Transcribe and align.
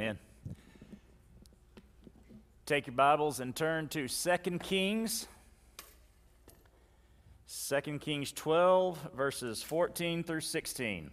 Amen. 0.00 0.16
Take 2.66 2.86
your 2.86 2.94
Bibles 2.94 3.40
and 3.40 3.52
turn 3.52 3.88
to 3.88 4.06
2 4.06 4.58
Kings. 4.60 5.26
2 7.68 7.98
Kings 7.98 8.30
12, 8.30 9.08
verses 9.16 9.60
14 9.60 10.22
through 10.22 10.42
16. 10.42 11.10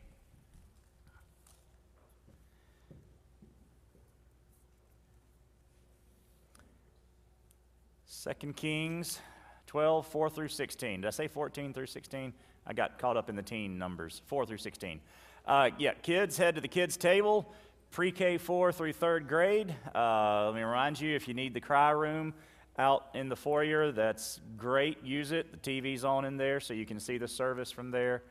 Second 8.05 8.55
Kings 8.55 9.19
12, 9.65 10.05
4 10.05 10.29
through 10.29 10.47
16. 10.49 11.01
Did 11.01 11.07
I 11.07 11.09
say 11.09 11.27
14 11.27 11.73
through 11.73 11.87
16? 11.87 12.33
I 12.67 12.73
got 12.73 12.99
caught 12.99 13.17
up 13.17 13.31
in 13.31 13.35
the 13.35 13.41
teen 13.41 13.79
numbers, 13.79 14.21
4 14.27 14.45
through 14.45 14.59
16. 14.59 14.99
Uh, 15.47 15.71
yeah, 15.79 15.93
kids, 16.03 16.37
head 16.37 16.53
to 16.53 16.61
the 16.61 16.67
kids' 16.67 16.97
table 16.97 17.51
pre 17.95 18.11
K 18.11 18.37
4 18.37 18.73
through 18.73 18.91
third 18.91 19.25
grade. 19.25 19.73
Uh, 19.95 20.47
let 20.47 20.55
me 20.55 20.61
remind 20.61 20.99
you 20.99 21.15
if 21.15 21.29
you 21.29 21.33
need 21.33 21.53
the 21.53 21.61
cry 21.61 21.91
room 21.91 22.33
out 22.77 23.07
in 23.13 23.29
the 23.29 23.37
foyer, 23.37 23.93
that's 23.93 24.41
great. 24.57 25.01
Use 25.01 25.31
it. 25.31 25.63
The 25.63 25.81
TV's 25.81 26.03
on 26.03 26.25
in 26.25 26.35
there 26.35 26.59
so 26.59 26.73
you 26.73 26.85
can 26.85 26.99
see 26.99 27.17
the 27.17 27.29
service 27.29 27.71
from 27.71 27.91
there. 27.91 28.23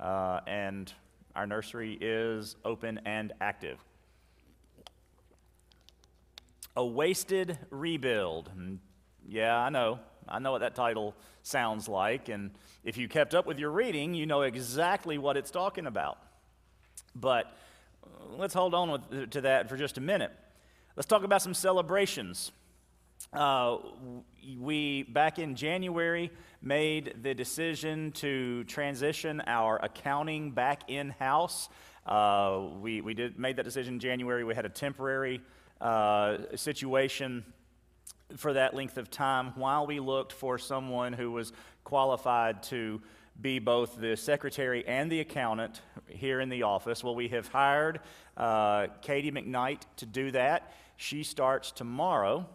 Uh, 0.00 0.40
and 0.46 0.90
our 1.36 1.46
nursery 1.46 1.98
is 2.00 2.56
open 2.64 2.98
and 3.04 3.34
active. 3.42 3.76
A 6.74 6.86
Wasted 6.86 7.58
Rebuild. 7.68 8.50
Mm, 8.58 8.78
yeah, 9.28 9.54
I 9.54 9.68
know. 9.68 10.00
I 10.30 10.38
know 10.38 10.52
what 10.52 10.62
that 10.62 10.74
title 10.74 11.14
sounds 11.42 11.90
like. 11.90 12.30
And 12.30 12.52
if 12.84 12.96
you 12.96 13.06
kept 13.06 13.34
up 13.34 13.44
with 13.44 13.58
your 13.58 13.70
reading, 13.70 14.14
you 14.14 14.24
know 14.24 14.40
exactly 14.40 15.18
what 15.18 15.36
it's 15.36 15.50
talking 15.50 15.84
about. 15.84 16.16
But 17.14 17.54
let's 18.36 18.54
hold 18.54 18.74
on 18.74 18.90
with, 18.90 19.30
to 19.30 19.40
that 19.42 19.68
for 19.68 19.76
just 19.76 19.98
a 19.98 20.00
minute. 20.00 20.32
Let's 20.96 21.06
talk 21.06 21.24
about 21.24 21.42
some 21.42 21.54
celebrations. 21.54 22.52
Uh, 23.32 23.78
we, 24.58 25.04
back 25.04 25.38
in 25.38 25.54
January, 25.54 26.30
made 26.62 27.14
the 27.22 27.34
decision 27.34 28.12
to 28.12 28.64
transition 28.64 29.42
our 29.46 29.78
accounting 29.82 30.50
back 30.50 30.82
in 30.88 31.10
house. 31.10 31.68
Uh, 32.06 32.68
we 32.80 33.00
we 33.00 33.14
did, 33.14 33.38
made 33.38 33.56
that 33.56 33.64
decision 33.64 33.94
in 33.94 34.00
January. 34.00 34.42
We 34.42 34.54
had 34.54 34.64
a 34.64 34.70
temporary 34.70 35.42
uh, 35.80 36.38
situation 36.56 37.44
for 38.36 38.52
that 38.52 38.74
length 38.74 38.96
of 38.96 39.10
time 39.10 39.52
while 39.56 39.86
we 39.86 40.00
looked 40.00 40.32
for 40.32 40.58
someone 40.58 41.12
who 41.12 41.30
was 41.30 41.52
qualified 41.84 42.62
to 42.64 43.00
be 43.40 43.58
both 43.58 43.96
the 44.00 44.16
secretary 44.16 44.86
and 44.86 45.10
the 45.10 45.20
accountant 45.20 45.80
here 46.08 46.40
in 46.40 46.48
the 46.48 46.62
office. 46.62 47.02
Well, 47.02 47.14
we 47.14 47.28
have 47.28 47.48
hired 47.48 48.00
uh, 48.36 48.88
Katie 49.02 49.30
McKnight 49.30 49.82
to 49.96 50.06
do 50.06 50.30
that. 50.32 50.72
She 50.96 51.22
starts 51.22 51.72
tomorrow. 51.72 52.46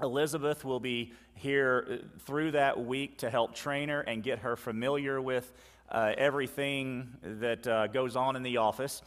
Elizabeth 0.00 0.64
will 0.64 0.80
be 0.80 1.12
here 1.34 1.86
uh, 1.90 2.18
through 2.20 2.52
that 2.52 2.84
week 2.84 3.18
to 3.18 3.30
help 3.30 3.54
train 3.54 3.88
her 3.88 4.00
and 4.00 4.22
get 4.22 4.40
her 4.40 4.56
familiar 4.56 5.20
with 5.20 5.52
uh, 5.90 6.12
everything 6.16 7.08
that 7.22 7.66
uh, 7.66 7.86
goes 7.86 8.16
on 8.16 8.36
in 8.36 8.42
the 8.42 8.56
office. 8.58 9.02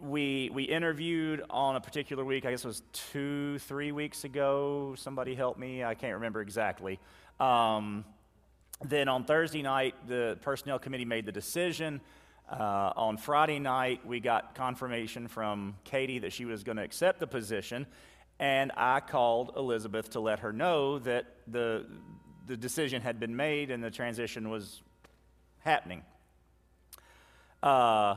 We, 0.00 0.50
we 0.52 0.64
interviewed 0.64 1.42
on 1.48 1.76
a 1.76 1.80
particular 1.80 2.24
week, 2.24 2.44
I 2.44 2.50
guess 2.50 2.64
it 2.64 2.68
was 2.68 2.82
two, 2.92 3.58
three 3.60 3.92
weeks 3.92 4.24
ago. 4.24 4.94
Somebody 4.96 5.34
help 5.34 5.58
me, 5.58 5.84
I 5.84 5.94
can't 5.94 6.14
remember 6.14 6.42
exactly. 6.42 6.98
Um, 7.40 8.04
then 8.84 9.08
on 9.08 9.24
Thursday 9.24 9.62
night, 9.62 9.94
the 10.06 10.38
personnel 10.42 10.78
committee 10.78 11.04
made 11.04 11.26
the 11.26 11.32
decision. 11.32 12.00
Uh, 12.50 12.92
on 12.96 13.16
Friday 13.16 13.58
night, 13.58 14.06
we 14.06 14.20
got 14.20 14.54
confirmation 14.54 15.26
from 15.28 15.74
Katie 15.84 16.20
that 16.20 16.32
she 16.32 16.44
was 16.44 16.62
going 16.62 16.76
to 16.76 16.82
accept 16.82 17.18
the 17.18 17.26
position, 17.26 17.86
and 18.38 18.70
I 18.76 19.00
called 19.00 19.52
Elizabeth 19.56 20.10
to 20.10 20.20
let 20.20 20.40
her 20.40 20.52
know 20.52 20.98
that 21.00 21.26
the, 21.48 21.86
the 22.46 22.56
decision 22.56 23.02
had 23.02 23.18
been 23.18 23.34
made 23.34 23.70
and 23.70 23.82
the 23.82 23.90
transition 23.90 24.50
was 24.50 24.82
happening. 25.60 26.02
Uh, 27.62 28.16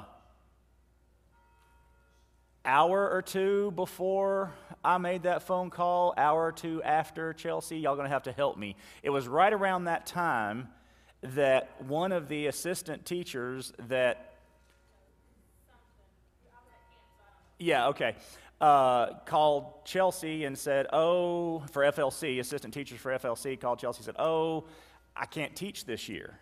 hour 2.66 3.10
or 3.10 3.22
two 3.22 3.72
before 3.72 4.54
I 4.84 4.98
made 4.98 5.24
that 5.24 5.44
phone 5.44 5.70
call, 5.70 6.14
hour 6.18 6.46
or 6.46 6.52
two 6.52 6.82
after 6.84 7.34
Chelsea, 7.34 7.80
y'all 7.80 7.96
gonna 7.96 8.10
have 8.10 8.24
to 8.24 8.32
help 8.32 8.58
me. 8.58 8.76
It 9.04 9.10
was 9.10 9.28
right 9.28 9.52
around 9.52 9.86
that 9.86 10.06
time 10.06 10.70
that 11.22 11.82
one 11.82 12.12
of 12.12 12.30
the 12.30 12.48
assistant 12.48 13.06
teachers 13.06 13.74
that 13.88 14.30
yeah, 17.60 17.88
okay. 17.88 18.16
Uh, 18.62 19.20
called 19.26 19.86
Chelsea 19.86 20.46
and 20.46 20.58
said, 20.58 20.88
Oh, 20.92 21.60
for 21.72 21.84
FLC, 21.84 22.40
assistant 22.40 22.74
teachers 22.74 23.00
for 23.00 23.12
FLC 23.12 23.60
called 23.60 23.80
Chelsea 23.80 24.00
and 24.00 24.06
said, 24.06 24.16
Oh, 24.18 24.66
I 25.16 25.26
can't 25.26 25.56
teach 25.56 25.86
this 25.86 26.10
year. 26.10 26.40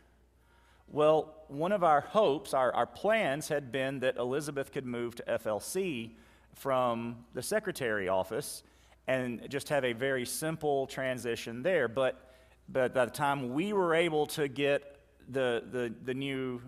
Well, 0.87 1.35
one 1.47 1.71
of 1.71 1.83
our 1.83 2.01
hopes, 2.01 2.53
our, 2.53 2.73
our 2.73 2.85
plans 2.85 3.49
had 3.49 3.71
been 3.71 3.99
that 3.99 4.17
Elizabeth 4.17 4.71
could 4.71 4.85
move 4.85 5.15
to 5.15 5.23
FLC 5.23 6.11
from 6.57 7.16
the 7.34 7.41
secretary 7.41 8.09
office 8.09 8.63
and 9.07 9.47
just 9.50 9.69
have 9.69 9.85
a 9.85 9.94
very 9.94 10.25
simple 10.25 10.88
transition 10.88 11.63
there. 11.63 11.88
But, 11.88 12.34
but 12.68 12.94
by 12.94 13.06
the 13.06 13.12
time 13.12 13.53
we 13.53 13.73
were 13.73 13.94
able 13.94 14.25
to 14.28 14.47
get 14.47 14.97
the, 15.29 15.63
the, 15.72 15.94
the 16.03 16.13
new 16.13 16.62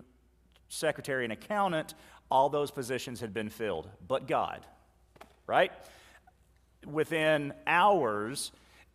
secretary 0.68 1.24
and 1.24 1.32
accountant, 1.32 1.94
all 2.30 2.48
those 2.48 2.70
positions 2.70 3.20
had 3.20 3.34
been 3.34 3.48
filled. 3.48 3.88
But 4.06 4.26
God, 4.26 4.64
right? 5.46 5.72
Within 6.86 7.52
hours 7.66 8.52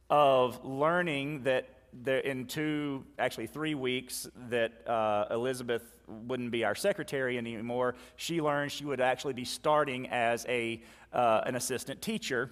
of 0.10 0.64
learning 0.64 1.44
that 1.44 1.68
there, 1.94 2.20
in 2.20 2.46
two, 2.46 3.04
actually 3.20 3.48
three 3.48 3.76
weeks, 3.76 4.28
that 4.50 4.88
uh, 4.88 5.26
Elizabeth 5.32 5.95
wouldn't 6.08 6.52
be 6.52 6.64
our 6.64 6.76
secretary 6.76 7.38
anymore. 7.38 7.96
She 8.16 8.42
learned 8.42 8.72
she 8.72 8.86
would 8.86 9.02
actually 9.02 9.34
be 9.34 9.46
starting 9.46 10.08
as 10.10 10.46
a, 10.48 10.82
uh, 11.14 11.42
an 11.46 11.56
assistant 11.56 12.02
teacher 12.02 12.52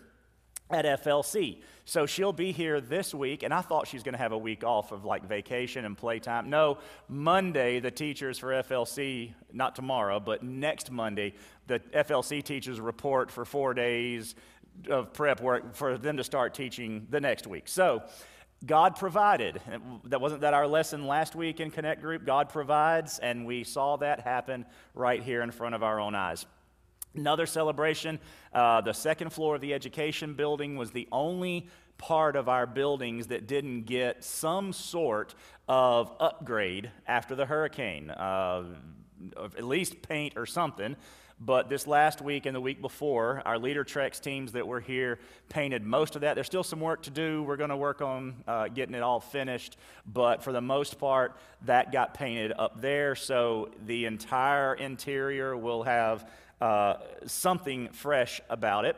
at 0.70 0.86
FLC. 1.04 1.62
So 1.86 2.06
she'll 2.06 2.34
be 2.34 2.52
here 2.52 2.80
this 2.80 3.14
week, 3.14 3.44
and 3.44 3.54
I 3.54 3.62
thought 3.62 3.88
she's 3.88 4.04
going 4.04 4.14
to 4.14 4.20
have 4.20 4.32
a 4.32 4.38
week 4.38 4.64
off 4.64 4.92
of 4.92 5.06
like 5.06 5.28
vacation 5.28 5.86
and 5.86 5.98
playtime. 5.98 6.50
No, 6.50 6.78
Monday, 7.10 7.80
the 7.80 7.92
teachers 7.92 8.40
for 8.40 8.50
FLC, 8.64 9.34
not 9.52 9.76
tomorrow, 9.76 10.20
but 10.20 10.44
next 10.44 10.92
Monday, 10.92 11.34
the 11.68 11.80
FLC 11.80 12.42
teachers 12.42 12.80
report 12.80 13.30
for 13.30 13.46
four 13.46 13.74
days 13.74 14.36
of 14.90 15.14
prep 15.14 15.42
work 15.42 15.76
for 15.76 15.98
them 15.98 16.18
to 16.18 16.24
start 16.24 16.54
teaching 16.54 17.06
the 17.10 17.20
next 17.20 17.46
week. 17.46 17.68
So 17.68 18.04
God 18.66 18.96
provided. 18.96 19.60
That 20.06 20.22
wasn't 20.22 20.42
that 20.42 20.54
our 20.54 20.68
lesson 20.68 21.06
last 21.06 21.36
week 21.36 21.60
in 21.60 21.70
Connect 21.70 22.02
Group? 22.02 22.26
God 22.26 22.50
provides, 22.50 23.20
and 23.20 23.46
we 23.46 23.64
saw 23.64 23.98
that 23.98 24.22
happen 24.22 24.66
right 24.94 25.22
here 25.22 25.42
in 25.42 25.52
front 25.52 25.76
of 25.76 25.84
our 25.84 26.00
own 26.00 26.16
eyes. 26.16 26.46
Another 27.16 27.46
celebration, 27.46 28.20
uh, 28.54 28.82
the 28.82 28.94
second 28.94 29.32
floor 29.32 29.56
of 29.56 29.62
the 29.62 29.74
education 29.74 30.34
building 30.34 30.78
was 30.78 30.92
the 30.92 31.08
only 31.12 31.68
part 31.98 32.36
of 32.36 32.50
our 32.50 32.66
buildings 32.66 33.28
that 33.28 33.48
didn't 33.48 33.84
get 33.84 34.24
some 34.24 34.74
sort 34.74 35.36
of 35.68 36.12
upgrade 36.20 36.90
after 37.06 37.36
the 37.36 37.46
hurricane, 37.46 38.10
uh, 38.10 38.64
at 39.38 39.64
least 39.64 40.02
paint 40.02 40.34
or 40.36 40.46
something. 40.46 40.96
But 41.46 41.68
this 41.68 41.88
last 41.88 42.22
week 42.22 42.46
and 42.46 42.56
the 42.56 42.62
week 42.62 42.80
before, 42.80 43.42
our 43.46 43.58
LeaderTreks 43.58 44.22
teams 44.22 44.54
that 44.54 44.66
were 44.66 44.80
here 44.80 45.20
painted 45.50 45.84
most 45.84 46.16
of 46.16 46.22
that. 46.22 46.36
There's 46.36 46.48
still 46.48 46.64
some 46.64 46.80
work 46.80 47.02
to 47.04 47.10
do. 47.10 47.44
We're 47.44 47.58
going 47.58 47.70
to 47.70 47.76
work 47.76 48.02
on 48.02 48.36
uh, 48.48 48.70
getting 48.70 48.96
it 48.96 49.04
all 49.04 49.20
finished. 49.20 49.76
But 50.06 50.42
for 50.42 50.54
the 50.54 50.62
most 50.62 51.00
part, 51.00 51.36
that 51.66 51.92
got 51.92 52.14
painted 52.14 52.54
up 52.58 52.80
there. 52.80 53.16
So 53.16 53.72
the 53.86 54.06
entire 54.06 54.74
interior 54.74 55.58
will 55.58 55.84
have 55.84 56.30
uh, 56.62 56.96
something 57.26 57.90
fresh 57.90 58.40
about 58.50 58.86
it. 58.86 58.96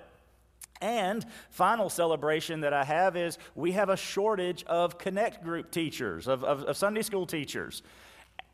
And 0.81 1.25
final 1.49 1.89
celebration 1.89 2.61
that 2.61 2.73
I 2.73 2.83
have 2.83 3.17
is 3.17 3.39
we 3.55 3.71
have 3.71 3.89
a 3.89 3.97
shortage 3.97 4.63
of 4.65 4.99
Connect 4.99 5.43
Group 5.43 5.71
teachers, 5.71 6.27
of, 6.27 6.43
of, 6.43 6.61
of 6.63 6.77
Sunday 6.77 7.01
school 7.01 7.25
teachers. 7.25 7.81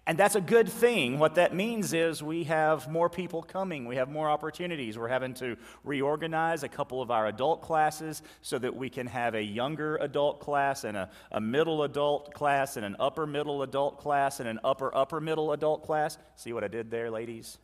And 0.07 0.18
that's 0.18 0.36
a 0.36 0.42
good 0.42 0.68
thing. 0.68 1.19
What 1.19 1.36
that 1.36 1.53
means 1.53 1.94
is 1.94 2.24
we 2.24 2.45
have 2.45 2.89
more 2.89 3.07
people 3.07 3.44
coming, 3.44 3.86
we 3.86 3.98
have 3.98 4.09
more 4.09 4.30
opportunities. 4.30 4.98
We're 4.98 5.07
having 5.07 5.36
to 5.36 5.57
reorganize 5.83 6.63
a 6.63 6.68
couple 6.68 7.03
of 7.03 7.12
our 7.12 7.27
adult 7.27 7.62
classes 7.62 8.24
so 8.42 8.57
that 8.57 8.75
we 8.75 8.89
can 8.89 9.06
have 9.06 9.36
a 9.36 9.44
younger 9.44 9.98
adult 9.98 10.39
class 10.39 10.86
and 10.86 10.98
a, 10.98 11.09
a 11.31 11.39
middle 11.39 11.83
adult 11.83 12.33
class 12.33 12.77
and 12.77 12.86
an 12.86 12.95
upper 13.00 13.27
middle 13.27 13.62
adult 13.62 14.00
class 14.00 14.39
and 14.39 14.50
an 14.50 14.59
upper 14.63 14.94
upper 14.95 15.21
middle 15.21 15.51
adult 15.51 15.83
class. 15.83 16.18
See 16.36 16.51
what 16.51 16.63
I 16.63 16.68
did 16.68 16.89
there, 16.89 17.12
ladies? 17.12 17.59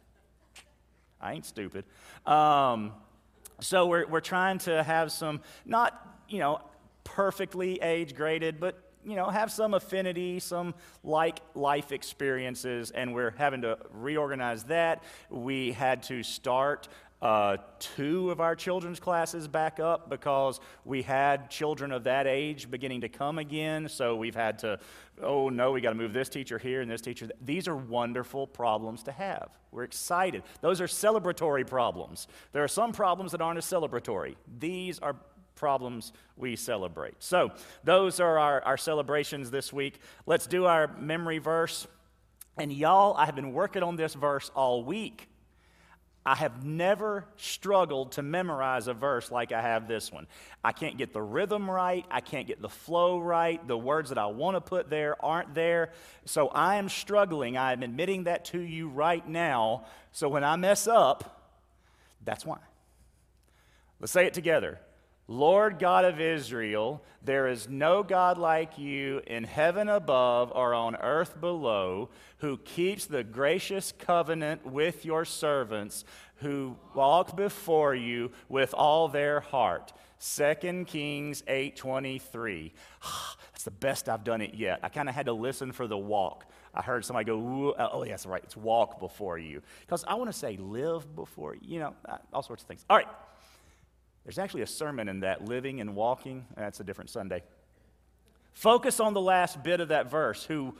I 1.20 1.34
ain't 1.34 1.46
stupid. 1.46 1.86
Um, 2.26 2.94
so 3.60 3.88
we're, 3.88 4.06
we're 4.06 4.20
trying 4.22 4.60
to 4.60 4.84
have 4.84 5.12
some, 5.12 5.42
not, 5.66 6.20
you 6.30 6.38
know, 6.38 6.62
perfectly 7.04 7.82
age 7.82 8.16
graded, 8.16 8.60
but 8.60 8.87
you 9.08 9.16
know, 9.16 9.30
have 9.30 9.52
some 9.52 9.74
affinity, 9.74 10.40
some 10.40 10.76
like 11.04 11.40
life 11.56 11.94
experiences, 11.94 12.92
and 12.92 13.14
we're 13.14 13.32
having 13.32 13.62
to 13.62 13.78
reorganize 13.92 14.66
that. 14.66 15.02
We 15.30 15.72
had 15.72 16.04
to 16.04 16.24
start 16.24 16.90
uh, 17.22 17.58
two 17.80 18.30
of 18.30 18.40
our 18.42 18.56
children's 18.56 19.00
classes 19.00 19.48
back 19.48 19.80
up 19.80 20.10
because 20.10 20.60
we 20.86 21.02
had 21.02 21.50
children 21.50 21.92
of 21.92 22.04
that 22.04 22.28
age 22.28 22.70
beginning 22.70 23.02
to 23.02 23.10
come 23.10 23.40
again. 23.40 23.88
So 23.90 24.16
we've 24.16 24.36
had 24.36 24.60
to, 24.60 24.80
oh 25.24 25.50
no, 25.50 25.72
we 25.72 25.82
got 25.82 25.90
to 25.90 25.96
move 25.96 26.14
this 26.14 26.30
teacher 26.30 26.60
here 26.60 26.82
and 26.82 26.92
this 26.92 27.02
teacher. 27.02 27.30
These 27.44 27.68
are 27.68 27.76
wonderful 27.76 28.46
problems 28.46 29.04
to 29.04 29.12
have. 29.14 29.50
We're 29.72 29.86
excited. 29.86 30.44
Those 30.62 30.80
are 30.82 30.88
celebratory 30.88 31.66
problems. 31.66 32.28
There 32.52 32.64
are 32.64 32.68
some 32.68 32.92
problems 32.92 33.32
that 33.32 33.42
aren't 33.42 33.58
as 33.58 33.66
celebratory. 33.66 34.36
These 34.60 35.00
are 35.00 35.16
problems 35.58 36.14
we 36.38 36.56
celebrate. 36.56 37.16
So 37.20 37.52
those 37.84 38.20
are 38.20 38.40
our, 38.40 38.64
our 38.64 38.78
celebrations 38.78 39.52
this 39.52 39.74
week. 39.74 40.00
Let's 40.26 40.48
do 40.48 40.66
our 40.66 40.88
memory 40.98 41.40
verse. 41.40 41.88
And 42.58 42.72
y'all, 42.72 43.16
I 43.18 43.26
have 43.26 43.36
been 43.36 43.52
working 43.52 43.84
on 43.84 43.98
this 43.98 44.14
verse 44.14 44.50
all 44.56 44.84
week. 44.84 45.28
I 46.28 46.36
have 46.36 46.66
never 46.66 47.24
struggled 47.38 48.12
to 48.14 48.22
memorize 48.22 48.90
a 48.90 48.94
verse 48.94 49.32
like 49.32 49.54
I 49.54 49.62
have 49.62 49.88
this 49.88 50.12
one. 50.12 50.28
I 50.62 50.74
can't 50.74 50.98
get 50.98 51.14
the 51.14 51.22
rhythm 51.22 51.70
right. 51.70 52.06
I 52.12 52.20
can't 52.20 52.46
get 52.46 52.62
the 52.62 52.68
flow 52.68 53.18
right. 53.20 53.66
The 53.66 53.78
words 53.78 54.10
that 54.10 54.18
I 54.18 54.26
want 54.26 54.58
to 54.58 54.62
put 54.62 54.90
there 54.90 55.16
aren't 55.24 55.56
there. 55.56 55.94
So 56.26 56.50
I 56.50 56.76
am 56.76 56.90
struggling. 56.90 57.56
I 57.56 57.72
am 57.72 57.82
admitting 57.82 58.26
that 58.26 58.44
to 58.46 58.60
you 58.60 58.90
right 58.90 59.26
now. 59.26 59.86
So 60.12 60.28
when 60.28 60.44
I 60.44 60.58
mess 60.58 60.86
up, 60.86 61.54
that's 62.26 62.46
why. 62.46 62.58
Let's 64.02 64.12
say 64.12 64.26
it 64.26 64.34
together. 64.34 64.82
Lord 65.28 65.78
God 65.78 66.06
of 66.06 66.22
Israel, 66.22 67.04
there 67.22 67.48
is 67.48 67.68
no 67.68 68.02
God 68.02 68.38
like 68.38 68.78
you 68.78 69.22
in 69.28 69.44
heaven 69.44 69.90
above 69.90 70.54
or 70.56 70.74
on 70.74 70.96
earth 70.96 71.40
below 71.42 72.10
who 72.38 72.58
keeps 72.58 73.06
the 73.06 73.26
gracious 73.26 73.94
covenant 74.00 74.66
with 74.66 75.04
your 75.04 75.26
servants 75.26 76.06
who 76.38 76.78
walk 76.96 77.36
before 77.36 77.94
you 77.94 78.32
with 78.48 78.74
all 78.74 79.10
their 79.10 79.42
heart. 79.42 79.92
2 80.20 80.86
Kings 80.86 81.44
8:23. 81.48 82.72
That's 83.52 83.64
the 83.64 83.72
best 83.72 84.08
I've 84.08 84.24
done 84.24 84.42
it 84.42 84.54
yet. 84.54 84.80
I 84.82 84.90
kind 84.90 85.10
of 85.10 85.16
had 85.16 85.26
to 85.26 85.34
listen 85.34 85.74
for 85.74 85.88
the 85.88 85.98
walk. 85.98 86.46
I 86.74 86.82
heard 86.82 87.04
somebody 87.04 87.26
go, 87.26 87.72
uh, 87.72 87.90
oh, 87.92 88.04
yes, 88.04 88.26
right, 88.26 88.44
it's 88.44 88.56
walk 88.56 89.00
before 89.00 89.38
you. 89.38 89.62
Because 89.82 90.06
I 90.08 90.14
want 90.14 90.32
to 90.32 90.38
say 90.38 90.58
live 90.58 91.16
before 91.16 91.56
you, 91.56 91.62
you 91.64 91.80
know, 91.80 91.96
uh, 92.08 92.18
all 92.32 92.44
sorts 92.44 92.64
of 92.64 92.68
things. 92.68 92.86
All 92.90 92.98
right. 92.98 93.08
There's 94.28 94.40
actually 94.40 94.64
a 94.64 94.68
sermon 94.68 95.08
in 95.08 95.22
that, 95.22 95.46
living 95.46 95.80
and 95.80 95.96
walking. 95.96 96.46
That's 96.58 96.82
a 96.82 96.84
different 96.84 97.10
Sunday. 97.10 97.44
Focus 98.52 99.00
on 99.00 99.14
the 99.14 99.22
last 99.22 99.64
bit 99.64 99.80
of 99.80 99.88
that 99.88 100.12
verse 100.12 100.44
who 100.44 100.76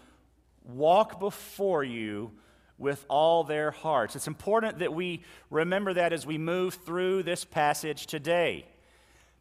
walk 0.66 1.18
before 1.22 1.82
you 1.82 2.34
with 2.78 3.06
all 3.08 3.46
their 3.46 3.72
hearts. 3.72 4.18
It's 4.18 4.28
important 4.28 4.80
that 4.80 4.94
we 4.94 5.24
remember 5.50 5.94
that 5.94 6.12
as 6.12 6.26
we 6.26 6.38
move 6.38 6.74
through 6.74 7.24
this 7.24 7.46
passage 7.46 8.06
today 8.06 8.66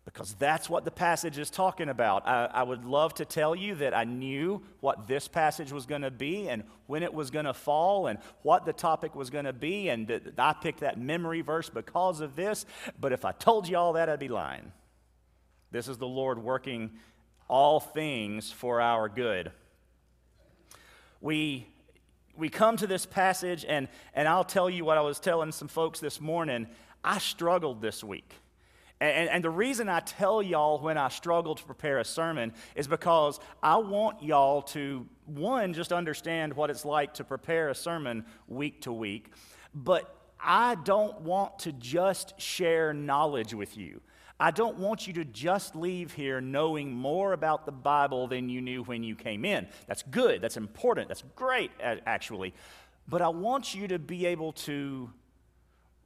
because 0.06 0.34
that's 0.34 0.70
what 0.70 0.84
the 0.84 0.90
passage 0.90 1.36
is 1.36 1.50
talking 1.50 1.88
about. 1.88 2.26
I, 2.26 2.46
I, 2.46 2.62
would 2.62 2.84
love 2.84 3.12
to 3.14 3.24
tell 3.24 3.56
you 3.56 3.74
that 3.74 3.92
I 3.92 4.04
knew 4.04 4.62
what 4.78 5.08
this 5.08 5.26
passage 5.26 5.72
was 5.72 5.84
going 5.84 6.02
to 6.02 6.12
be 6.12 6.48
and 6.48 6.62
when 6.86 7.02
it 7.02 7.12
was 7.12 7.32
going 7.32 7.44
to 7.44 7.52
fall 7.52 8.06
and 8.06 8.20
what 8.42 8.64
the 8.64 8.72
topic 8.72 9.16
was 9.16 9.30
going 9.30 9.46
to 9.46 9.52
be, 9.52 9.88
and 9.88 10.06
that 10.06 10.38
I 10.38 10.52
picked 10.52 10.80
that 10.80 10.98
memory 10.98 11.40
verse 11.40 11.68
because 11.68 12.20
of 12.20 12.36
this. 12.36 12.64
But 13.00 13.12
if 13.12 13.24
I 13.24 13.32
told 13.32 13.68
you 13.68 13.76
all 13.76 13.94
that, 13.94 14.08
I'd 14.08 14.20
be 14.20 14.28
lying. 14.28 14.70
This 15.72 15.88
is 15.88 15.98
the 15.98 16.06
Lord 16.06 16.38
working 16.38 16.92
all 17.48 17.80
things 17.80 18.52
for 18.52 18.80
our 18.80 19.08
good. 19.08 19.50
We 21.20 21.66
we 22.36 22.48
come 22.48 22.76
to 22.76 22.86
this 22.86 23.06
passage, 23.06 23.64
and, 23.66 23.88
and 24.14 24.28
I'll 24.28 24.44
tell 24.44 24.68
you 24.68 24.84
what 24.84 24.98
I 24.98 25.00
was 25.00 25.18
telling 25.18 25.52
some 25.52 25.68
folks 25.68 26.00
this 26.00 26.20
morning. 26.20 26.66
I 27.02 27.18
struggled 27.18 27.80
this 27.80 28.04
week. 28.04 28.30
And, 29.00 29.28
and, 29.28 29.44
the 29.44 29.50
reason 29.50 29.90
I 29.90 30.00
tell 30.00 30.42
y'all 30.42 30.78
when 30.80 30.96
I 30.96 31.08
struggle 31.08 31.54
to 31.54 31.64
prepare 31.64 31.98
a 31.98 32.04
sermon 32.04 32.54
is 32.74 32.86
because 32.86 33.38
I 33.62 33.76
want 33.76 34.22
y'all 34.22 34.62
to, 34.62 35.06
one, 35.26 35.74
just 35.74 35.92
understand 35.92 36.54
what 36.54 36.70
it's 36.70 36.86
like 36.86 37.12
to 37.14 37.24
prepare 37.24 37.68
a 37.68 37.74
sermon 37.74 38.24
week 38.48 38.82
to 38.82 38.92
week, 38.92 39.32
but 39.74 40.16
I 40.40 40.76
don't 40.76 41.20
want 41.20 41.58
to 41.60 41.72
just 41.72 42.40
share 42.40 42.94
knowledge 42.94 43.52
with 43.52 43.76
you. 43.76 44.00
I 44.40 44.50
don't 44.50 44.78
want 44.78 45.06
you 45.06 45.12
to 45.14 45.24
just 45.24 45.76
leave 45.76 46.12
here 46.12 46.40
knowing 46.40 46.92
more 46.92 47.32
about 47.32 47.66
the 47.66 47.72
Bible 47.72 48.26
than 48.28 48.48
you 48.48 48.60
knew 48.60 48.82
when 48.82 49.02
you 49.02 49.14
came 49.14 49.44
in. 49.44 49.66
That's 49.86 50.02
good, 50.04 50.40
that's 50.40 50.56
important, 50.56 51.08
that's 51.08 51.24
great, 51.34 51.70
actually. 51.80 52.54
But 53.08 53.20
I 53.22 53.28
want 53.28 53.74
you 53.74 53.88
to 53.88 53.98
be 53.98 54.26
able 54.26 54.52
to 54.52 55.10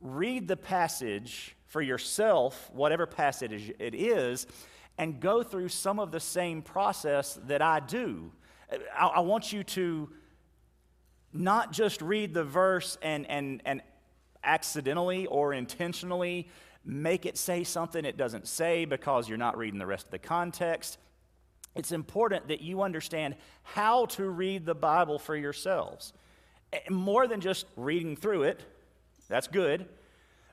read 0.00 0.48
the 0.48 0.56
passage 0.56 1.56
for 1.70 1.80
yourself, 1.80 2.68
whatever 2.72 3.06
passage 3.06 3.72
it 3.78 3.94
is, 3.94 4.48
and 4.98 5.20
go 5.20 5.44
through 5.44 5.68
some 5.68 6.00
of 6.00 6.10
the 6.10 6.18
same 6.18 6.62
process 6.62 7.38
that 7.46 7.62
I 7.62 7.78
do. 7.78 8.32
I, 8.98 9.06
I 9.06 9.20
want 9.20 9.52
you 9.52 9.62
to 9.62 10.10
not 11.32 11.70
just 11.70 12.02
read 12.02 12.34
the 12.34 12.42
verse 12.42 12.98
and, 13.02 13.24
and, 13.30 13.62
and 13.64 13.82
accidentally 14.42 15.26
or 15.26 15.54
intentionally 15.54 16.48
make 16.84 17.24
it 17.24 17.38
say 17.38 17.62
something 17.62 18.04
it 18.04 18.16
doesn't 18.16 18.48
say 18.48 18.84
because 18.84 19.28
you're 19.28 19.38
not 19.38 19.56
reading 19.56 19.78
the 19.78 19.86
rest 19.86 20.06
of 20.06 20.10
the 20.10 20.18
context. 20.18 20.98
It's 21.76 21.92
important 21.92 22.48
that 22.48 22.62
you 22.62 22.82
understand 22.82 23.36
how 23.62 24.06
to 24.06 24.28
read 24.28 24.66
the 24.66 24.74
Bible 24.74 25.20
for 25.20 25.36
yourselves. 25.36 26.12
Eh, 26.72 26.80
more 26.90 27.28
than 27.28 27.40
just 27.40 27.66
reading 27.76 28.16
through 28.16 28.42
it, 28.42 28.60
that's 29.28 29.46
good 29.46 29.88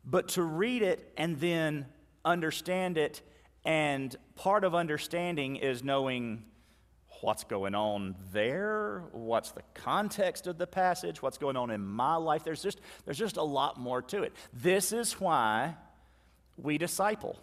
but 0.09 0.29
to 0.29 0.41
read 0.41 0.81
it 0.81 1.11
and 1.17 1.37
then 1.39 1.85
understand 2.23 2.97
it. 2.97 3.21
And 3.65 4.15
part 4.35 4.63
of 4.63 4.73
understanding 4.73 5.57
is 5.57 5.83
knowing 5.83 6.45
what's 7.21 7.43
going 7.43 7.75
on 7.75 8.15
there, 8.31 9.03
what's 9.11 9.51
the 9.51 9.63
context 9.73 10.47
of 10.47 10.57
the 10.57 10.67
passage, 10.67 11.21
what's 11.21 11.37
going 11.37 11.57
on 11.57 11.71
in 11.71 11.85
my 11.85 12.15
life. 12.15 12.43
There's 12.43 12.61
just, 12.61 12.79
there's 13.05 13.17
just 13.17 13.37
a 13.37 13.43
lot 13.43 13.79
more 13.79 14.01
to 14.03 14.23
it. 14.23 14.33
This 14.53 14.93
is 14.93 15.13
why 15.13 15.75
we 16.55 16.77
disciple. 16.77 17.37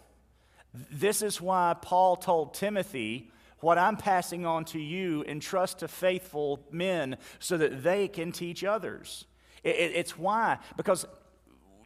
This 0.91 1.21
is 1.21 1.39
why 1.39 1.75
Paul 1.79 2.15
told 2.15 2.53
Timothy, 2.53 3.31
What 3.59 3.77
I'm 3.77 3.97
passing 3.97 4.45
on 4.45 4.65
to 4.65 4.79
you, 4.79 5.23
entrust 5.27 5.79
to 5.79 5.87
faithful 5.87 6.65
men 6.71 7.17
so 7.39 7.57
that 7.57 7.83
they 7.83 8.07
can 8.07 8.31
teach 8.31 8.63
others. 8.63 9.25
It, 9.63 9.75
it, 9.75 9.91
it's 9.95 10.17
why, 10.17 10.59
because 10.77 11.05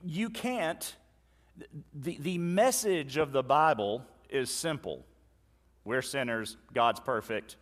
you 0.03 0.29
can't, 0.29 0.95
the, 1.93 2.17
the 2.19 2.37
message 2.37 3.17
of 3.17 3.31
the 3.31 3.43
Bible 3.43 4.03
is 4.29 4.49
simple. 4.49 5.05
We're 5.83 6.01
sinners, 6.01 6.57
God's 6.73 6.99
perfect, 6.99 7.55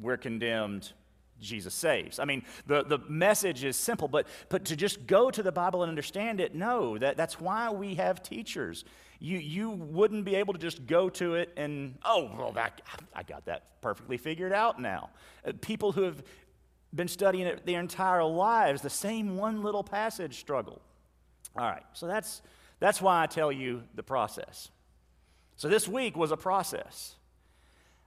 we're 0.00 0.16
condemned, 0.16 0.92
Jesus 1.40 1.74
saves. 1.74 2.18
I 2.18 2.24
mean, 2.24 2.42
the, 2.66 2.82
the 2.82 2.98
message 3.08 3.64
is 3.64 3.76
simple, 3.76 4.08
but, 4.08 4.26
but 4.48 4.64
to 4.66 4.76
just 4.76 5.06
go 5.06 5.30
to 5.30 5.42
the 5.42 5.52
Bible 5.52 5.82
and 5.82 5.88
understand 5.88 6.40
it, 6.40 6.54
no, 6.54 6.98
that, 6.98 7.16
that's 7.16 7.40
why 7.40 7.70
we 7.70 7.94
have 7.94 8.22
teachers. 8.22 8.84
You, 9.18 9.38
you 9.38 9.70
wouldn't 9.70 10.24
be 10.24 10.34
able 10.36 10.54
to 10.54 10.58
just 10.58 10.86
go 10.86 11.08
to 11.10 11.34
it 11.34 11.52
and, 11.56 11.98
oh, 12.04 12.30
well, 12.36 12.52
that, 12.52 12.82
I 13.14 13.22
got 13.22 13.44
that 13.46 13.80
perfectly 13.80 14.16
figured 14.16 14.52
out 14.52 14.80
now. 14.80 15.10
Uh, 15.44 15.52
people 15.60 15.92
who 15.92 16.02
have 16.02 16.22
been 16.94 17.08
studying 17.08 17.46
it 17.46 17.64
their 17.66 17.80
entire 17.80 18.24
lives, 18.24 18.82
the 18.82 18.90
same 18.90 19.36
one 19.36 19.62
little 19.62 19.84
passage 19.84 20.38
struggle. 20.38 20.80
All 21.56 21.66
right, 21.66 21.82
so 21.92 22.06
that's, 22.06 22.42
that's 22.78 23.00
why 23.00 23.22
I 23.22 23.26
tell 23.26 23.50
you 23.50 23.82
the 23.94 24.02
process. 24.02 24.70
So 25.56 25.68
this 25.68 25.86
week 25.88 26.16
was 26.16 26.30
a 26.30 26.36
process. 26.36 27.14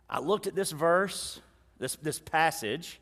I 0.09 0.19
looked 0.19 0.47
at 0.47 0.55
this 0.55 0.71
verse, 0.71 1.39
this, 1.79 1.95
this 1.97 2.19
passage, 2.19 2.99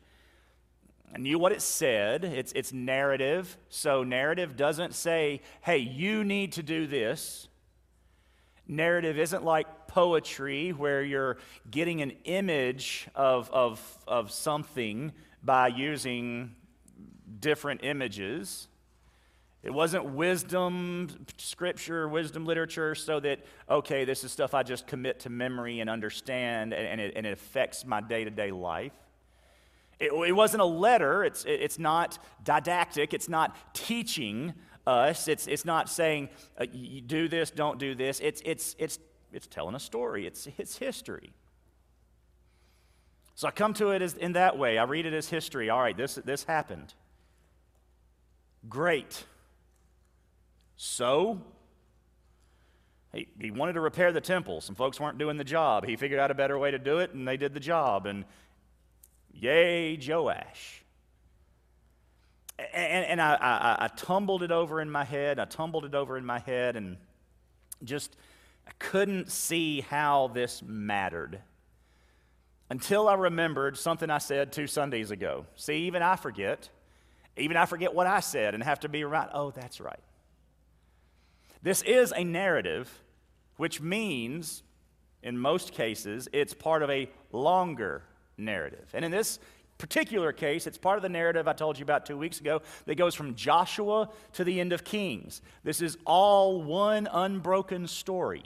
I 1.14 1.18
knew 1.18 1.38
what 1.38 1.52
it 1.52 1.60
said. 1.60 2.24
It's, 2.24 2.52
it's 2.52 2.72
narrative. 2.72 3.56
So, 3.68 4.02
narrative 4.02 4.56
doesn't 4.56 4.94
say, 4.94 5.42
hey, 5.60 5.78
you 5.78 6.24
need 6.24 6.52
to 6.52 6.62
do 6.62 6.86
this. 6.86 7.48
Narrative 8.66 9.18
isn't 9.18 9.44
like 9.44 9.88
poetry 9.88 10.70
where 10.70 11.02
you're 11.02 11.36
getting 11.70 12.00
an 12.00 12.12
image 12.24 13.08
of, 13.14 13.50
of, 13.50 13.98
of 14.08 14.30
something 14.30 15.12
by 15.42 15.68
using 15.68 16.54
different 17.40 17.80
images. 17.84 18.68
It 19.62 19.72
wasn't 19.72 20.06
wisdom, 20.06 21.26
scripture, 21.36 22.08
wisdom 22.08 22.44
literature, 22.44 22.96
so 22.96 23.20
that, 23.20 23.40
okay, 23.70 24.04
this 24.04 24.24
is 24.24 24.32
stuff 24.32 24.54
I 24.54 24.64
just 24.64 24.88
commit 24.88 25.20
to 25.20 25.30
memory 25.30 25.78
and 25.78 25.88
understand, 25.88 26.72
and, 26.72 26.86
and, 26.86 27.00
it, 27.00 27.12
and 27.14 27.24
it, 27.24 27.32
affects 27.32 27.84
my 27.86 28.00
day 28.00 28.24
to 28.24 28.30
day 28.30 28.50
life. 28.50 28.92
It, 30.00 30.12
it, 30.12 30.32
wasn't 30.32 30.62
a 30.62 30.66
letter, 30.66 31.22
it's, 31.22 31.44
it, 31.44 31.60
it's 31.60 31.78
not 31.78 32.18
didactic, 32.42 33.14
it's 33.14 33.28
not 33.28 33.56
teaching 33.72 34.52
us, 34.84 35.28
it's, 35.28 35.46
it's 35.46 35.64
not 35.64 35.88
saying, 35.88 36.28
uh, 36.58 36.66
do 37.06 37.28
this, 37.28 37.52
don't 37.52 37.78
do 37.78 37.94
this. 37.94 38.18
It's, 38.18 38.42
it's, 38.44 38.74
it's, 38.80 38.98
it's 39.32 39.46
telling 39.46 39.76
a 39.76 39.80
story, 39.80 40.26
it's, 40.26 40.48
it's 40.58 40.76
history. 40.76 41.32
So 43.36 43.46
I 43.46 43.52
come 43.52 43.74
to 43.74 43.90
it 43.90 44.02
as, 44.02 44.14
in 44.14 44.32
that 44.32 44.58
way. 44.58 44.76
I 44.76 44.84
read 44.84 45.06
it 45.06 45.14
as 45.14 45.28
history. 45.28 45.70
All 45.70 45.80
right, 45.80 45.96
this, 45.96 46.16
this 46.16 46.44
happened. 46.44 46.94
Great. 48.68 49.24
So, 50.84 51.40
he, 53.14 53.28
he 53.40 53.52
wanted 53.52 53.74
to 53.74 53.80
repair 53.80 54.10
the 54.10 54.20
temple. 54.20 54.60
Some 54.60 54.74
folks 54.74 54.98
weren't 54.98 55.16
doing 55.16 55.36
the 55.36 55.44
job. 55.44 55.86
He 55.86 55.94
figured 55.94 56.18
out 56.18 56.32
a 56.32 56.34
better 56.34 56.58
way 56.58 56.72
to 56.72 56.78
do 56.80 56.98
it, 56.98 57.12
and 57.12 57.26
they 57.26 57.36
did 57.36 57.54
the 57.54 57.60
job. 57.60 58.04
And 58.04 58.24
yay, 59.32 59.96
Joash. 59.96 60.82
And, 62.58 63.06
and 63.06 63.22
I, 63.22 63.34
I, 63.34 63.84
I 63.84 63.88
tumbled 63.94 64.42
it 64.42 64.50
over 64.50 64.80
in 64.80 64.90
my 64.90 65.04
head. 65.04 65.38
I 65.38 65.44
tumbled 65.44 65.84
it 65.84 65.94
over 65.94 66.18
in 66.18 66.26
my 66.26 66.40
head, 66.40 66.74
and 66.74 66.96
just 67.84 68.16
I 68.66 68.72
couldn't 68.80 69.30
see 69.30 69.82
how 69.82 70.32
this 70.34 70.64
mattered 70.66 71.38
until 72.70 73.08
I 73.08 73.14
remembered 73.14 73.78
something 73.78 74.10
I 74.10 74.18
said 74.18 74.50
two 74.50 74.66
Sundays 74.66 75.12
ago. 75.12 75.46
See, 75.54 75.84
even 75.84 76.02
I 76.02 76.16
forget. 76.16 76.68
Even 77.36 77.56
I 77.56 77.66
forget 77.66 77.94
what 77.94 78.08
I 78.08 78.18
said 78.18 78.54
and 78.54 78.64
have 78.64 78.80
to 78.80 78.88
be 78.88 79.04
right. 79.04 79.28
Oh, 79.32 79.52
that's 79.52 79.80
right. 79.80 80.00
This 81.62 81.82
is 81.82 82.12
a 82.16 82.24
narrative, 82.24 82.90
which 83.56 83.80
means, 83.80 84.62
in 85.22 85.38
most 85.38 85.72
cases, 85.72 86.28
it's 86.32 86.54
part 86.54 86.82
of 86.82 86.90
a 86.90 87.08
longer 87.30 88.02
narrative. 88.36 88.88
And 88.94 89.04
in 89.04 89.10
this 89.10 89.38
particular 89.78 90.32
case, 90.32 90.66
it's 90.66 90.78
part 90.78 90.96
of 90.96 91.02
the 91.02 91.08
narrative 91.08 91.46
I 91.48 91.52
told 91.52 91.78
you 91.78 91.82
about 91.82 92.06
two 92.06 92.16
weeks 92.16 92.40
ago 92.40 92.62
that 92.86 92.96
goes 92.96 93.14
from 93.14 93.34
Joshua 93.34 94.08
to 94.34 94.44
the 94.44 94.60
end 94.60 94.72
of 94.72 94.84
Kings. 94.84 95.42
This 95.64 95.80
is 95.80 95.98
all 96.04 96.62
one 96.62 97.08
unbroken 97.10 97.86
story. 97.86 98.44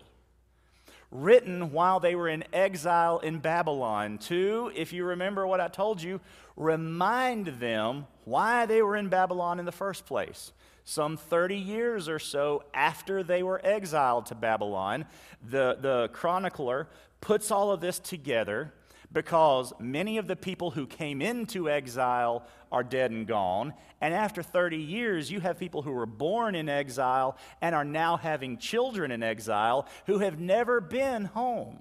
Written 1.10 1.72
while 1.72 2.00
they 2.00 2.14
were 2.14 2.28
in 2.28 2.44
exile 2.52 3.18
in 3.20 3.38
Babylon, 3.38 4.18
to, 4.18 4.72
if 4.74 4.92
you 4.92 5.04
remember 5.04 5.46
what 5.46 5.60
I 5.60 5.68
told 5.68 6.02
you, 6.02 6.20
remind 6.56 7.46
them 7.60 8.06
why 8.24 8.66
they 8.66 8.82
were 8.82 8.96
in 8.96 9.08
Babylon 9.08 9.58
in 9.58 9.66
the 9.66 9.72
first 9.72 10.04
place. 10.04 10.52
Some 10.88 11.16
30 11.16 11.56
years 11.56 12.08
or 12.08 12.20
so 12.20 12.62
after 12.72 13.24
they 13.24 13.42
were 13.42 13.60
exiled 13.64 14.26
to 14.26 14.36
Babylon, 14.36 15.04
the, 15.42 15.76
the 15.80 16.10
chronicler 16.12 16.86
puts 17.20 17.50
all 17.50 17.72
of 17.72 17.80
this 17.80 17.98
together 17.98 18.72
because 19.12 19.72
many 19.80 20.16
of 20.16 20.28
the 20.28 20.36
people 20.36 20.70
who 20.70 20.86
came 20.86 21.20
into 21.20 21.68
exile 21.68 22.46
are 22.70 22.84
dead 22.84 23.10
and 23.10 23.26
gone. 23.26 23.74
And 24.00 24.14
after 24.14 24.44
30 24.44 24.76
years, 24.76 25.28
you 25.28 25.40
have 25.40 25.58
people 25.58 25.82
who 25.82 25.90
were 25.90 26.06
born 26.06 26.54
in 26.54 26.68
exile 26.68 27.36
and 27.60 27.74
are 27.74 27.84
now 27.84 28.16
having 28.16 28.56
children 28.56 29.10
in 29.10 29.24
exile 29.24 29.88
who 30.06 30.20
have 30.20 30.38
never 30.38 30.80
been 30.80 31.24
home. 31.24 31.80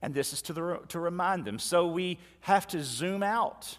And 0.00 0.14
this 0.14 0.32
is 0.32 0.40
to, 0.42 0.54
the, 0.54 0.80
to 0.88 0.98
remind 0.98 1.44
them. 1.44 1.58
So 1.58 1.88
we 1.88 2.18
have 2.40 2.66
to 2.68 2.82
zoom 2.82 3.22
out 3.22 3.76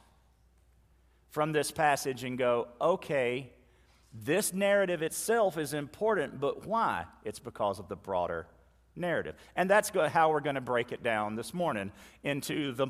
from 1.37 1.51
this 1.51 1.69
passage 1.69 2.23
and 2.23 2.35
go, 2.35 2.67
okay, 2.81 3.47
this 4.11 4.53
narrative 4.53 5.03
itself 5.03 5.59
is 5.59 5.75
important, 5.75 6.39
but 6.39 6.65
why? 6.65 7.05
It's 7.23 7.37
because 7.37 7.77
of 7.77 7.87
the 7.87 7.95
broader 7.95 8.47
narrative. 8.95 9.35
And 9.55 9.69
that's 9.69 9.91
how 9.91 10.31
we're 10.31 10.39
going 10.39 10.55
to 10.55 10.61
break 10.61 10.91
it 10.91 11.03
down 11.03 11.35
this 11.35 11.53
morning 11.53 11.91
into 12.23 12.71
the 12.71 12.87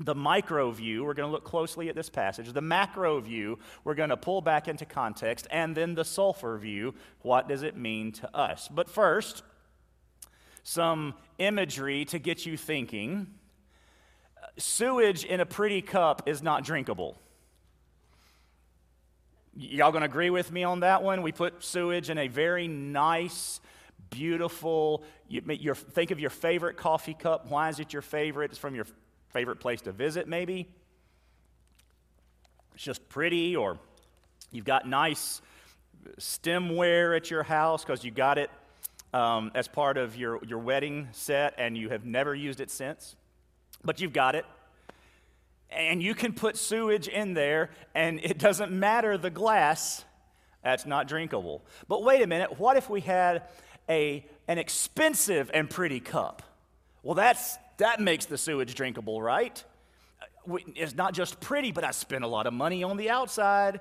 the 0.00 0.14
micro 0.16 0.72
view, 0.72 1.04
we're 1.04 1.14
going 1.14 1.28
to 1.28 1.32
look 1.32 1.44
closely 1.44 1.88
at 1.88 1.94
this 1.94 2.10
passage. 2.10 2.52
The 2.52 2.60
macro 2.60 3.20
view, 3.20 3.60
we're 3.84 3.94
going 3.94 4.10
to 4.10 4.16
pull 4.16 4.42
back 4.42 4.66
into 4.66 4.84
context. 4.84 5.46
And 5.52 5.72
then 5.76 5.94
the 5.94 6.04
sulfur 6.04 6.58
view, 6.58 6.96
what 7.22 7.48
does 7.48 7.62
it 7.62 7.76
mean 7.76 8.10
to 8.10 8.36
us? 8.36 8.66
But 8.66 8.90
first, 8.90 9.44
some 10.64 11.14
imagery 11.38 12.06
to 12.06 12.18
get 12.18 12.44
you 12.44 12.56
thinking. 12.56 13.28
Sewage 14.58 15.24
in 15.24 15.38
a 15.38 15.46
pretty 15.46 15.80
cup 15.80 16.28
is 16.28 16.42
not 16.42 16.64
drinkable. 16.64 17.20
Y'all 19.56 19.92
to 19.92 20.02
agree 20.02 20.30
with 20.30 20.50
me 20.50 20.64
on 20.64 20.80
that 20.80 21.02
one? 21.02 21.22
We 21.22 21.30
put 21.30 21.62
sewage 21.62 22.10
in 22.10 22.18
a 22.18 22.26
very 22.28 22.66
nice, 22.66 23.60
beautiful, 24.10 25.04
you, 25.28 25.42
your, 25.48 25.76
think 25.76 26.10
of 26.10 26.18
your 26.18 26.30
favorite 26.30 26.76
coffee 26.76 27.14
cup. 27.14 27.48
Why 27.48 27.68
is 27.68 27.78
it 27.78 27.92
your 27.92 28.02
favorite? 28.02 28.50
It's 28.50 28.58
from 28.58 28.74
your 28.74 28.86
favorite 29.30 29.60
place 29.60 29.80
to 29.82 29.92
visit, 29.92 30.26
maybe. 30.26 30.68
It's 32.74 32.82
just 32.82 33.08
pretty, 33.08 33.54
or 33.54 33.78
you've 34.50 34.64
got 34.64 34.88
nice 34.88 35.40
stemware 36.18 37.16
at 37.16 37.30
your 37.30 37.44
house 37.44 37.84
because 37.84 38.04
you 38.04 38.10
got 38.10 38.38
it 38.38 38.50
um, 39.12 39.52
as 39.54 39.68
part 39.68 39.96
of 39.96 40.16
your, 40.16 40.40
your 40.44 40.58
wedding 40.58 41.08
set 41.12 41.54
and 41.58 41.78
you 41.78 41.90
have 41.90 42.04
never 42.04 42.34
used 42.34 42.60
it 42.60 42.70
since. 42.70 43.14
But 43.84 44.00
you've 44.00 44.12
got 44.12 44.34
it. 44.34 44.44
And 45.70 46.02
you 46.02 46.14
can 46.14 46.32
put 46.32 46.56
sewage 46.56 47.08
in 47.08 47.34
there, 47.34 47.70
and 47.94 48.20
it 48.22 48.38
doesn't 48.38 48.70
matter 48.70 49.18
the 49.18 49.30
glass, 49.30 50.04
that's 50.62 50.86
not 50.86 51.08
drinkable. 51.08 51.64
But 51.88 52.02
wait 52.04 52.22
a 52.22 52.26
minute, 52.26 52.58
what 52.58 52.76
if 52.76 52.88
we 52.88 53.00
had 53.00 53.42
a, 53.88 54.24
an 54.48 54.58
expensive 54.58 55.50
and 55.52 55.68
pretty 55.68 56.00
cup. 56.00 56.42
Well, 57.02 57.14
that's, 57.14 57.58
that 57.78 58.00
makes 58.00 58.26
the 58.26 58.38
sewage 58.38 58.74
drinkable, 58.74 59.20
right? 59.20 59.62
It's 60.74 60.94
not 60.94 61.14
just 61.14 61.40
pretty, 61.40 61.72
but 61.72 61.84
I 61.84 61.90
spent 61.90 62.24
a 62.24 62.28
lot 62.28 62.46
of 62.46 62.52
money 62.52 62.82
on 62.82 62.96
the 62.96 63.10
outside. 63.10 63.80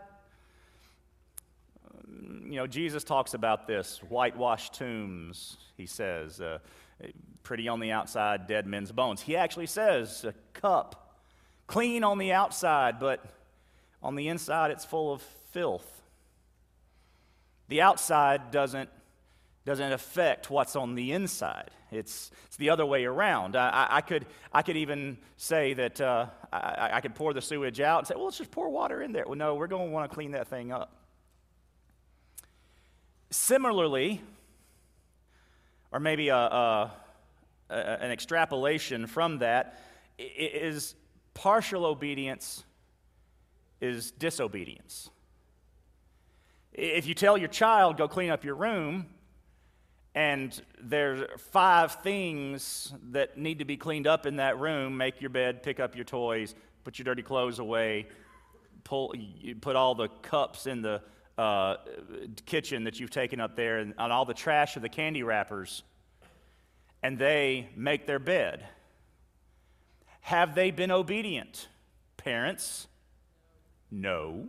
Um, 1.90 2.44
you 2.46 2.56
know, 2.56 2.68
Jesus 2.68 3.04
talks 3.04 3.34
about 3.34 3.68
this 3.68 4.00
whitewashed 4.10 4.74
tombs, 4.74 5.58
he 5.78 5.86
says, 5.86 6.42
uh, 6.42 6.60
pretty 7.44 7.68
on 7.68 7.80
the 7.80 7.92
outside, 7.92 8.48
dead 8.48 8.68
men's 8.68 8.92
bones. 8.92 9.22
He 9.22 9.36
actually 9.36 9.68
says 9.68 10.24
a 10.26 10.34
cup, 10.54 11.03
clean 11.68 12.04
on 12.04 12.18
the 12.18 12.32
outside, 12.32 13.00
but 13.00 13.24
on 14.02 14.16
the 14.16 14.28
inside 14.28 14.72
it's 14.72 14.86
full 14.86 15.12
of 15.12 15.22
filth. 15.52 16.02
The 17.68 17.82
outside 17.82 18.52
doesn't 18.52 18.90
doesn't 19.66 19.94
affect 19.94 20.50
what's 20.50 20.76
on 20.76 20.96
the 20.96 21.14
inside. 21.14 21.72
It's, 21.92 22.32
it's 22.48 22.58
the 22.58 22.70
other 22.70 22.86
way 22.86 23.06
around. 23.06 23.56
I, 23.56 23.88
I, 23.90 24.02
could, 24.02 24.26
I 24.52 24.62
could 24.62 24.78
even 24.78 25.18
say 25.38 25.74
that 25.74 26.02
uh, 26.02 26.28
I, 26.52 26.90
I 26.94 27.02
could 27.02 27.16
pour 27.16 27.34
the 27.34 27.42
sewage 27.42 27.80
out 27.80 28.00
and 28.00 28.08
say, 28.08 28.16
well, 28.16 28.26
let's 28.26 28.38
just 28.38 28.52
pour 28.52 28.70
water 28.70 29.02
in 29.02 29.14
there. 29.14 29.26
Well, 29.26 29.38
no, 29.38 29.56
we're 29.56 29.68
going 29.68 29.88
to 29.88 29.94
want 29.94 30.10
to 30.10 30.14
clean 30.14 30.32
that 30.32 30.48
thing 30.48 30.72
up. 30.72 30.94
Similarly, 33.30 34.22
or 35.92 36.00
maybe 36.00 36.30
a, 36.30 36.36
a, 36.36 36.92
a, 37.70 37.74
an 37.74 38.12
extrapolation 38.12 39.08
from 39.08 39.40
that, 39.40 39.80
is 40.18 40.96
partial 41.34 41.86
obedience 41.86 42.64
is 43.82 44.12
disobedience. 44.12 45.10
If 46.72 47.06
you 47.06 47.14
tell 47.14 47.38
your 47.38 47.50
child, 47.50 47.98
go 47.98 48.08
clean 48.08 48.32
up 48.32 48.44
your 48.44 48.56
room, 48.56 49.08
and 50.16 50.60
there's 50.82 51.28
five 51.52 51.96
things 51.96 52.94
that 53.12 53.38
need 53.38 53.60
to 53.60 53.66
be 53.66 53.78
cleaned 53.78 54.08
up 54.08 54.26
in 54.26 54.38
that 54.38 54.60
room 54.60 54.98
make 54.98 55.22
your 55.22 55.30
bed, 55.30 55.64
pick 55.64 55.80
up 55.80 55.96
your 55.96 56.06
toys, 56.06 56.56
put 56.84 56.98
your 56.98 57.04
dirty 57.04 57.24
clothes 57.24 57.60
away, 57.60 58.08
pull, 58.84 59.14
put 59.62 59.76
all 59.76 59.96
the 59.96 60.08
cups 60.22 60.68
in 60.68 60.82
the 60.82 61.02
uh, 61.38 61.78
kitchen 62.46 62.84
that 62.84 63.00
you've 63.00 63.10
taken 63.10 63.40
up 63.40 63.56
there, 63.56 63.80
and 63.80 63.94
on 63.98 64.12
all 64.12 64.26
the 64.26 64.34
trash 64.34 64.76
of 64.76 64.82
the 64.82 64.90
candy 64.90 65.24
wrappers, 65.24 65.84
and 67.02 67.18
they 67.18 67.70
make 67.76 68.06
their 68.06 68.20
bed. 68.20 68.66
Have 70.24 70.56
they 70.56 70.72
been 70.72 70.90
obedient? 70.90 71.68
Parents? 72.16 72.88
No. 73.92 74.48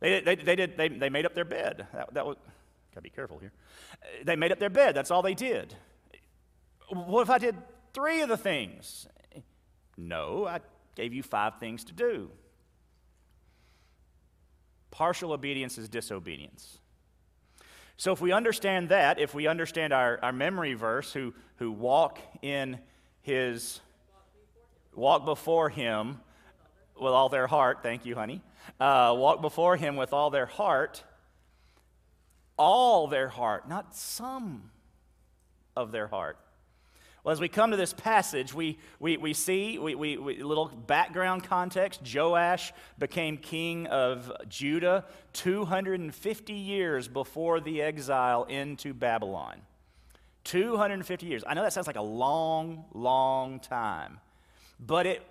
They, 0.00 0.20
they, 0.20 0.34
they, 0.34 0.56
did, 0.56 0.76
they, 0.76 0.88
they 0.88 1.08
made 1.08 1.24
up 1.24 1.34
their 1.34 1.46
bed. 1.46 1.86
That, 1.94 2.12
that 2.12 2.26
was, 2.26 2.36
gotta 2.94 3.02
be 3.02 3.10
careful 3.10 3.38
here. 3.38 3.52
They 4.24 4.36
made 4.36 4.52
up 4.52 4.58
their 4.58 4.70
bed. 4.70 4.94
That's 4.94 5.10
all 5.10 5.22
they 5.22 5.34
did. 5.34 5.74
What 6.90 7.22
if 7.22 7.30
I 7.30 7.38
did 7.38 7.56
three 7.94 8.20
of 8.20 8.28
the 8.28 8.36
things? 8.36 9.06
No, 9.96 10.46
I 10.46 10.60
gave 10.96 11.14
you 11.14 11.22
five 11.22 11.58
things 11.58 11.84
to 11.84 11.94
do. 11.94 12.30
Partial 14.90 15.32
obedience 15.32 15.78
is 15.78 15.88
disobedience. 15.88 16.78
So, 17.96 18.12
if 18.12 18.20
we 18.20 18.32
understand 18.32 18.90
that, 18.90 19.18
if 19.18 19.32
we 19.32 19.46
understand 19.46 19.94
our, 19.94 20.18
our 20.22 20.32
memory 20.32 20.74
verse, 20.74 21.12
who, 21.12 21.32
who 21.56 21.70
walk 21.70 22.18
in 22.42 22.78
his, 23.22 23.80
walk 24.94 25.24
before 25.24 25.68
him 25.68 26.20
with 27.00 27.12
all 27.12 27.28
their 27.28 27.46
heart, 27.46 27.78
thank 27.82 28.04
you, 28.04 28.14
honey, 28.14 28.42
uh, 28.78 29.14
walk 29.16 29.40
before 29.40 29.76
him 29.76 29.96
with 29.96 30.12
all 30.12 30.30
their 30.30 30.46
heart, 30.46 31.02
all 32.56 33.06
their 33.06 33.28
heart, 33.28 33.68
not 33.68 33.94
some 33.94 34.70
of 35.76 35.92
their 35.92 36.06
heart. 36.06 36.38
Well, 37.24 37.32
as 37.32 37.40
we 37.40 37.48
come 37.48 37.70
to 37.70 37.76
this 37.76 37.92
passage, 37.92 38.52
we, 38.52 38.78
we, 38.98 39.16
we 39.16 39.32
see, 39.32 39.78
we, 39.78 39.94
we, 39.94 40.16
we, 40.16 40.42
little 40.42 40.66
background 40.66 41.44
context 41.44 42.00
Joash 42.12 42.72
became 42.98 43.36
king 43.36 43.86
of 43.86 44.32
Judah 44.48 45.04
250 45.32 46.52
years 46.52 47.06
before 47.06 47.60
the 47.60 47.80
exile 47.80 48.42
into 48.44 48.92
Babylon. 48.92 49.62
250 50.44 51.26
years. 51.26 51.44
I 51.46 51.54
know 51.54 51.62
that 51.62 51.72
sounds 51.72 51.86
like 51.86 51.94
a 51.94 52.02
long, 52.02 52.86
long 52.92 53.60
time, 53.60 54.18
but 54.84 55.06
it, 55.06 55.22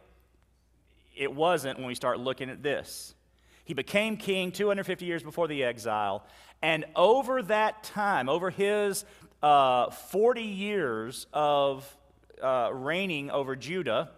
it 1.15 1.33
wasn't 1.33 1.77
when 1.77 1.87
we 1.87 1.95
start 1.95 2.19
looking 2.19 2.49
at 2.49 2.63
this. 2.63 3.13
He 3.65 3.73
became 3.73 4.17
king 4.17 4.51
250 4.51 5.05
years 5.05 5.23
before 5.23 5.47
the 5.47 5.63
exile. 5.63 6.25
And 6.61 6.85
over 6.95 7.41
that 7.43 7.83
time, 7.83 8.29
over 8.29 8.49
his 8.49 9.05
uh, 9.41 9.89
40 9.89 10.41
years 10.41 11.27
of 11.33 11.97
uh, 12.41 12.69
reigning 12.73 13.29
over 13.29 13.55
Judah, 13.55 14.09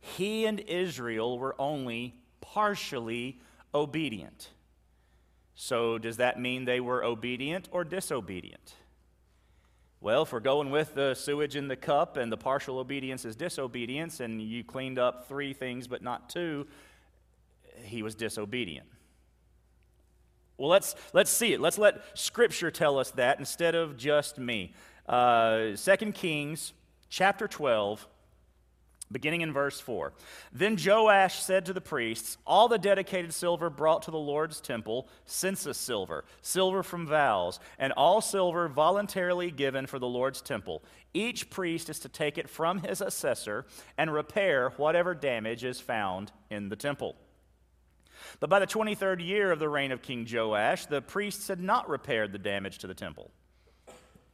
he 0.00 0.46
and 0.46 0.60
Israel 0.60 1.38
were 1.38 1.54
only 1.58 2.14
partially 2.40 3.38
obedient. 3.74 4.50
So, 5.54 5.98
does 5.98 6.16
that 6.16 6.40
mean 6.40 6.64
they 6.64 6.80
were 6.80 7.04
obedient 7.04 7.68
or 7.70 7.84
disobedient? 7.84 8.74
Well, 10.02 10.26
we're 10.32 10.40
going 10.40 10.70
with 10.70 10.94
the 10.94 11.12
sewage 11.12 11.56
in 11.56 11.68
the 11.68 11.76
cup 11.76 12.16
and 12.16 12.32
the 12.32 12.36
partial 12.38 12.78
obedience 12.78 13.26
is 13.26 13.36
disobedience, 13.36 14.20
and 14.20 14.40
you 14.40 14.64
cleaned 14.64 14.98
up 14.98 15.28
three 15.28 15.52
things 15.52 15.86
but 15.86 16.02
not 16.02 16.30
two, 16.30 16.66
he 17.82 18.02
was 18.02 18.14
disobedient. 18.14 18.86
Well, 20.56 20.70
let's, 20.70 20.94
let's 21.12 21.30
see 21.30 21.52
it. 21.52 21.60
Let's 21.60 21.76
let 21.76 22.00
Scripture 22.18 22.70
tell 22.70 22.98
us 22.98 23.10
that 23.12 23.38
instead 23.38 23.74
of 23.74 23.98
just 23.98 24.38
me. 24.38 24.72
Uh, 25.06 25.76
2 25.76 26.12
Kings 26.12 26.72
chapter 27.10 27.46
12, 27.46 28.06
beginning 29.12 29.40
in 29.40 29.52
verse 29.52 29.80
4. 29.80 30.12
Then 30.52 30.76
Joash 30.82 31.42
said 31.42 31.66
to 31.66 31.72
the 31.72 31.80
priests, 31.80 32.38
All 32.46 32.68
the 32.68 32.78
dedicated 32.78 33.34
silver 33.34 33.70
brought 33.70 34.02
to 34.02 34.10
the 34.10 34.18
Lord's 34.18 34.60
temple, 34.60 35.08
census 35.24 35.78
silver, 35.78 36.24
silver 36.42 36.82
from 36.82 37.06
vows, 37.06 37.58
and 37.78 37.92
all 37.94 38.20
silver 38.20 38.68
voluntarily 38.68 39.50
given 39.50 39.86
for 39.86 39.98
the 39.98 40.06
Lord's 40.06 40.40
temple. 40.40 40.82
Each 41.12 41.50
priest 41.50 41.90
is 41.90 41.98
to 42.00 42.08
take 42.08 42.38
it 42.38 42.48
from 42.48 42.78
his 42.78 43.00
assessor 43.00 43.66
and 43.98 44.12
repair 44.12 44.70
whatever 44.76 45.14
damage 45.14 45.64
is 45.64 45.80
found 45.80 46.32
in 46.50 46.68
the 46.68 46.76
temple. 46.76 47.16
But 48.38 48.50
by 48.50 48.58
the 48.58 48.66
23rd 48.66 49.24
year 49.26 49.50
of 49.50 49.58
the 49.58 49.68
reign 49.68 49.92
of 49.92 50.02
King 50.02 50.26
Joash, 50.30 50.86
the 50.86 51.02
priests 51.02 51.48
had 51.48 51.60
not 51.60 51.88
repaired 51.88 52.32
the 52.32 52.38
damage 52.38 52.78
to 52.78 52.86
the 52.86 52.94
temple. 52.94 53.30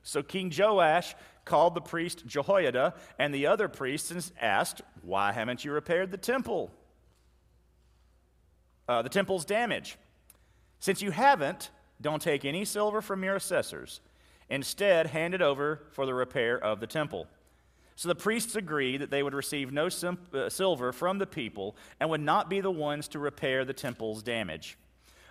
So 0.06 0.22
King 0.22 0.52
Joash 0.56 1.16
called 1.44 1.74
the 1.74 1.80
priest 1.80 2.24
Jehoiada 2.26 2.94
and 3.18 3.34
the 3.34 3.48
other 3.48 3.68
priests 3.68 4.12
and 4.12 4.32
asked, 4.40 4.80
Why 5.02 5.32
haven't 5.32 5.64
you 5.64 5.72
repaired 5.72 6.12
the 6.12 6.16
temple? 6.16 6.70
Uh, 8.88 9.02
the 9.02 9.08
temple's 9.08 9.44
damage. 9.44 9.98
Since 10.78 11.02
you 11.02 11.10
haven't, 11.10 11.70
don't 12.00 12.22
take 12.22 12.44
any 12.44 12.64
silver 12.64 13.02
from 13.02 13.24
your 13.24 13.34
assessors. 13.34 14.00
Instead, 14.48 15.08
hand 15.08 15.34
it 15.34 15.42
over 15.42 15.82
for 15.90 16.06
the 16.06 16.14
repair 16.14 16.56
of 16.56 16.78
the 16.78 16.86
temple. 16.86 17.26
So 17.96 18.06
the 18.06 18.14
priests 18.14 18.54
agreed 18.54 19.00
that 19.00 19.10
they 19.10 19.24
would 19.24 19.34
receive 19.34 19.72
no 19.72 19.88
sim- 19.88 20.18
uh, 20.32 20.48
silver 20.50 20.92
from 20.92 21.18
the 21.18 21.26
people 21.26 21.76
and 21.98 22.10
would 22.10 22.20
not 22.20 22.48
be 22.48 22.60
the 22.60 22.70
ones 22.70 23.08
to 23.08 23.18
repair 23.18 23.64
the 23.64 23.72
temple's 23.72 24.22
damage. 24.22 24.78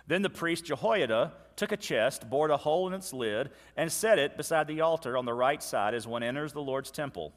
Then 0.06 0.20
the 0.20 0.28
priest 0.28 0.66
Jehoiada 0.66 1.32
took 1.56 1.72
a 1.72 1.76
chest, 1.76 2.28
bored 2.28 2.50
a 2.50 2.56
hole 2.56 2.86
in 2.86 2.94
its 2.94 3.12
lid, 3.12 3.50
and 3.76 3.90
set 3.90 4.18
it 4.18 4.36
beside 4.36 4.68
the 4.68 4.82
altar 4.82 5.16
on 5.16 5.24
the 5.24 5.34
right 5.34 5.62
side 5.62 5.94
as 5.94 6.06
one 6.06 6.22
enters 6.22 6.52
the 6.52 6.62
Lord's 6.62 6.90
temple. 6.90 7.32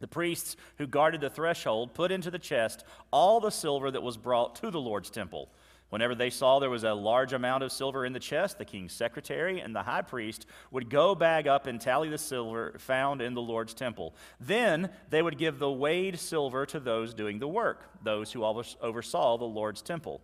The 0.00 0.08
priests 0.08 0.56
who 0.76 0.86
guarded 0.86 1.20
the 1.22 1.30
threshold 1.30 1.94
put 1.94 2.12
into 2.12 2.30
the 2.30 2.38
chest 2.38 2.84
all 3.10 3.40
the 3.40 3.50
silver 3.50 3.90
that 3.90 4.02
was 4.02 4.18
brought 4.18 4.56
to 4.56 4.70
the 4.70 4.80
Lord's 4.80 5.10
temple. 5.10 5.48
Whenever 5.88 6.16
they 6.16 6.30
saw 6.30 6.58
there 6.58 6.68
was 6.68 6.82
a 6.82 6.92
large 6.92 7.32
amount 7.32 7.62
of 7.62 7.70
silver 7.70 8.04
in 8.04 8.12
the 8.12 8.18
chest, 8.18 8.58
the 8.58 8.64
king's 8.64 8.92
secretary 8.92 9.60
and 9.60 9.74
the 9.74 9.84
high 9.84 10.02
priest 10.02 10.44
would 10.72 10.90
go 10.90 11.14
bag 11.14 11.46
up 11.46 11.68
and 11.68 11.80
tally 11.80 12.08
the 12.08 12.18
silver 12.18 12.74
found 12.78 13.22
in 13.22 13.34
the 13.34 13.40
Lord's 13.40 13.72
temple. 13.72 14.14
Then 14.40 14.90
they 15.10 15.22
would 15.22 15.38
give 15.38 15.58
the 15.60 15.70
weighed 15.70 16.18
silver 16.18 16.66
to 16.66 16.80
those 16.80 17.14
doing 17.14 17.38
the 17.38 17.48
work, 17.48 17.88
those 18.02 18.32
who 18.32 18.44
oversaw 18.44 19.38
the 19.38 19.44
Lord's 19.44 19.80
temple. 19.80 20.20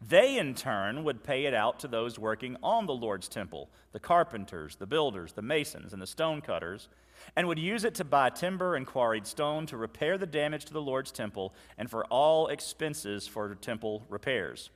They, 0.00 0.38
in 0.38 0.54
turn, 0.54 1.04
would 1.04 1.24
pay 1.24 1.46
it 1.46 1.54
out 1.54 1.78
to 1.80 1.88
those 1.88 2.18
working 2.18 2.56
on 2.62 2.86
the 2.86 2.94
Lord's 2.94 3.28
temple 3.28 3.70
the 3.92 4.00
carpenters, 4.00 4.76
the 4.76 4.86
builders, 4.86 5.32
the 5.32 5.42
masons, 5.42 5.92
and 5.92 6.02
the 6.02 6.06
stonecutters 6.06 6.88
and 7.36 7.48
would 7.48 7.58
use 7.58 7.84
it 7.84 7.94
to 7.94 8.04
buy 8.04 8.30
timber 8.30 8.76
and 8.76 8.86
quarried 8.86 9.26
stone 9.26 9.66
to 9.66 9.76
repair 9.76 10.18
the 10.18 10.26
damage 10.26 10.64
to 10.66 10.72
the 10.72 10.82
Lord's 10.82 11.12
temple 11.12 11.54
and 11.78 11.90
for 11.90 12.04
all 12.06 12.48
expenses 12.48 13.26
for 13.26 13.54
temple 13.54 14.04
repairs. 14.08 14.70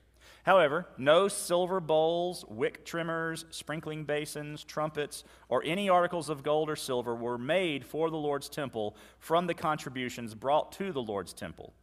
However, 0.45 0.87
no 0.97 1.29
silver 1.29 1.81
bowls, 1.81 2.45
wick 2.49 2.85
trimmers, 2.85 3.45
sprinkling 3.51 4.05
basins, 4.05 4.65
trumpets, 4.65 5.25
or 5.49 5.63
any 5.65 5.89
articles 5.89 6.31
of 6.31 6.43
gold 6.43 6.71
or 6.71 6.77
silver 6.77 7.15
were 7.15 7.39
made 7.39 7.85
for 7.85 8.09
the 8.09 8.17
Lord's 8.17 8.49
temple 8.49 8.97
from 9.19 9.47
the 9.47 9.55
contributions 9.55 10.35
brought 10.35 10.73
to 10.73 10.93
the 10.93 11.03
Lord's 11.03 11.35
temple. 11.35 11.75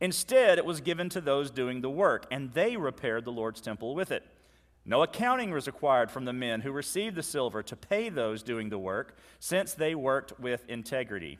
Instead, 0.00 0.58
it 0.58 0.64
was 0.64 0.80
given 0.80 1.08
to 1.10 1.20
those 1.20 1.50
doing 1.50 1.80
the 1.80 1.90
work, 1.90 2.26
and 2.30 2.52
they 2.54 2.76
repaired 2.76 3.24
the 3.24 3.32
Lord's 3.32 3.60
temple 3.60 3.94
with 3.94 4.10
it. 4.10 4.26
No 4.86 5.02
accounting 5.02 5.50
was 5.50 5.66
required 5.66 6.10
from 6.10 6.24
the 6.24 6.32
men 6.32 6.62
who 6.62 6.72
received 6.72 7.16
the 7.16 7.22
silver 7.22 7.62
to 7.62 7.76
pay 7.76 8.08
those 8.08 8.42
doing 8.42 8.70
the 8.70 8.78
work, 8.78 9.16
since 9.38 9.74
they 9.74 9.94
worked 9.94 10.40
with 10.40 10.68
integrity. 10.68 11.38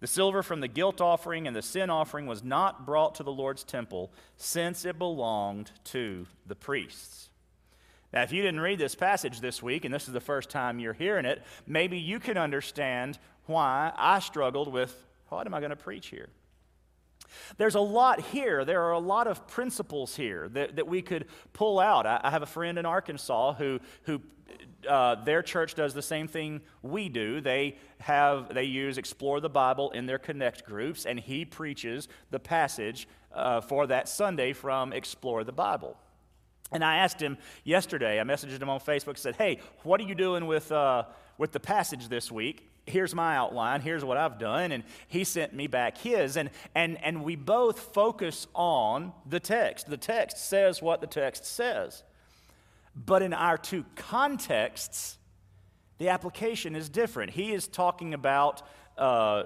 The 0.00 0.06
silver 0.06 0.42
from 0.42 0.60
the 0.60 0.68
guilt 0.68 1.00
offering 1.00 1.46
and 1.46 1.56
the 1.56 1.62
sin 1.62 1.88
offering 1.88 2.26
was 2.26 2.44
not 2.44 2.84
brought 2.84 3.14
to 3.14 3.22
the 3.22 3.32
Lord's 3.32 3.64
temple, 3.64 4.12
since 4.36 4.84
it 4.84 4.98
belonged 4.98 5.70
to 5.84 6.26
the 6.46 6.54
priests. 6.54 7.30
Now, 8.12 8.22
if 8.22 8.30
you 8.30 8.42
didn't 8.42 8.60
read 8.60 8.78
this 8.78 8.94
passage 8.94 9.40
this 9.40 9.62
week, 9.62 9.86
and 9.86 9.92
this 9.92 10.06
is 10.06 10.12
the 10.12 10.20
first 10.20 10.50
time 10.50 10.78
you're 10.78 10.92
hearing 10.92 11.24
it, 11.24 11.42
maybe 11.66 11.98
you 11.98 12.20
can 12.20 12.36
understand 12.36 13.18
why 13.46 13.92
I 13.96 14.18
struggled 14.20 14.70
with 14.70 15.02
what 15.28 15.46
am 15.46 15.54
I 15.54 15.60
going 15.60 15.70
to 15.70 15.76
preach 15.76 16.08
here? 16.08 16.28
There's 17.56 17.74
a 17.74 17.80
lot 17.80 18.20
here. 18.20 18.64
There 18.64 18.82
are 18.84 18.92
a 18.92 18.98
lot 18.98 19.26
of 19.26 19.46
principles 19.46 20.16
here 20.16 20.48
that, 20.50 20.76
that 20.76 20.86
we 20.86 21.02
could 21.02 21.26
pull 21.52 21.80
out. 21.80 22.06
I, 22.06 22.20
I 22.22 22.30
have 22.30 22.42
a 22.42 22.46
friend 22.46 22.78
in 22.78 22.86
Arkansas 22.86 23.54
who, 23.54 23.80
who 24.02 24.20
uh, 24.88 25.16
their 25.24 25.42
church 25.42 25.74
does 25.74 25.94
the 25.94 26.02
same 26.02 26.28
thing 26.28 26.60
we 26.82 27.08
do. 27.08 27.40
They 27.40 27.76
have 27.98 28.54
they 28.54 28.64
use 28.64 28.98
Explore 28.98 29.40
the 29.40 29.48
Bible 29.48 29.90
in 29.90 30.06
their 30.06 30.18
Connect 30.18 30.64
groups, 30.64 31.06
and 31.06 31.18
he 31.18 31.44
preaches 31.44 32.08
the 32.30 32.38
passage 32.38 33.08
uh, 33.34 33.60
for 33.60 33.86
that 33.86 34.08
Sunday 34.08 34.52
from 34.52 34.92
Explore 34.92 35.44
the 35.44 35.52
Bible. 35.52 35.96
And 36.72 36.84
I 36.84 36.96
asked 36.98 37.20
him 37.20 37.38
yesterday. 37.64 38.20
I 38.20 38.24
messaged 38.24 38.60
him 38.60 38.68
on 38.68 38.80
Facebook. 38.80 39.18
Said, 39.18 39.36
"Hey, 39.36 39.60
what 39.82 40.00
are 40.00 40.04
you 40.04 40.14
doing 40.14 40.46
with 40.46 40.70
uh, 40.70 41.04
with 41.38 41.52
the 41.52 41.60
passage 41.60 42.08
this 42.08 42.30
week?" 42.30 42.68
Here's 42.86 43.14
my 43.14 43.36
outline, 43.36 43.80
here's 43.80 44.04
what 44.04 44.16
I've 44.16 44.38
done, 44.38 44.72
and 44.72 44.84
he 45.08 45.24
sent 45.24 45.52
me 45.52 45.66
back 45.66 45.98
his. 45.98 46.36
And, 46.36 46.50
and, 46.74 47.02
and 47.04 47.24
we 47.24 47.36
both 47.36 47.78
focus 47.78 48.46
on 48.54 49.12
the 49.28 49.40
text. 49.40 49.88
The 49.88 49.96
text 49.96 50.38
says 50.38 50.80
what 50.80 51.00
the 51.00 51.06
text 51.06 51.44
says. 51.44 52.04
But 52.94 53.22
in 53.22 53.34
our 53.34 53.58
two 53.58 53.84
contexts, 53.96 55.18
the 55.98 56.08
application 56.08 56.74
is 56.76 56.88
different. 56.88 57.32
He 57.32 57.52
is 57.52 57.68
talking 57.68 58.14
about 58.14 58.62
uh, 58.96 59.44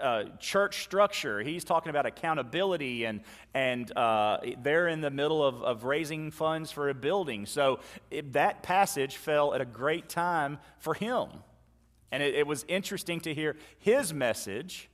uh, 0.00 0.24
church 0.38 0.82
structure. 0.82 1.40
He's 1.40 1.64
talking 1.64 1.90
about 1.90 2.06
accountability, 2.06 3.04
and, 3.04 3.20
and 3.54 3.94
uh, 3.96 4.38
they're 4.62 4.88
in 4.88 5.00
the 5.00 5.10
middle 5.10 5.44
of, 5.44 5.62
of 5.62 5.84
raising 5.84 6.30
funds 6.30 6.70
for 6.70 6.88
a 6.88 6.94
building. 6.94 7.46
So 7.46 7.80
it, 8.10 8.32
that 8.34 8.62
passage 8.62 9.16
fell 9.16 9.54
at 9.54 9.60
a 9.60 9.66
great 9.66 10.08
time 10.08 10.58
for 10.78 10.94
him. 10.94 11.28
And 12.10 12.22
it, 12.22 12.34
it 12.34 12.46
was 12.46 12.64
interesting 12.68 13.20
to 13.20 13.34
hear 13.34 13.56
his 13.78 14.12
message 14.12 14.88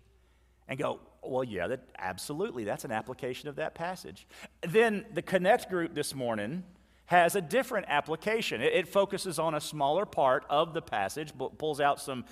and 0.68 0.78
go, 0.78 1.00
well, 1.22 1.44
yeah, 1.44 1.66
that, 1.68 1.80
absolutely, 1.98 2.64
that's 2.64 2.84
an 2.84 2.92
application 2.92 3.48
of 3.48 3.56
that 3.56 3.74
passage. 3.74 4.26
Then 4.62 5.04
the 5.12 5.22
Connect 5.22 5.70
group 5.70 5.94
this 5.94 6.14
morning 6.14 6.64
has 7.06 7.36
a 7.36 7.40
different 7.40 7.86
application. 7.88 8.62
It, 8.62 8.72
it 8.72 8.88
focuses 8.88 9.38
on 9.38 9.54
a 9.54 9.60
smaller 9.60 10.06
part 10.06 10.44
of 10.48 10.72
the 10.74 10.82
passage, 10.82 11.32
but 11.36 11.58
pulls 11.58 11.80
out 11.80 12.00
some 12.00 12.24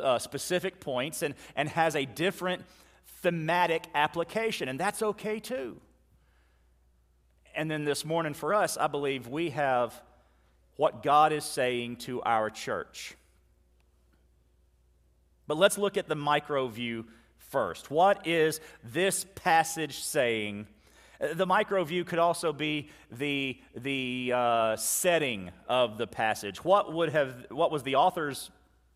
uh, 0.00 0.18
specific 0.18 0.80
points, 0.80 1.22
and, 1.22 1.34
and 1.56 1.68
has 1.68 1.96
a 1.96 2.04
different 2.04 2.62
thematic 3.22 3.84
application, 3.94 4.68
and 4.68 4.78
that's 4.78 5.02
okay 5.02 5.40
too. 5.40 5.80
And 7.56 7.70
then 7.70 7.84
this 7.84 8.04
morning 8.04 8.34
for 8.34 8.54
us, 8.54 8.76
I 8.76 8.86
believe 8.86 9.28
we 9.28 9.50
have 9.50 10.00
what 10.76 11.02
God 11.02 11.32
is 11.32 11.44
saying 11.44 11.96
to 11.96 12.20
our 12.22 12.50
church. 12.50 13.16
But 15.46 15.56
let's 15.56 15.78
look 15.78 15.96
at 15.96 16.08
the 16.08 16.14
micro 16.14 16.68
view 16.68 17.06
first. 17.38 17.90
What 17.90 18.26
is 18.26 18.60
this 18.82 19.26
passage 19.34 20.00
saying? 20.00 20.66
Uh, 21.20 21.34
the 21.34 21.46
micro 21.46 21.84
view 21.84 22.04
could 22.04 22.18
also 22.18 22.52
be 22.52 22.90
the, 23.10 23.58
the 23.76 24.32
uh, 24.34 24.76
setting 24.76 25.50
of 25.68 25.98
the 25.98 26.06
passage. 26.06 26.64
What, 26.64 26.92
would 26.92 27.10
have, 27.10 27.46
what 27.50 27.70
was 27.70 27.82
the 27.82 27.96
author's 27.96 28.50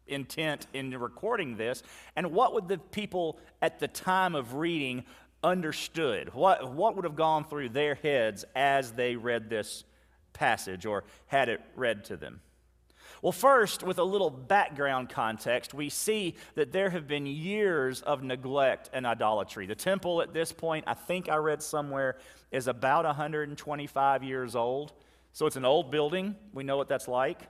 intent 0.07 0.67
in 0.73 0.97
recording 0.99 1.57
this? 1.57 1.83
And 2.17 2.33
what 2.33 2.55
would 2.55 2.69
the 2.69 2.79
people 2.79 3.39
at 3.63 3.79
the 3.79 3.89
time 3.89 4.35
of 4.35 4.55
reading 4.55 5.05
understood? 5.45 6.35
What, 6.35 6.73
what 6.73 6.97
would 6.97 7.05
have 7.05 7.17
gone 7.17 7.45
through 7.45 7.71
their 7.71 7.95
heads 7.95 8.45
as 8.57 8.93
they 8.93 9.17
read 9.17 9.51
this 9.51 9.85
passage 10.33 10.87
or 10.87 11.05
had 11.27 11.49
it 11.49 11.61
read 11.77 12.05
to 12.07 12.17
them? 12.17 12.41
Well, 13.23 13.33
first, 13.33 13.83
with 13.83 13.99
a 13.99 14.05
little 14.05 14.31
background 14.31 15.09
context, 15.09 15.75
we 15.75 15.89
see 15.89 16.37
that 16.55 16.73
there 16.73 16.91
have 16.91 17.09
been 17.09 17.27
years 17.27 18.01
of 18.03 18.23
neglect 18.23 18.91
and 18.93 19.07
idolatry. 19.07 19.67
The 19.67 19.75
temple 19.75 20.23
at 20.23 20.33
this 20.33 20.53
point, 20.53 20.85
I 20.87 20.95
think 20.95 21.29
I 21.29 21.37
read 21.37 21.63
somewhere, 21.63 22.17
is 22.53 22.69
about 22.69 23.05
125 23.05 24.23
years 24.23 24.55
old. 24.55 24.93
So 25.33 25.47
it's 25.47 25.57
an 25.57 25.65
old 25.65 25.91
building. 25.91 26.37
We 26.53 26.65
know 26.65 26.77
what 26.77 26.89
that's 26.89 27.09
like. 27.09 27.43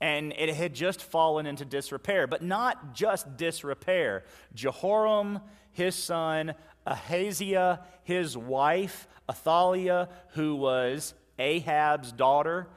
And 0.00 0.32
it 0.36 0.54
had 0.54 0.74
just 0.74 1.02
fallen 1.02 1.46
into 1.46 1.64
disrepair, 1.64 2.26
but 2.26 2.42
not 2.42 2.94
just 2.94 3.36
disrepair. 3.36 4.24
Jehoram, 4.54 5.40
his 5.72 5.94
son, 5.94 6.54
Ahaziah, 6.86 7.80
his 8.04 8.36
wife, 8.36 9.08
Athaliah, 9.28 10.08
who 10.30 10.56
was 10.56 11.14
Ahab's 11.38 12.12
daughter, 12.12 12.68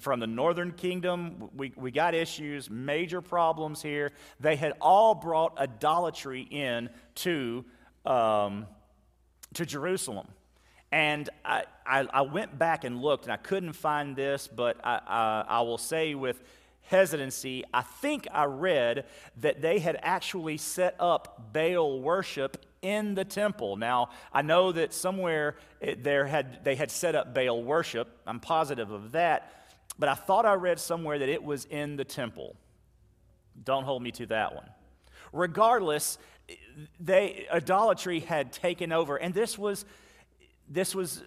from 0.00 0.20
the 0.20 0.26
northern 0.26 0.72
kingdom. 0.72 1.50
We, 1.56 1.72
we 1.76 1.90
got 1.90 2.14
issues, 2.14 2.68
major 2.70 3.20
problems 3.20 3.82
here. 3.82 4.12
They 4.40 4.56
had 4.56 4.74
all 4.80 5.14
brought 5.14 5.58
idolatry 5.58 6.42
in 6.42 6.90
to, 7.16 7.64
um, 8.04 8.66
to 9.54 9.66
Jerusalem. 9.66 10.28
And 10.90 11.28
I, 11.44 11.64
I, 11.86 12.06
I, 12.10 12.22
went 12.22 12.58
back 12.58 12.84
and 12.84 13.02
looked, 13.02 13.24
and 13.24 13.32
I 13.32 13.36
couldn't 13.36 13.74
find 13.74 14.16
this, 14.16 14.48
but 14.48 14.78
I, 14.82 15.00
I, 15.06 15.44
I 15.48 15.60
will 15.60 15.76
say 15.76 16.14
with 16.14 16.42
hesitancy, 16.82 17.64
I 17.74 17.82
think 17.82 18.26
I 18.32 18.44
read 18.44 19.04
that 19.40 19.60
they 19.60 19.78
had 19.78 19.98
actually 20.02 20.56
set 20.56 20.96
up 20.98 21.52
Baal 21.52 22.00
worship 22.00 22.64
in 22.80 23.14
the 23.14 23.24
temple. 23.24 23.76
Now, 23.76 24.10
I 24.32 24.40
know 24.40 24.72
that 24.72 24.94
somewhere 24.94 25.56
there 25.80 26.26
had, 26.26 26.64
they 26.64 26.74
had 26.74 26.90
set 26.90 27.14
up 27.14 27.34
Baal 27.34 27.62
worship. 27.62 28.08
I'm 28.26 28.40
positive 28.40 28.90
of 28.90 29.12
that 29.12 29.57
but 29.98 30.08
I 30.08 30.14
thought 30.14 30.46
I 30.46 30.54
read 30.54 30.78
somewhere 30.78 31.18
that 31.18 31.28
it 31.28 31.42
was 31.42 31.64
in 31.64 31.96
the 31.96 32.04
temple. 32.04 32.56
Don't 33.64 33.84
hold 33.84 34.02
me 34.02 34.10
to 34.12 34.26
that 34.26 34.54
one. 34.54 34.68
Regardless, 35.32 36.18
they 37.00 37.46
idolatry 37.52 38.20
had 38.20 38.52
taken 38.52 38.92
over, 38.92 39.16
and 39.16 39.34
this 39.34 39.58
was 39.58 39.84
this 40.70 40.94
was 40.94 41.22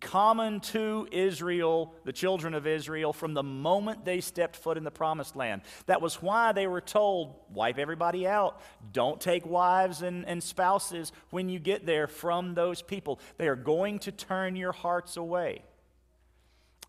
common 0.00 0.60
to 0.60 1.08
Israel, 1.10 1.94
the 2.04 2.12
children 2.12 2.54
of 2.54 2.66
Israel, 2.66 3.12
from 3.12 3.34
the 3.34 3.42
moment 3.42 4.04
they 4.04 4.20
stepped 4.20 4.56
foot 4.56 4.76
in 4.76 4.84
the 4.84 4.90
promised 4.90 5.36
land. 5.36 5.62
That 5.86 6.02
was 6.02 6.20
why 6.22 6.52
they 6.52 6.66
were 6.66 6.80
told, 6.80 7.34
wipe 7.52 7.78
everybody 7.78 8.26
out. 8.26 8.60
Don't 8.92 9.20
take 9.20 9.46
wives 9.46 10.02
and, 10.02 10.26
and 10.26 10.42
spouses 10.42 11.12
when 11.30 11.48
you 11.48 11.58
get 11.58 11.86
there 11.86 12.06
from 12.06 12.54
those 12.54 12.82
people. 12.82 13.20
They 13.38 13.48
are 13.48 13.56
going 13.56 13.98
to 14.00 14.12
turn 14.12 14.56
your 14.56 14.72
hearts 14.72 15.16
away. 15.16 15.62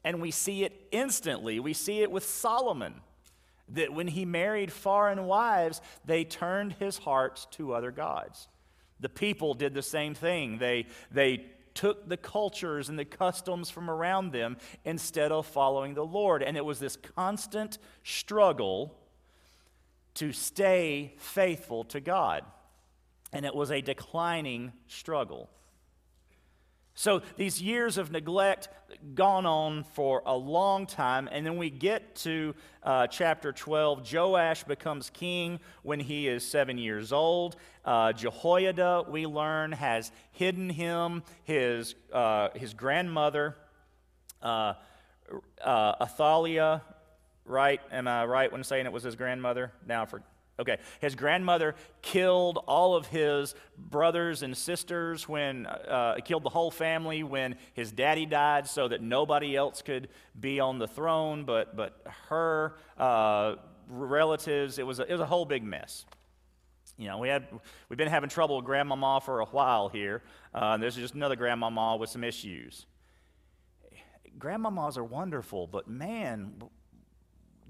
And 0.08 0.22
we 0.22 0.32
see 0.32 0.63
it 0.63 0.88
instantly. 0.93 1.60
We 1.60 1.74
see 1.74 2.02
it 2.02 2.10
with 2.10 2.24
Solomon, 2.24 2.93
that 3.67 3.91
when 3.91 4.08
he 4.08 4.24
married 4.24 4.72
foreign 4.72 5.26
wives, 5.26 5.82
they 6.06 6.24
turned 6.24 6.72
his 6.80 7.00
hearts 7.00 7.46
to 7.52 7.74
other 7.74 7.91
gods. 7.91 8.48
The 9.02 9.10
people 9.10 9.54
did 9.54 9.74
the 9.74 9.82
same 9.82 10.15
thing. 10.15 10.60
They, 10.60 10.86
they 11.12 11.48
took 11.74 12.08
the 12.08 12.15
cultures 12.15 12.88
and 12.88 12.98
the 12.98 13.04
customs 13.04 13.70
from 13.70 13.89
around 13.89 14.32
them 14.32 14.56
instead 14.86 15.34
of 15.34 15.46
following 15.46 15.93
the 15.93 16.06
Lord. 16.06 16.41
And 16.41 16.56
it 16.56 16.63
was 16.63 16.80
this 16.80 16.96
constant 16.96 17.78
struggle 18.06 18.98
to 20.13 20.32
stay 20.32 21.15
faithful 21.17 21.84
to 21.84 22.00
God. 22.00 22.46
And 23.34 23.46
it 23.46 23.54
was 23.54 23.72
a 23.72 23.82
declining 23.82 24.72
struggle. 24.88 25.50
So 26.98 27.22
these 27.36 27.62
years 27.62 28.00
of 28.00 28.12
neglect 28.12 28.70
gone 29.14 29.46
on 29.46 29.84
for 29.84 30.24
a 30.26 30.36
long 30.36 30.88
time, 30.88 31.30
and 31.32 31.46
then 31.46 31.56
we 31.56 31.70
get 31.70 32.16
to 32.16 32.56
uh, 32.82 33.06
chapter 33.06 33.52
12. 33.52 34.12
Joash 34.12 34.64
becomes 34.64 35.12
king 35.12 35.60
when 35.84 36.00
he 36.00 36.28
is 36.28 36.44
seven 36.44 36.80
years 36.80 37.14
old. 37.14 37.56
Uh, 37.86 38.14
Jehoiada, 38.14 39.06
we 39.08 39.28
learn, 39.28 39.74
has 39.74 40.12
hidden 40.32 40.72
him. 40.72 41.22
His, 41.44 41.94
uh, 42.12 42.50
his 42.56 42.74
grandmother, 42.74 43.56
uh, 44.42 44.74
uh, 45.64 45.94
Athaliah, 46.02 46.82
right? 47.46 47.80
Am 47.92 48.08
I 48.08 48.26
right 48.26 48.52
when 48.52 48.64
saying 48.64 48.88
it 48.88 48.92
was 48.92 49.04
his 49.04 49.16
grandmother? 49.16 49.72
Now, 49.86 50.08
for 50.08 50.24
Okay, 50.60 50.78
his 51.00 51.13
grandmother 51.13 51.76
killed 52.02 52.58
all 52.67 52.96
of 52.96 53.06
his 53.08 53.54
brothers 53.78 54.41
and 54.41 54.58
sisters 54.58 55.30
when, 55.30 55.67
uh, 55.67 56.15
killed 56.26 56.43
the 56.43 56.50
whole 56.50 56.72
family 56.72 57.22
when 57.22 57.56
his 57.74 57.91
daddy 57.91 58.26
died 58.26 58.67
so 58.67 58.88
that 58.88 59.02
nobody 59.02 59.56
else 59.56 59.84
could 59.84 60.08
be 60.39 60.60
on 60.60 60.80
the 60.80 60.88
throne 60.88 61.43
but, 61.46 61.76
but 61.76 62.02
her 62.30 62.76
uh, 62.98 63.56
relatives. 63.88 64.80
It 64.80 64.88
was, 64.88 65.00
a, 65.00 65.04
it 65.04 65.12
was 65.12 65.22
a 65.22 65.28
whole 65.28 65.46
big 65.46 65.63
mess. 65.63 66.06
You 66.98 67.08
know, 67.08 67.20
we 67.20 67.30
had, 67.30 67.48
we've 67.89 67.98
been 67.98 68.08
having 68.08 68.30
trouble 68.30 68.56
with 68.56 68.65
grandmama 68.65 69.22
for 69.22 69.41
a 69.41 69.46
while 69.46 69.89
here. 69.89 70.24
Uh, 70.54 70.78
there's 70.78 70.96
just 70.96 71.13
another 71.13 71.36
grandmama 71.36 71.98
with 71.98 72.10
some 72.10 72.24
issues. 72.24 72.88
Grandmamas 74.39 74.98
are 74.98 75.04
wonderful, 75.04 75.67
but 75.67 75.88
man, 75.88 76.54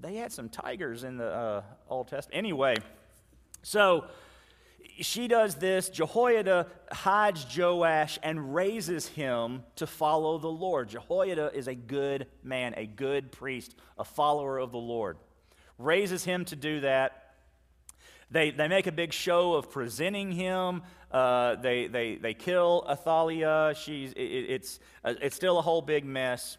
they 0.00 0.16
had 0.16 0.32
some 0.32 0.48
tigers 0.48 1.04
in 1.04 1.16
the 1.16 1.26
uh, 1.26 1.62
Old 1.88 2.08
Testament. 2.08 2.36
Anyway, 2.36 2.76
so 3.62 4.04
she 5.00 5.28
does 5.28 5.56
this. 5.56 5.88
Jehoiada 5.88 6.66
hides 6.90 7.46
Joash 7.56 8.18
and 8.22 8.54
raises 8.54 9.08
him 9.08 9.62
to 9.76 9.86
follow 9.86 10.38
the 10.38 10.48
Lord. 10.48 10.88
Jehoiada 10.88 11.50
is 11.54 11.68
a 11.68 11.74
good 11.74 12.26
man, 12.42 12.74
a 12.76 12.86
good 12.86 13.32
priest, 13.32 13.74
a 13.98 14.04
follower 14.04 14.58
of 14.58 14.72
the 14.72 14.78
Lord. 14.78 15.18
Raises 15.78 16.24
him 16.24 16.44
to 16.46 16.56
do 16.56 16.80
that. 16.80 17.24
They, 18.30 18.50
they 18.50 18.68
make 18.68 18.86
a 18.86 18.92
big 18.92 19.12
show 19.12 19.54
of 19.54 19.70
presenting 19.70 20.32
him. 20.32 20.82
Uh, 21.10 21.56
they, 21.56 21.86
they, 21.86 22.16
they 22.16 22.34
kill 22.34 22.84
Athaliah. 22.88 23.74
She's, 23.74 24.12
it, 24.12 24.20
it's, 24.20 24.80
uh, 25.04 25.14
it's 25.22 25.34
still 25.34 25.58
a 25.58 25.62
whole 25.62 25.80
big 25.80 26.04
mess. 26.04 26.58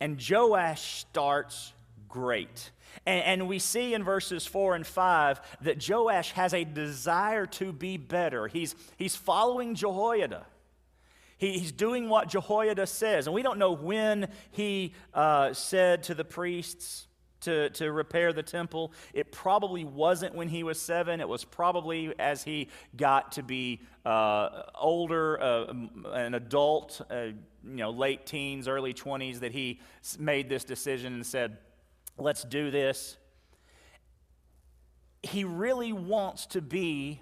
And 0.00 0.22
Joash 0.30 1.00
starts 1.00 1.72
great. 2.14 2.70
And, 3.06 3.24
and, 3.24 3.48
we 3.48 3.58
see 3.58 3.92
in 3.92 4.04
verses 4.04 4.46
4 4.46 4.76
and 4.76 4.86
5 4.86 5.40
that 5.62 5.86
Joash 5.86 6.30
has 6.32 6.54
a 6.54 6.62
desire 6.62 7.44
to 7.46 7.72
be 7.72 7.96
better. 7.96 8.46
He's, 8.46 8.76
he's 8.96 9.16
following 9.16 9.74
Jehoiada. 9.74 10.46
He, 11.38 11.58
he's 11.58 11.72
doing 11.72 12.08
what 12.08 12.28
Jehoiada 12.28 12.86
says. 12.86 13.26
And 13.26 13.34
we 13.34 13.42
don't 13.42 13.58
know 13.58 13.72
when 13.72 14.28
he 14.52 14.94
uh, 15.12 15.54
said 15.54 16.04
to 16.04 16.14
the 16.14 16.24
priests 16.24 17.08
to, 17.40 17.70
to 17.70 17.90
repair 17.90 18.32
the 18.32 18.44
temple. 18.44 18.92
It 19.12 19.32
probably 19.32 19.84
wasn't 19.84 20.36
when 20.36 20.48
he 20.48 20.62
was 20.62 20.80
seven, 20.80 21.20
it 21.20 21.28
was 21.28 21.42
probably 21.42 22.14
as 22.18 22.44
he 22.44 22.68
got 22.96 23.32
to 23.32 23.42
be 23.42 23.80
uh, 24.06 24.62
older, 24.76 25.42
uh, 25.42 25.74
an 26.12 26.34
adult, 26.34 27.00
uh, 27.10 27.24
you 27.24 27.34
know, 27.64 27.90
late 27.90 28.24
teens, 28.24 28.68
early 28.68 28.94
20s, 28.94 29.40
that 29.40 29.50
he 29.50 29.80
made 30.16 30.48
this 30.48 30.62
decision 30.62 31.14
and 31.14 31.26
said, 31.26 31.58
let's 32.18 32.44
do 32.44 32.70
this. 32.70 33.16
He 35.22 35.44
really 35.44 35.92
wants 35.92 36.46
to 36.46 36.60
be 36.60 37.20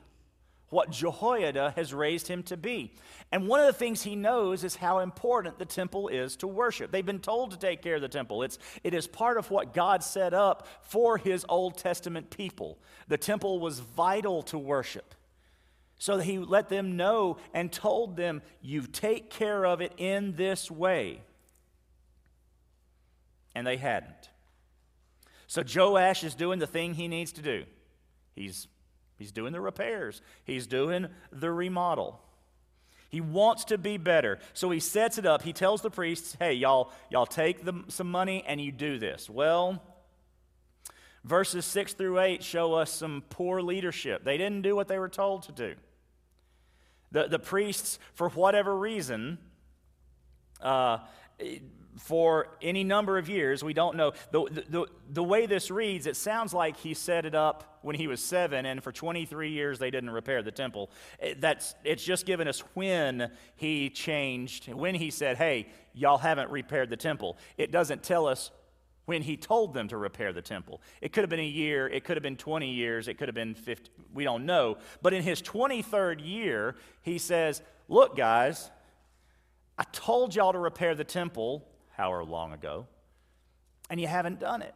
what 0.73 0.91
Jehoiada 0.91 1.75
has 1.77 1.93
raised 1.93 2.29
him 2.29 2.43
to 2.45 2.57
be. 2.57 2.95
And 3.31 3.47
one 3.47 3.61
of 3.61 3.67
the 3.67 3.73
things 3.75 4.03
he 4.03 4.17
knows 4.17 4.65
is 4.65 4.75
how 4.75 5.01
important 5.01 5.59
the 5.59 5.67
temple 5.67 6.09
is 6.09 6.35
to 6.37 6.47
worship. 6.47 6.91
They've 6.91 7.05
been 7.05 7.19
told 7.19 7.51
to 7.51 7.59
take 7.59 7.83
care 7.83 7.97
of 7.97 8.01
the 8.01 8.09
temple. 8.09 8.43
It's, 8.43 8.59
it 8.83 8.95
is 8.95 9.07
part 9.07 9.37
of 9.37 9.51
what 9.51 9.75
God 9.75 10.03
set 10.03 10.33
up 10.33 10.67
for 10.81 11.19
his 11.19 11.45
Old 11.49 11.77
Testament 11.77 12.31
people. 12.31 12.79
The 13.09 13.19
temple 13.19 13.61
was 13.61 13.81
vital 13.81 14.43
to 14.45 14.59
worship. 14.59 15.15
So 15.99 16.19
he 16.19 16.39
let 16.39 16.71
them 16.71 16.97
know 16.97 17.37
and 17.53 17.71
told 17.71 18.17
them, 18.17 18.43
You 18.63 18.83
take 18.83 19.29
care 19.29 19.65
of 19.67 19.83
it 19.83 19.93
in 19.99 20.37
this 20.37 20.71
way. 20.71 21.21
And 23.55 23.67
they 23.67 23.77
hadn't. 23.77 24.31
So 25.53 25.63
Joash 25.63 26.25
is 26.25 26.35
doing 26.35 26.61
the 26.61 26.67
thing 26.67 26.95
he 26.95 27.09
needs 27.09 27.31
to 27.33 27.43
do. 27.43 27.65
He's, 28.35 28.69
he's 29.19 29.33
doing 29.33 29.53
the 29.53 29.61
repairs, 29.61 30.23
he's 30.45 30.67
doing 30.67 31.09
the 31.31 31.53
remodel. 31.53 32.23
He 33.11 33.21
wants 33.21 33.67
to 33.67 33.77
be 33.77 33.99
better. 33.99 34.39
So 34.55 34.71
he 34.71 34.81
sets 34.81 35.19
it 35.19 35.27
up. 35.27 35.43
He 35.43 35.53
tells 35.53 35.83
the 35.83 35.91
priests, 35.91 36.39
hey, 36.39 36.55
y'all, 36.55 36.91
y'all 37.11 37.27
take 37.27 37.67
the, 37.67 37.75
some 37.89 38.11
money 38.11 38.43
and 38.47 38.63
you 38.63 38.73
do 38.73 38.99
this. 38.99 39.29
Well, 39.29 39.83
verses 41.23 41.67
6 41.67 41.93
through 41.93 42.21
8 42.21 42.43
show 42.43 42.73
us 42.73 42.91
some 42.91 43.23
poor 43.29 43.61
leadership. 43.61 44.25
They 44.25 44.39
didn't 44.39 44.63
do 44.63 44.75
what 44.75 44.89
they 44.89 44.99
were 44.99 45.11
told 45.11 45.43
to 45.43 45.53
do. 45.53 45.75
The, 47.11 47.29
the 47.29 47.39
priests, 47.39 47.99
for 48.15 48.31
whatever 48.31 48.75
reason, 48.75 49.37
uh, 50.63 51.01
for 51.99 52.49
any 52.61 52.85
number 52.85 53.19
of 53.19 53.29
years. 53.29 53.63
We 53.63 53.75
don't 53.75 53.97
know. 53.97 54.13
The, 54.31 54.65
the, 54.69 54.87
the 55.11 55.23
way 55.23 55.47
this 55.47 55.71
reads, 55.71 56.07
it 56.07 56.17
sounds 56.17 56.55
like 56.55 56.77
he 56.77 56.95
set 56.95 57.27
it 57.27 57.35
up 57.35 57.79
when 57.83 57.97
he 57.97 58.07
was 58.07 58.23
seven, 58.23 58.65
and 58.65 58.83
for 58.83 58.93
23 58.93 59.51
years 59.51 59.79
they 59.79 59.91
didn't 59.91 60.11
repair 60.11 60.43
the 60.43 60.53
temple. 60.53 60.91
It, 61.19 61.41
that's, 61.41 61.75
it's 61.85 62.05
just 62.05 62.27
given 62.27 62.49
us 62.49 62.61
when 62.75 63.31
he 63.57 63.91
changed, 63.91 64.73
when 64.73 64.95
he 64.95 65.11
said, 65.11 65.37
hey, 65.37 65.69
y'all 65.93 66.19
haven't 66.19 66.51
repaired 66.51 66.91
the 66.91 66.97
temple. 66.97 67.37
It 67.59 67.73
doesn't 67.73 68.03
tell 68.03 68.27
us 68.27 68.51
when 69.05 69.23
he 69.23 69.37
told 69.37 69.75
them 69.75 69.89
to 69.89 69.97
repair 69.97 70.33
the 70.33 70.43
temple. 70.43 70.81
It 71.01 71.13
could 71.13 71.23
have 71.23 71.31
been 71.31 71.41
a 71.41 71.45
year, 71.45 71.89
it 71.89 72.05
could 72.05 72.17
have 72.17 72.23
been 72.23 72.37
20 72.37 72.71
years, 72.71 73.09
it 73.09 73.19
could 73.19 73.29
have 73.29 73.35
been 73.35 73.55
50, 73.55 73.91
we 74.15 74.25
don't 74.25 74.47
know. 74.47 74.79
But 75.03 75.13
in 75.13 75.23
his 75.23 75.43
23rd 75.43 76.25
year, 76.25 76.77
he 77.03 77.19
says, 77.19 77.63
Look, 77.89 78.17
guys, 78.17 78.71
I 79.77 79.85
told 79.93 80.35
y'all 80.35 80.53
to 80.53 80.59
repair 80.59 80.95
the 80.95 81.05
temple 81.05 81.67
however 81.97 82.25
long 82.25 82.53
ago, 82.53 82.87
and 83.91 84.01
you 84.01 84.07
haven't 84.07 84.41
done 84.41 84.63
it. 84.63 84.75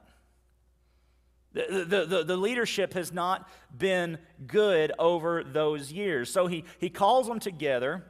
The, 1.53 1.85
the, 1.89 2.05
the, 2.05 2.25
the, 2.25 2.37
leadership 2.37 2.93
has 2.93 3.13
not 3.13 3.49
been 3.75 4.19
good 4.47 4.93
over 4.99 5.43
those 5.43 5.91
years. 5.91 6.31
So 6.31 6.49
he, 6.49 6.65
he 6.79 6.91
calls 6.91 7.27
them 7.27 7.41
together 7.41 8.05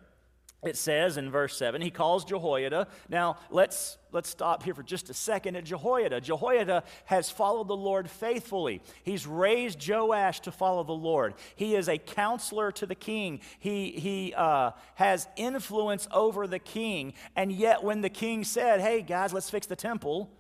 it 0.67 0.77
says 0.77 1.17
in 1.17 1.31
verse 1.31 1.57
7 1.57 1.81
he 1.81 1.91
calls 1.91 2.25
jehoiada. 2.25 2.89
Now 3.09 3.39
let's 3.51 3.99
let's 4.13 4.29
stop 4.29 4.63
here 4.63 4.75
for 4.75 4.83
just 4.83 5.11
a 5.11 5.15
second 5.15 5.57
at 5.57 5.65
jehoiada. 5.65 6.21
Jehoiada 6.21 6.85
has 7.07 7.31
followed 7.31 7.69
the 7.69 7.77
lord 7.77 8.11
faithfully. 8.11 8.83
He's 9.03 9.27
raised 9.27 9.87
joash 9.87 10.41
to 10.41 10.53
follow 10.53 10.85
the 10.85 10.93
lord. 10.93 11.35
He 11.55 11.75
is 11.75 11.89
a 11.89 11.99
counselor 11.99 12.73
to 12.73 12.87
the 12.87 12.95
king. 12.95 13.41
He 13.59 13.93
he 13.93 14.35
uh, 14.35 14.73
has 14.95 15.29
influence 15.37 16.09
over 16.13 16.47
the 16.47 16.59
king. 16.59 17.15
And 17.35 17.53
yet 17.53 17.83
when 17.83 18.01
the 18.01 18.11
king 18.11 18.45
said 18.45 18.81
hey 18.81 19.03
guys 19.03 19.33
let's 19.33 19.51
fix 19.51 19.67
the 19.67 19.77
temple 19.77 20.31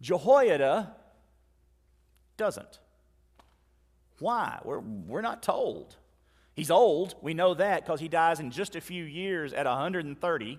jehoiada 0.00 0.94
doesn't. 2.36 2.80
Why? 4.18 4.60
We're, 4.64 4.80
we're 4.80 5.20
not 5.20 5.42
told 5.42 5.96
He's 6.56 6.70
old. 6.70 7.14
We 7.20 7.34
know 7.34 7.52
that 7.54 7.84
because 7.84 8.00
he 8.00 8.08
dies 8.08 8.40
in 8.40 8.50
just 8.50 8.74
a 8.74 8.80
few 8.80 9.04
years 9.04 9.52
at 9.52 9.66
130. 9.66 10.58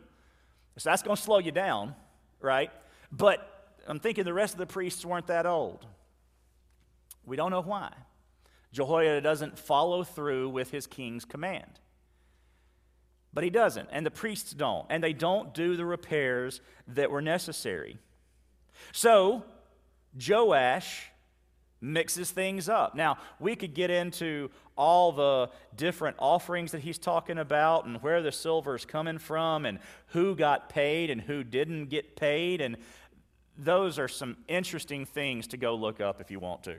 So 0.77 0.89
that's 0.89 1.01
going 1.01 1.17
to 1.17 1.21
slow 1.21 1.39
you 1.39 1.51
down, 1.51 1.95
right? 2.39 2.71
But 3.11 3.73
I'm 3.87 3.99
thinking 3.99 4.23
the 4.23 4.33
rest 4.33 4.53
of 4.53 4.59
the 4.59 4.67
priests 4.67 5.03
weren't 5.03 5.27
that 5.27 5.47
old. 5.47 5.87
We 7.25 7.35
don't 7.35 7.49
know 7.49 7.63
why. 7.63 7.91
Jehoiada 8.71 9.21
doesn't 9.21 9.57
follow 9.57 10.03
through 10.03 10.49
with 10.49 10.69
his 10.69 10.85
king's 10.85 11.25
command. 11.25 11.79
But 13.33 13.43
he 13.43 13.49
doesn't, 13.49 13.89
and 13.91 14.05
the 14.05 14.11
priests 14.11 14.53
don't, 14.53 14.85
and 14.89 15.03
they 15.03 15.13
don't 15.13 15.53
do 15.53 15.75
the 15.75 15.85
repairs 15.85 16.61
that 16.87 17.09
were 17.09 17.21
necessary. 17.21 17.97
So, 18.91 19.43
Joash 20.15 21.09
mixes 21.81 22.31
things 22.31 22.69
up. 22.69 22.95
Now, 22.95 23.17
we 23.39 23.55
could 23.55 23.73
get 23.73 23.89
into 23.89 24.49
all 24.75 25.11
the 25.11 25.49
different 25.75 26.15
offerings 26.19 26.71
that 26.71 26.81
he's 26.81 26.97
talking 26.97 27.37
about 27.37 27.85
and 27.85 28.01
where 28.01 28.21
the 28.21 28.31
silver 28.31 28.75
is 28.75 28.85
coming 28.85 29.17
from 29.17 29.65
and 29.65 29.79
who 30.07 30.35
got 30.35 30.69
paid 30.69 31.09
and 31.09 31.21
who 31.21 31.43
didn't 31.43 31.85
get 31.85 32.15
paid. 32.15 32.61
And 32.61 32.77
those 33.57 33.99
are 33.99 34.07
some 34.07 34.37
interesting 34.47 35.05
things 35.05 35.47
to 35.47 35.57
go 35.57 35.75
look 35.75 36.01
up 36.01 36.21
if 36.21 36.31
you 36.31 36.39
want 36.39 36.63
to. 36.63 36.75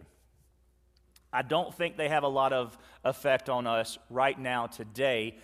I 1.32 1.42
don't 1.42 1.74
think 1.74 1.96
they 1.96 2.08
have 2.08 2.22
a 2.22 2.28
lot 2.28 2.52
of 2.52 2.78
effect 3.04 3.48
on 3.48 3.66
us 3.66 3.98
right 4.08 4.38
now 4.38 4.66
today 4.66 5.36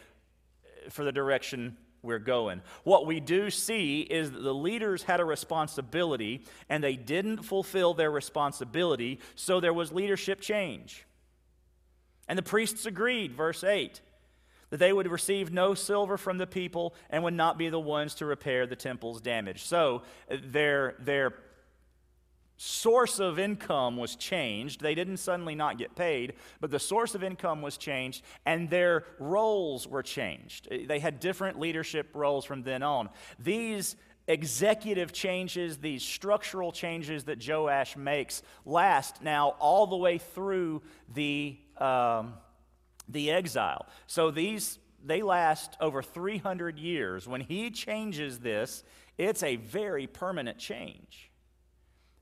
for 0.89 1.05
the 1.05 1.13
direction 1.13 1.77
we're 2.05 2.19
going. 2.19 2.63
What 2.85 3.07
we 3.07 3.21
do 3.21 3.51
see 3.51 4.03
is 4.03 4.31
that 4.31 4.43
the 4.43 4.55
leaders 4.55 5.03
had 5.03 5.21
a 5.21 5.25
responsibility 5.25 6.45
and 6.69 6.85
they 6.85 6.97
didn't 6.97 7.43
fulfill 7.43 7.95
their 7.95 8.11
responsibility, 8.11 9.21
so 9.35 9.61
there 9.61 9.73
was 9.73 9.93
leadership 9.93 10.41
change. 10.41 11.07
And 12.29 12.39
the 12.39 12.43
priests 12.43 12.87
agreed, 12.87 13.33
verse 13.33 13.65
8, 13.65 14.01
that 14.71 14.79
they 14.79 14.93
would 14.93 15.09
receive 15.09 15.53
no 15.53 15.75
silver 15.75 16.17
from 16.17 16.39
the 16.39 16.47
people 16.47 16.95
and 17.11 17.23
would 17.23 17.35
not 17.35 17.59
be 17.59 17.69
the 17.69 17.81
ones 17.81 18.15
to 18.17 18.27
repair 18.27 18.67
the 18.67 18.77
temple's 18.77 19.21
damage. 19.21 19.65
So 19.65 20.03
their, 20.29 20.97
their 20.99 21.35
source 22.57 23.19
of 23.19 23.39
income 23.39 23.97
was 23.97 24.17
changed. 24.17 24.81
They 24.81 24.95
didn't 24.95 25.19
suddenly 25.19 25.55
not 25.55 25.79
get 25.79 25.95
paid, 25.95 26.35
but 26.61 26.71
the 26.71 26.79
source 26.79 27.15
of 27.15 27.23
income 27.23 27.63
was 27.63 27.77
changed 27.77 28.23
and 28.47 28.71
their 28.71 29.05
roles 29.19 29.89
were 29.89 30.03
changed. 30.03 30.69
They 30.71 30.99
had 30.99 31.21
different 31.21 31.59
leadership 31.59 32.11
roles 32.15 32.45
from 32.45 32.63
then 32.63 32.83
on. 32.83 33.09
These 33.39 33.97
executive 34.27 35.13
changes, 35.13 35.79
these 35.79 36.03
structural 36.03 36.73
changes 36.73 37.25
that 37.25 37.47
Joash 37.47 37.97
makes, 37.97 38.43
last 38.65 39.23
now 39.23 39.51
all 39.59 39.87
the 39.87 39.97
way 39.97 40.19
through 40.19 40.83
the, 41.13 41.59
um, 41.79 42.35
the 43.09 43.31
exile. 43.31 43.87
So 44.07 44.31
these 44.31 44.79
they 45.05 45.23
last 45.23 45.77
over 45.81 46.03
300 46.03 46.79
years. 46.79 47.29
When 47.29 47.43
he 47.43 47.71
changes 47.71 48.39
this, 48.39 48.83
it's 49.19 49.43
a 49.43 49.57
very 49.57 50.07
permanent 50.07 50.59
change. 50.59 51.31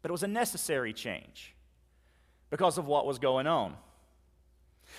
But 0.02 0.10
it 0.10 0.12
was 0.12 0.24
a 0.24 0.28
necessary 0.28 0.92
change 0.92 1.54
because 2.50 2.76
of 2.76 2.86
what 2.86 3.06
was 3.06 3.18
going 3.18 3.46
on. 3.46 3.76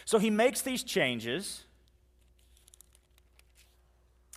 So 0.05 0.17
he 0.17 0.29
makes 0.29 0.61
these 0.61 0.83
changes. 0.83 1.65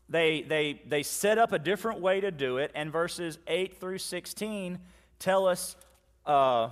They, 0.09 0.43
they, 0.43 0.83
they 0.87 1.03
set 1.03 1.39
up 1.39 1.53
a 1.53 1.59
different 1.59 2.01
way 2.01 2.21
to 2.21 2.31
do 2.31 2.59
it, 2.59 2.71
and 2.75 2.93
verses 2.93 3.39
8 3.47 3.81
through 3.81 3.99
16 3.99 4.79
tell 5.19 5.47
us, 5.47 5.77
uh, 6.27 6.69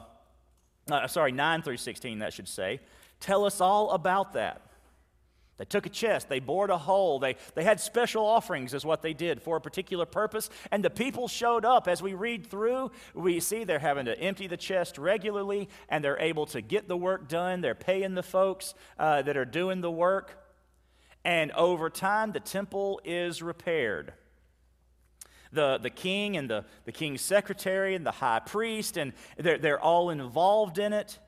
uh, 0.90 1.06
sorry, 1.06 1.32
9 1.32 1.62
through 1.62 1.78
16, 1.78 2.18
that 2.18 2.32
should 2.32 2.48
say, 2.48 2.80
tell 3.20 3.44
us 3.44 3.60
all 3.60 3.90
about 3.92 4.34
that. 4.34 4.60
They 5.56 5.64
took 5.64 5.86
a 5.86 5.90
chest, 5.90 6.28
they 6.28 6.40
bored 6.40 6.70
a 6.70 6.78
hole, 6.78 7.20
they, 7.20 7.36
they 7.54 7.62
had 7.62 7.78
special 7.78 8.26
offerings, 8.26 8.74
is 8.74 8.84
what 8.84 9.02
they 9.02 9.12
did 9.12 9.40
for 9.40 9.56
a 9.56 9.60
particular 9.60 10.04
purpose. 10.04 10.50
And 10.72 10.84
the 10.84 10.90
people 10.90 11.28
showed 11.28 11.64
up. 11.64 11.86
As 11.86 12.02
we 12.02 12.14
read 12.14 12.46
through, 12.46 12.90
we 13.14 13.38
see 13.38 13.62
they're 13.62 13.78
having 13.78 14.06
to 14.06 14.18
empty 14.18 14.48
the 14.48 14.56
chest 14.56 14.98
regularly, 14.98 15.68
and 15.88 16.04
they're 16.04 16.18
able 16.18 16.46
to 16.46 16.60
get 16.60 16.88
the 16.88 16.96
work 16.96 17.28
done. 17.28 17.60
They're 17.60 17.76
paying 17.76 18.14
the 18.14 18.22
folks 18.22 18.74
uh, 18.98 19.22
that 19.22 19.36
are 19.36 19.44
doing 19.44 19.80
the 19.80 19.92
work. 19.92 20.44
And 21.24 21.52
over 21.52 21.88
time, 21.88 22.32
the 22.32 22.40
temple 22.40 23.00
is 23.04 23.40
repaired. 23.40 24.12
The, 25.52 25.78
the 25.78 25.90
king 25.90 26.36
and 26.36 26.50
the, 26.50 26.64
the 26.84 26.90
king's 26.90 27.20
secretary 27.20 27.94
and 27.94 28.04
the 28.04 28.10
high 28.10 28.40
priest, 28.40 28.96
and 28.96 29.12
they're, 29.38 29.58
they're 29.58 29.80
all 29.80 30.10
involved 30.10 30.78
in 30.78 30.92
it. 30.92 31.20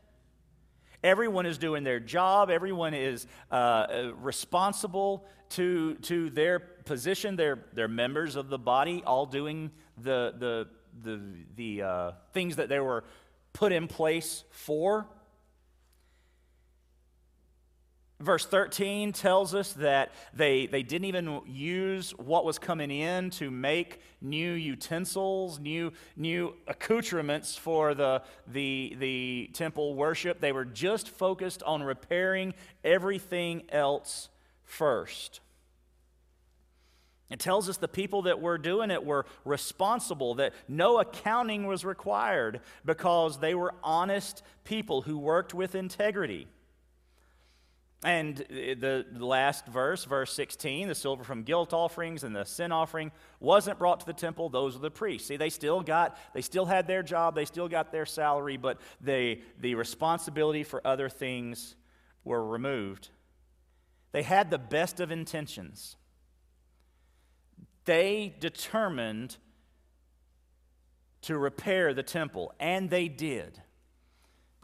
Everyone 1.07 1.47
is 1.47 1.57
doing 1.57 1.85
their 1.85 2.01
job. 2.01 2.51
Everyone 2.51 2.93
is 2.93 3.29
uh, 3.53 3.55
uh, 3.55 4.13
responsible 4.17 5.25
to, 5.51 5.95
to 6.03 6.31
their 6.31 6.59
position. 6.59 7.37
They're, 7.37 7.61
they're 7.75 7.87
members 7.87 8.35
of 8.35 8.49
the 8.49 8.59
body, 8.59 9.05
all 9.07 9.25
doing 9.25 9.71
the, 9.97 10.35
the, 10.37 10.69
the, 11.05 11.21
the 11.55 11.83
uh, 11.83 12.13
things 12.33 12.57
that 12.57 12.69
they 12.69 12.81
were 12.81 13.05
put 13.53 13.71
in 13.71 13.87
place 13.87 14.43
for. 14.51 15.07
Verse 18.19 18.47
13 18.47 19.13
tells 19.13 19.55
us 19.55 19.75
that 19.75 20.13
they, 20.33 20.67
they 20.67 20.83
didn't 20.83 21.05
even 21.05 21.43
use 21.47 22.13
what 22.13 22.47
was 22.47 22.59
coming 22.59 22.91
in 22.91 23.29
to 23.31 23.51
make 23.51 24.01
new 24.23 24.53
utensils, 24.53 25.59
new, 25.59 25.93
new 26.17 26.55
accoutrements 26.67 27.57
for 27.57 27.93
the, 27.93 28.23
the, 28.47 28.97
the 28.99 29.51
temple 29.53 29.95
worship. 29.95 30.41
They 30.41 30.53
were 30.53 30.65
just 30.65 31.11
focused 31.11 31.63
on 31.65 31.83
repairing 31.83 32.55
everything 32.83 33.65
else 33.69 34.31
first. 34.65 35.41
It 37.29 37.39
tells 37.39 37.69
us 37.69 37.77
the 37.77 37.89
people 37.89 38.23
that 38.23 38.41
were 38.41 38.57
doing 38.57 38.91
it 38.91 39.05
were 39.05 39.27
responsible, 39.45 40.37
that 40.37 40.55
no 40.69 41.01
accounting 41.01 41.67
was 41.67 41.85
required 41.85 42.61
because 42.83 43.41
they 43.41 43.55
were 43.55 43.75
honest 43.83 44.43
people 44.65 45.03
who 45.03 45.19
worked 45.19 45.53
with 45.53 45.75
integrity. 45.75 46.47
And 48.05 48.37
the, 48.37 49.05
last 49.13 49.67
verse, 49.67 50.05
verse 50.05 50.33
16, 50.35 50.89
the 50.89 50.95
silver 50.95 51.25
from 51.25 51.43
guilt 51.43 51.73
offerings 51.73 52.25
and 52.25 52.37
the 52.37 52.45
sin 52.45 52.71
offering 52.71 53.11
wasn't 53.41 53.79
brought 53.79 54.01
to 54.01 54.07
the 54.07 54.13
temple. 54.13 54.51
Those 54.51 54.75
were 54.75 54.83
the 54.83 54.91
priests. 54.91 55.29
See, 55.29 55.37
they 55.37 55.49
still 55.49 55.81
got, 55.81 56.19
they 56.35 56.43
still 56.43 56.67
had 56.67 56.87
their 56.87 57.03
job, 57.03 57.35
they 57.35 57.47
still 57.47 57.69
got 57.69 57.93
their 57.93 58.07
salary, 58.07 58.59
but 58.59 58.81
they, 59.01 59.41
the 59.61 59.75
responsibility 59.77 60.63
for 60.63 60.87
other 60.87 61.09
things 61.09 61.75
were 62.23 62.47
removed. 62.47 63.09
They 64.13 64.23
had 64.23 64.51
the 64.51 64.59
best 64.59 65.01
of 65.01 65.11
intentions. 65.11 65.97
They 67.87 68.35
determined 68.41 69.39
to 71.23 71.39
repair 71.39 71.95
the 71.95 72.03
temple, 72.03 72.53
and 72.61 72.91
they 72.91 73.09
did. 73.09 73.61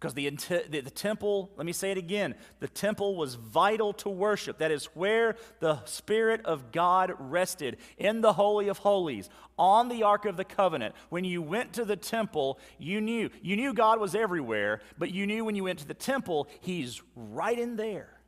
Because 0.02 0.14
the, 0.14 0.28
the, 0.68 0.80
the, 0.80 0.90
temple, 0.90 1.48
let 1.56 1.64
me 1.64 1.72
say 1.72 1.92
it 1.92 1.96
again, 1.96 2.34
the 2.58 2.66
temple 2.66 3.14
was 3.14 3.36
vital 3.36 3.92
to 3.92 4.08
worship. 4.08 4.58
That 4.58 4.72
is 4.72 4.86
where 4.86 5.36
the 5.60 5.84
Spirit 5.84 6.44
of 6.44 6.72
God 6.72 7.12
rested, 7.20 7.76
in 7.98 8.20
the 8.20 8.32
Holy 8.32 8.66
of 8.66 8.78
Holies, 8.78 9.30
on 9.56 9.88
the 9.88 10.02
Ark 10.02 10.24
of 10.24 10.36
the 10.36 10.44
Covenant. 10.44 10.96
When 11.08 11.22
you 11.22 11.40
went 11.40 11.74
to 11.74 11.84
the 11.84 11.94
temple, 11.94 12.58
you 12.80 13.00
knew. 13.00 13.30
You 13.42 13.54
knew 13.54 13.72
God 13.72 14.00
was 14.00 14.16
everywhere, 14.16 14.80
but 14.98 15.12
you 15.12 15.24
knew 15.24 15.44
when 15.44 15.54
you 15.54 15.62
went 15.62 15.78
to 15.78 15.86
the 15.86 15.94
temple, 15.94 16.48
He's 16.60 17.00
right 17.14 17.56
in 17.56 17.76
there. 17.76 18.18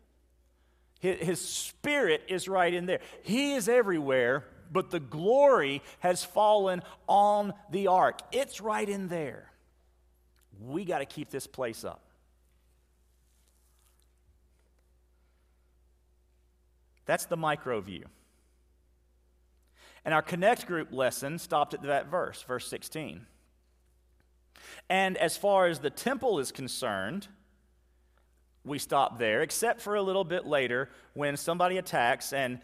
His, 1.01 1.27
his 1.27 1.41
Spirit 1.41 2.23
is 2.29 2.47
right 2.47 2.73
in 2.73 2.87
there. 2.87 3.01
He 3.25 3.55
is 3.55 3.69
everywhere, 3.69 4.45
but 4.71 4.93
the 4.93 5.01
glory 5.01 5.83
has 5.99 6.23
fallen 6.23 6.85
on 7.09 7.53
the 7.73 7.89
Ark. 7.89 8.21
It's 8.31 8.61
right 8.61 8.89
in 8.89 9.09
there. 9.09 9.51
We 10.61 10.85
got 10.85 10.99
to 10.99 11.07
keep 11.07 11.31
this 11.31 11.47
place 11.47 11.85
up. 11.85 12.01
That's 17.07 17.27
the 17.27 17.37
micro 17.37 17.81
view. 17.81 18.05
And 20.05 20.12
our 20.12 20.23
Connect 20.23 20.67
group 20.67 20.93
lesson 20.93 21.38
stopped 21.38 21.75
at 21.75 21.83
that 21.83 22.11
verse, 22.11 22.43
verse 22.43 22.67
16. 22.69 23.27
And 24.88 25.17
as 25.17 25.37
far 25.37 25.67
as 25.67 25.79
the 25.79 25.90
temple 25.90 26.38
is 26.38 26.53
concerned, 26.53 27.29
we 28.64 28.79
stop 28.79 29.19
there, 29.19 29.43
except 29.43 29.81
for 29.81 29.95
a 29.95 30.03
little 30.03 30.25
bit 30.25 30.47
later 30.47 30.90
when 31.14 31.37
somebody 31.37 31.79
attacks 31.79 32.33
and 32.33 32.61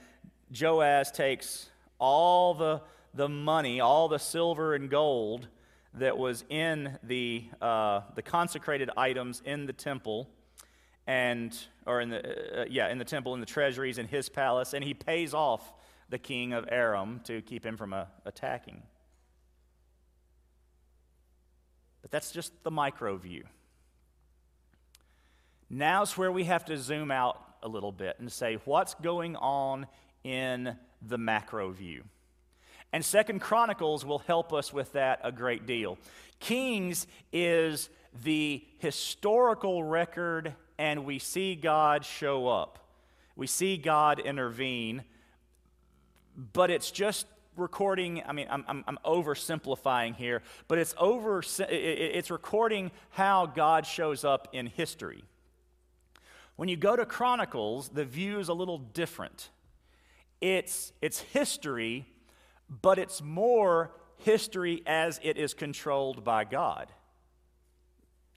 Joash 0.59 1.11
takes 1.11 1.68
all 1.98 2.55
the, 2.55 2.83
the 3.14 3.29
money, 3.29 3.81
all 3.81 4.09
the 4.09 4.18
silver 4.18 4.74
and 4.74 4.90
gold 4.90 5.48
that 5.94 6.16
was 6.16 6.44
in 6.48 6.98
the, 7.03 7.44
uh, 7.61 8.03
the 8.14 8.22
consecrated 8.22 8.90
items 8.96 9.42
in 9.44 9.66
the 9.66 9.72
temple 9.72 10.29
and 11.07 11.57
or 11.87 12.00
in 12.00 12.11
the 12.11 12.61
uh, 12.61 12.64
yeah 12.68 12.88
in 12.88 12.98
the 12.98 13.05
temple 13.05 13.35
in 13.35 13.40
the 13.40 13.46
treasuries 13.46 13.98
in 13.98 14.07
his 14.07 14.29
palace 14.29 14.74
and 14.74 14.85
he 14.85 14.94
pays 14.94 15.35
off 15.35 15.72
the 16.09 16.18
king 16.18 16.53
of 16.53 16.68
aram 16.70 17.20
to 17.24 17.40
keep 17.42 17.64
him 17.64 17.76
from 17.76 17.92
uh, 17.92 18.05
attacking. 18.24 18.83
But 22.03 22.11
that's 22.11 22.33
just 22.33 22.53
the 22.62 22.70
micro 22.70 23.16
view. 23.16 23.44
Now's 25.68 26.16
where 26.16 26.33
we 26.33 26.44
have 26.44 26.64
to 26.66 26.76
zoom 26.76 27.11
out 27.11 27.40
a 27.62 27.68
little 27.68 27.92
bit 27.92 28.16
and 28.18 28.31
say 28.31 28.59
what's 28.64 28.94
going 28.94 29.37
on 29.37 29.87
in 30.24 30.76
the 31.03 31.18
macro 31.18 31.70
view 31.70 32.05
and 32.92 33.05
second 33.05 33.40
chronicles 33.40 34.05
will 34.05 34.18
help 34.20 34.53
us 34.53 34.72
with 34.72 34.92
that 34.92 35.20
a 35.22 35.31
great 35.31 35.66
deal. 35.66 35.98
Kings 36.40 37.07
is 37.33 37.88
the 38.24 38.64
historical 38.79 39.85
record 39.85 40.55
and 40.79 41.05
we 41.05 41.18
see 41.18 41.55
God 41.55 42.05
show 42.05 42.48
up. 42.48 42.79
We 43.37 43.46
see 43.46 43.76
God 43.76 44.18
intervene, 44.18 45.05
but 46.53 46.70
it's 46.70 46.90
just 46.90 47.26
recording 47.57 48.22
i 48.26 48.33
mean 48.33 48.46
i'm, 48.48 48.64
I'm, 48.68 48.85
I'm 48.87 48.98
oversimplifying 49.05 50.14
here 50.14 50.40
but 50.68 50.79
it's 50.79 50.94
over 50.96 51.42
it's 51.68 52.31
recording 52.31 52.90
how 53.11 53.44
god 53.46 53.85
shows 53.85 54.24
up 54.24 54.48
in 54.53 54.66
history. 54.66 55.24
When 56.57 56.68
you 56.68 56.76
go 56.76 56.96
to 56.96 57.05
chronicles 57.05 57.88
the 57.90 58.05
view 58.05 58.38
is 58.38 58.48
a 58.48 58.55
little 58.55 58.79
different. 58.79 59.50
It's 60.40 60.92
it's 61.03 61.20
history 61.20 62.07
but 62.70 62.98
it's 62.98 63.20
more 63.20 63.90
history 64.18 64.83
as 64.87 65.18
it 65.22 65.37
is 65.37 65.54
controlled 65.54 66.24
by 66.24 66.44
god 66.44 66.88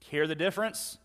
hear 0.00 0.26
the 0.26 0.34
difference 0.34 0.98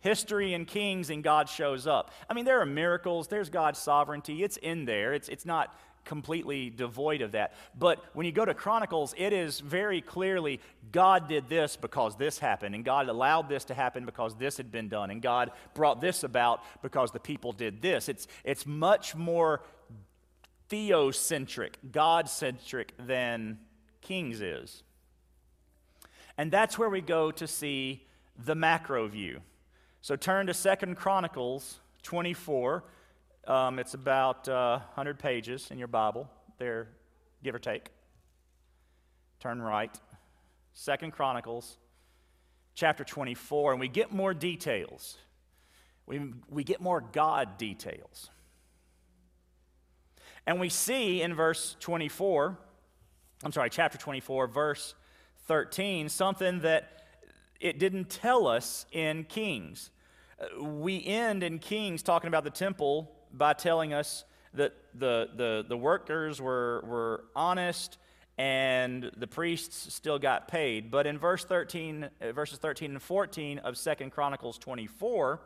history 0.00 0.54
and 0.54 0.68
kings 0.68 1.10
and 1.10 1.24
God 1.24 1.48
shows 1.48 1.88
up. 1.88 2.12
I 2.30 2.34
mean, 2.34 2.44
there 2.44 2.60
are 2.60 2.66
miracles, 2.66 3.26
there's 3.26 3.50
God's 3.50 3.80
sovereignty, 3.80 4.44
it's 4.44 4.56
in 4.56 4.84
there, 4.84 5.14
it's, 5.14 5.28
it's 5.28 5.44
not 5.44 5.76
completely 6.04 6.70
devoid 6.70 7.20
of 7.20 7.32
that. 7.32 7.54
But 7.76 8.04
when 8.14 8.24
you 8.24 8.30
go 8.30 8.44
to 8.44 8.54
Chronicles, 8.54 9.12
it 9.18 9.32
is 9.32 9.58
very 9.58 10.00
clearly 10.00 10.60
God 10.92 11.28
did 11.28 11.48
this 11.48 11.76
because 11.76 12.14
this 12.14 12.38
happened, 12.38 12.76
and 12.76 12.84
God 12.84 13.08
allowed 13.08 13.48
this 13.48 13.64
to 13.64 13.74
happen 13.74 14.06
because 14.06 14.36
this 14.36 14.56
had 14.56 14.70
been 14.70 14.88
done, 14.88 15.10
and 15.10 15.20
God 15.20 15.50
brought 15.74 16.00
this 16.00 16.22
about 16.22 16.62
because 16.82 17.10
the 17.10 17.18
people 17.18 17.52
did 17.52 17.82
this. 17.82 18.08
It's, 18.08 18.28
it's 18.44 18.64
much 18.64 19.16
more 19.16 19.62
theocentric, 20.70 21.74
God 21.92 22.28
centric 22.28 22.92
than 22.98 23.58
Kings 24.00 24.40
is. 24.40 24.82
And 26.38 26.50
that's 26.50 26.78
where 26.78 26.90
we 26.90 27.00
go 27.00 27.30
to 27.30 27.46
see 27.46 28.06
the 28.36 28.54
macro 28.54 29.08
view. 29.08 29.40
So 30.00 30.16
turn 30.16 30.46
to 30.46 30.54
Second 30.54 30.96
Chronicles 30.96 31.80
24. 32.02 32.84
Um, 33.46 33.78
it's 33.78 33.94
about 33.94 34.48
uh, 34.48 34.78
100 34.78 35.18
pages 35.18 35.70
in 35.70 35.78
your 35.78 35.88
Bible, 35.88 36.28
there, 36.58 36.88
give 37.42 37.54
or 37.54 37.58
take. 37.58 37.90
Turn 39.40 39.60
right. 39.60 39.96
Second 40.72 41.12
Chronicles, 41.12 41.78
chapter 42.74 43.02
24, 43.02 43.72
and 43.72 43.80
we 43.80 43.88
get 43.88 44.12
more 44.12 44.34
details. 44.34 45.16
We, 46.06 46.20
we 46.48 46.64
get 46.64 46.80
more 46.80 47.00
God 47.00 47.56
details. 47.56 48.30
And 50.46 50.60
we 50.60 50.68
see 50.68 51.22
in 51.22 51.34
verse 51.34 51.76
24, 51.80 52.56
I'm 53.42 53.52
sorry, 53.52 53.70
chapter 53.70 53.98
24, 53.98 54.46
verse 54.46 54.94
13, 55.46 56.08
something 56.08 56.60
that 56.60 57.04
it 57.60 57.78
didn't 57.78 58.10
tell 58.10 58.46
us 58.46 58.86
in 58.92 59.24
Kings. 59.24 59.90
We 60.60 61.04
end 61.04 61.42
in 61.42 61.58
Kings 61.58 62.02
talking 62.02 62.28
about 62.28 62.44
the 62.44 62.50
temple 62.50 63.10
by 63.32 63.54
telling 63.54 63.92
us 63.92 64.24
that 64.54 64.74
the, 64.94 65.30
the, 65.34 65.64
the 65.68 65.76
workers 65.76 66.40
were, 66.40 66.82
were 66.86 67.24
honest 67.34 67.98
and 68.38 69.10
the 69.16 69.26
priests 69.26 69.94
still 69.94 70.18
got 70.18 70.46
paid. 70.46 70.90
But 70.90 71.06
in 71.06 71.18
verse 71.18 71.44
13, 71.44 72.08
uh, 72.20 72.32
verses 72.32 72.58
13 72.58 72.92
and 72.92 73.02
14 73.02 73.58
of 73.60 73.78
Second 73.78 74.10
Chronicles 74.10 74.58
24, 74.58 75.40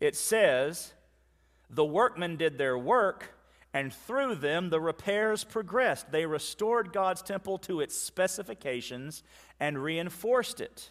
it 0.00 0.14
says, 0.14 0.92
The 1.70 1.84
workmen 1.84 2.36
did 2.36 2.56
their 2.56 2.78
work, 2.78 3.34
and 3.74 3.92
through 3.92 4.36
them 4.36 4.70
the 4.70 4.80
repairs 4.80 5.44
progressed. 5.44 6.10
They 6.12 6.26
restored 6.26 6.92
God's 6.92 7.22
temple 7.22 7.58
to 7.58 7.80
its 7.80 7.96
specifications 7.96 9.22
and 9.58 9.82
reinforced 9.82 10.60
it. 10.60 10.90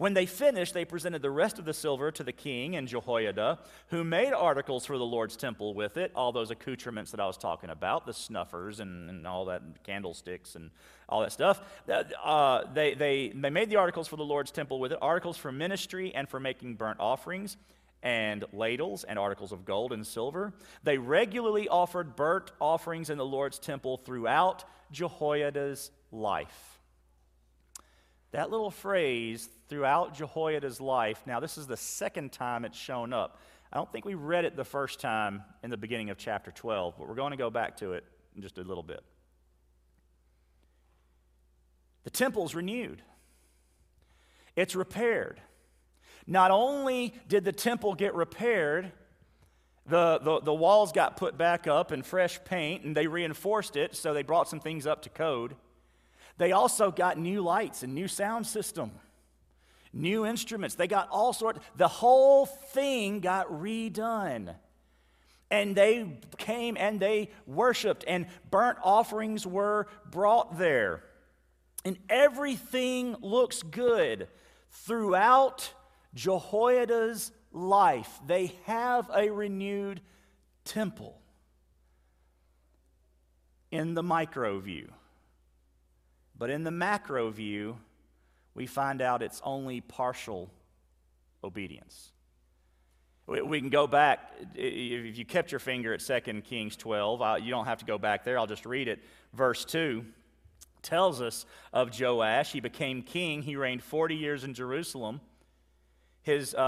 When 0.00 0.14
they 0.14 0.24
finished, 0.24 0.72
they 0.72 0.86
presented 0.86 1.20
the 1.20 1.30
rest 1.30 1.58
of 1.58 1.66
the 1.66 1.74
silver 1.74 2.10
to 2.12 2.24
the 2.24 2.32
king 2.32 2.74
and 2.74 2.88
Jehoiada, 2.88 3.58
who 3.88 4.02
made 4.02 4.32
articles 4.32 4.86
for 4.86 4.96
the 4.96 5.04
Lord's 5.04 5.36
temple 5.36 5.74
with 5.74 5.98
it, 5.98 6.10
all 6.14 6.32
those 6.32 6.50
accoutrements 6.50 7.10
that 7.10 7.20
I 7.20 7.26
was 7.26 7.36
talking 7.36 7.68
about, 7.68 8.06
the 8.06 8.14
snuffers 8.14 8.80
and, 8.80 9.10
and 9.10 9.26
all 9.26 9.44
that, 9.44 9.60
candlesticks 9.84 10.54
and 10.54 10.70
all 11.06 11.20
that 11.20 11.32
stuff. 11.32 11.60
Uh, 12.24 12.64
they, 12.72 12.94
they, 12.94 13.28
they 13.28 13.50
made 13.50 13.68
the 13.68 13.76
articles 13.76 14.08
for 14.08 14.16
the 14.16 14.24
Lord's 14.24 14.50
temple 14.50 14.80
with 14.80 14.92
it, 14.92 14.98
articles 15.02 15.36
for 15.36 15.52
ministry 15.52 16.14
and 16.14 16.30
for 16.30 16.40
making 16.40 16.76
burnt 16.76 16.98
offerings 16.98 17.58
and 18.02 18.44
ladles 18.52 19.04
and 19.04 19.18
articles 19.18 19.52
of 19.52 19.64
gold 19.64 19.92
and 19.92 20.06
silver. 20.06 20.52
They 20.82 20.98
regularly 20.98 21.68
offered 21.68 22.16
burnt 22.16 22.50
offerings 22.60 23.10
in 23.10 23.18
the 23.18 23.24
Lord's 23.24 23.58
temple 23.58 23.98
throughout 23.98 24.64
Jehoiada's 24.90 25.90
life. 26.10 26.78
That 28.32 28.50
little 28.50 28.70
phrase 28.70 29.48
throughout 29.68 30.14
Jehoiada's 30.14 30.80
life, 30.80 31.20
now 31.26 31.40
this 31.40 31.58
is 31.58 31.66
the 31.66 31.76
second 31.76 32.32
time 32.32 32.64
it's 32.64 32.78
shown 32.78 33.12
up. 33.12 33.40
I 33.72 33.76
don't 33.76 33.90
think 33.90 34.04
we 34.04 34.14
read 34.14 34.44
it 34.44 34.56
the 34.56 34.64
first 34.64 35.00
time 35.00 35.42
in 35.62 35.70
the 35.70 35.76
beginning 35.76 36.10
of 36.10 36.18
chapter 36.18 36.50
12, 36.50 36.94
but 36.98 37.08
we're 37.08 37.14
going 37.14 37.32
to 37.32 37.36
go 37.36 37.50
back 37.50 37.76
to 37.78 37.92
it 37.92 38.04
in 38.34 38.42
just 38.42 38.58
a 38.58 38.62
little 38.62 38.82
bit. 38.82 39.02
The 42.04 42.10
temple's 42.10 42.54
renewed, 42.54 43.02
it's 44.56 44.74
repaired. 44.74 45.40
Not 46.26 46.50
only 46.50 47.14
did 47.28 47.44
the 47.44 47.52
temple 47.52 47.94
get 47.94 48.14
repaired, 48.14 48.92
the, 49.86 50.18
the, 50.22 50.40
the 50.40 50.54
walls 50.54 50.92
got 50.92 51.16
put 51.16 51.36
back 51.36 51.66
up 51.66 51.92
in 51.92 52.02
fresh 52.02 52.42
paint 52.44 52.84
and 52.84 52.96
they 52.96 53.06
reinforced 53.06 53.76
it, 53.76 53.96
so 53.96 54.14
they 54.14 54.22
brought 54.22 54.48
some 54.48 54.60
things 54.60 54.86
up 54.86 55.02
to 55.02 55.08
code. 55.08 55.56
They 56.38 56.52
also 56.52 56.90
got 56.90 57.18
new 57.18 57.42
lights 57.42 57.82
and 57.82 57.94
new 57.94 58.08
sound 58.08 58.46
system, 58.46 58.92
new 59.92 60.24
instruments. 60.24 60.74
They 60.74 60.86
got 60.86 61.08
all 61.10 61.32
sorts. 61.32 61.60
The 61.76 61.88
whole 61.88 62.46
thing 62.46 63.20
got 63.20 63.48
redone. 63.48 64.54
And 65.50 65.74
they 65.74 66.20
came 66.38 66.76
and 66.78 67.00
they 67.00 67.30
worshiped, 67.44 68.04
and 68.06 68.26
burnt 68.50 68.78
offerings 68.84 69.44
were 69.44 69.88
brought 70.10 70.58
there. 70.58 71.02
And 71.84 71.98
everything 72.08 73.16
looks 73.20 73.62
good 73.62 74.28
throughout 74.70 75.74
Jehoiada's 76.14 77.32
life. 77.52 78.20
They 78.26 78.52
have 78.64 79.10
a 79.14 79.30
renewed 79.30 80.00
temple 80.64 81.20
in 83.70 83.94
the 83.94 84.02
micro 84.02 84.58
view. 84.58 84.90
But 86.36 86.50
in 86.50 86.64
the 86.64 86.70
macro 86.70 87.30
view, 87.30 87.76
we 88.54 88.66
find 88.66 89.02
out 89.02 89.22
it's 89.22 89.40
only 89.44 89.80
partial 89.80 90.50
obedience. 91.44 92.12
We 93.26 93.60
can 93.60 93.70
go 93.70 93.86
back. 93.86 94.32
If 94.54 95.16
you 95.16 95.24
kept 95.24 95.52
your 95.52 95.60
finger 95.60 95.94
at 95.94 96.00
2 96.00 96.40
Kings 96.42 96.76
12, 96.76 97.42
you 97.42 97.50
don't 97.50 97.66
have 97.66 97.78
to 97.78 97.84
go 97.84 97.96
back 97.96 98.24
there. 98.24 98.38
I'll 98.38 98.48
just 98.48 98.66
read 98.66 98.88
it. 98.88 99.00
Verse 99.34 99.64
2 99.64 100.04
tells 100.82 101.20
us 101.20 101.46
of 101.72 101.98
Joash. 101.98 102.50
He 102.50 102.58
became 102.58 103.02
king. 103.02 103.42
He 103.42 103.54
reigned 103.54 103.84
40 103.84 104.16
years 104.16 104.42
in 104.42 104.52
Jerusalem 104.52 105.20
his, 106.22 106.54
uh, 106.54 106.58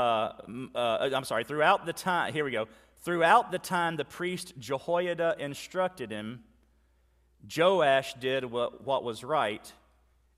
uh, 0.74 0.78
uh, 0.78 1.10
I'm 1.14 1.24
sorry, 1.24 1.44
throughout 1.44 1.86
the 1.86 1.92
time, 1.92 2.32
here 2.32 2.44
we 2.44 2.50
go. 2.50 2.68
Throughout 3.02 3.50
the 3.50 3.58
time 3.58 3.96
the 3.96 4.04
priest 4.04 4.54
Jehoiada 4.58 5.36
instructed 5.38 6.10
him, 6.10 6.44
Joash 7.56 8.14
did 8.14 8.44
what, 8.44 8.86
what 8.86 9.02
was 9.02 9.24
right 9.24 9.72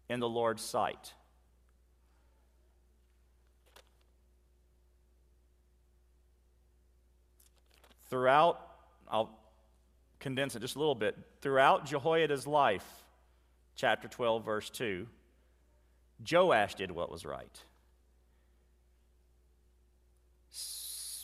in 0.09 0.21
the 0.21 0.29
Lord's 0.29 0.63
sight. 0.63 1.13
Throughout, 8.09 8.61
I'll 9.09 9.39
condense 10.21 10.57
it 10.57 10.61
just 10.61 10.77
a 10.77 10.79
little 10.79 10.95
bit. 10.95 11.17
Throughout 11.41 11.85
Jehoiada's 11.85 12.47
life, 12.47 12.87
chapter 13.77 14.09
12, 14.09 14.45
verse 14.45 14.71
2, 14.71 15.07
Joash 16.31 16.75
did 16.77 16.91
what 16.91 17.11
was 17.11 17.27
right. 17.27 17.63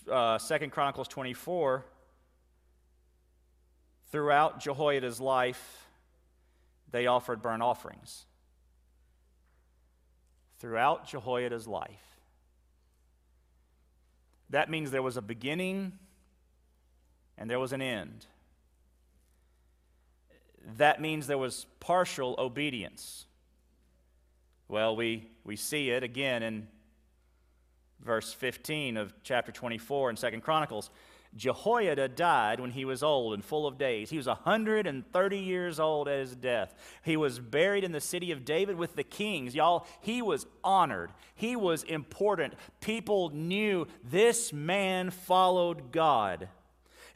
Uh, 0.08 0.38
2 0.38 0.68
Chronicles 0.68 1.08
24, 1.08 1.84
throughout 4.10 4.60
Jehoiada's 4.60 5.20
life, 5.20 5.86
they 6.90 7.06
offered 7.06 7.42
burnt 7.42 7.62
offerings. 7.62 8.24
Throughout 10.58 11.06
Jehoiada's 11.06 11.66
life. 11.66 12.20
That 14.50 14.68
means 14.68 14.90
there 14.90 15.02
was 15.02 15.16
a 15.16 15.22
beginning 15.22 15.92
and 17.38 17.48
there 17.48 17.60
was 17.60 17.72
an 17.72 17.80
end. 17.80 18.26
That 20.76 21.00
means 21.00 21.26
there 21.26 21.38
was 21.38 21.66
partial 21.78 22.34
obedience. 22.38 23.26
Well, 24.68 24.94
we, 24.94 25.30
we 25.44 25.56
see 25.56 25.90
it 25.90 26.02
again 26.02 26.42
in 26.42 26.68
verse 28.04 28.32
15 28.32 28.96
of 28.96 29.12
chapter 29.22 29.52
24 29.52 30.10
in 30.10 30.16
Second 30.16 30.42
Chronicles. 30.42 30.90
Jehoiada 31.36 32.08
died 32.08 32.58
when 32.58 32.72
he 32.72 32.84
was 32.84 33.02
old 33.02 33.34
and 33.34 33.44
full 33.44 33.66
of 33.66 33.78
days. 33.78 34.10
He 34.10 34.16
was 34.16 34.26
130 34.26 35.38
years 35.38 35.78
old 35.78 36.08
at 36.08 36.18
his 36.18 36.34
death. 36.34 36.74
He 37.04 37.16
was 37.16 37.38
buried 37.38 37.84
in 37.84 37.92
the 37.92 38.00
city 38.00 38.32
of 38.32 38.44
David 38.44 38.76
with 38.76 38.96
the 38.96 39.04
kings. 39.04 39.54
Y'all, 39.54 39.86
he 40.00 40.22
was 40.22 40.46
honored. 40.64 41.12
He 41.34 41.54
was 41.54 41.84
important. 41.84 42.54
People 42.80 43.30
knew 43.30 43.86
this 44.02 44.52
man 44.52 45.10
followed 45.10 45.92
God. 45.92 46.48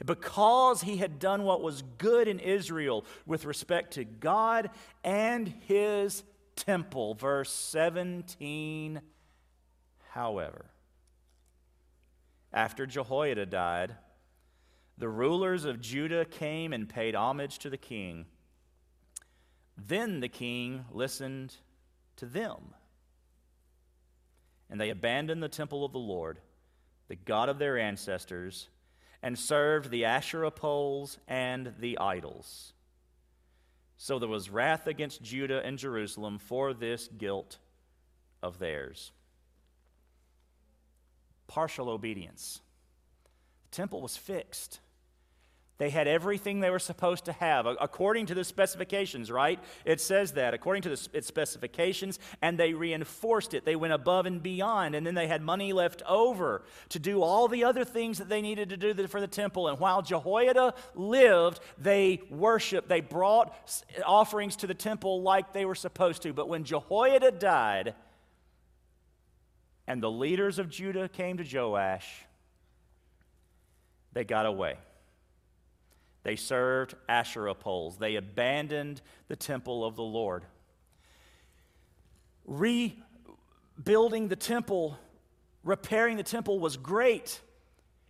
Because 0.05 0.81
he 0.81 0.97
had 0.97 1.19
done 1.19 1.43
what 1.43 1.61
was 1.61 1.81
good 1.97 2.27
in 2.27 2.39
Israel 2.39 3.05
with 3.25 3.45
respect 3.45 3.93
to 3.93 4.03
God 4.05 4.69
and 5.03 5.53
his 5.67 6.23
temple. 6.55 7.15
Verse 7.15 7.51
17, 7.51 9.01
however, 10.09 10.65
after 12.55 12.85
Jehoiada 12.85 13.45
died, 13.45 13.95
the 14.97 15.09
rulers 15.09 15.65
of 15.65 15.81
Judah 15.81 16.23
came 16.23 16.71
and 16.71 16.87
paid 16.87 17.13
homage 17.13 17.59
to 17.59 17.69
the 17.69 17.77
king. 17.77 18.25
Then 19.77 20.21
the 20.21 20.29
king 20.29 20.85
listened 20.89 21.57
to 22.15 22.25
them. 22.25 22.73
And 24.69 24.79
they 24.79 24.89
abandoned 24.89 25.43
the 25.43 25.49
temple 25.49 25.83
of 25.83 25.91
the 25.91 25.99
Lord, 25.99 26.39
the 27.09 27.17
God 27.17 27.49
of 27.49 27.59
their 27.59 27.77
ancestors, 27.77 28.69
and 29.21 29.37
served 29.37 29.91
the 29.91 30.05
Asherah 30.05 30.49
poles 30.49 31.17
and 31.27 31.73
the 31.77 31.97
idols. 31.97 32.71
So 33.97 34.17
there 34.17 34.29
was 34.29 34.49
wrath 34.49 34.87
against 34.87 35.21
Judah 35.21 35.61
and 35.65 35.77
Jerusalem 35.77 36.39
for 36.39 36.73
this 36.73 37.09
guilt 37.09 37.57
of 38.41 38.59
theirs. 38.59 39.11
Partial 41.47 41.89
obedience. 41.89 42.61
The 43.71 43.75
temple 43.75 44.01
was 44.01 44.17
fixed. 44.17 44.79
They 45.77 45.89
had 45.89 46.07
everything 46.07 46.61
they 46.61 46.69
were 46.69 46.79
supposed 46.79 47.25
to 47.25 47.33
have 47.33 47.65
according 47.65 48.27
to 48.27 48.33
the 48.33 48.45
specifications, 48.45 49.29
right? 49.29 49.59
It 49.83 49.99
says 49.99 50.33
that 50.33 50.53
according 50.53 50.83
to 50.83 50.89
the, 50.89 51.09
its 51.11 51.27
specifications, 51.27 52.17
and 52.41 52.57
they 52.57 52.73
reinforced 52.73 53.53
it. 53.53 53.65
They 53.65 53.75
went 53.75 53.91
above 53.91 54.25
and 54.25 54.41
beyond, 54.41 54.95
and 54.95 55.05
then 55.05 55.15
they 55.15 55.27
had 55.27 55.41
money 55.41 55.73
left 55.73 56.01
over 56.07 56.63
to 56.89 56.99
do 56.99 57.21
all 57.21 57.49
the 57.49 57.65
other 57.65 57.83
things 57.83 58.19
that 58.19 58.29
they 58.29 58.41
needed 58.41 58.69
to 58.69 58.77
do 58.77 59.07
for 59.07 59.19
the 59.19 59.27
temple. 59.27 59.67
And 59.67 59.77
while 59.77 60.01
Jehoiada 60.01 60.75
lived, 60.93 61.59
they 61.77 62.21
worshiped, 62.29 62.87
they 62.87 63.01
brought 63.01 63.53
offerings 64.05 64.55
to 64.57 64.67
the 64.67 64.73
temple 64.73 65.23
like 65.23 65.51
they 65.51 65.65
were 65.65 65.75
supposed 65.75 66.21
to. 66.21 66.31
But 66.31 66.47
when 66.47 66.63
Jehoiada 66.63 67.31
died, 67.31 67.95
and 69.87 70.01
the 70.01 70.11
leaders 70.11 70.59
of 70.59 70.69
Judah 70.69 71.07
came 71.07 71.37
to 71.37 71.43
Joash, 71.43 72.25
they 74.13 74.23
got 74.23 74.45
away. 74.45 74.77
They 76.23 76.35
served 76.35 76.95
Asherah 77.07 77.53
poles. 77.53 77.97
They 77.97 78.15
abandoned 78.15 79.01
the 79.27 79.35
temple 79.35 79.85
of 79.85 79.95
the 79.95 80.03
Lord. 80.03 80.43
Rebuilding 82.45 84.27
the 84.29 84.35
temple, 84.35 84.97
repairing 85.63 86.17
the 86.17 86.23
temple 86.23 86.59
was 86.59 86.77
great. 86.77 87.39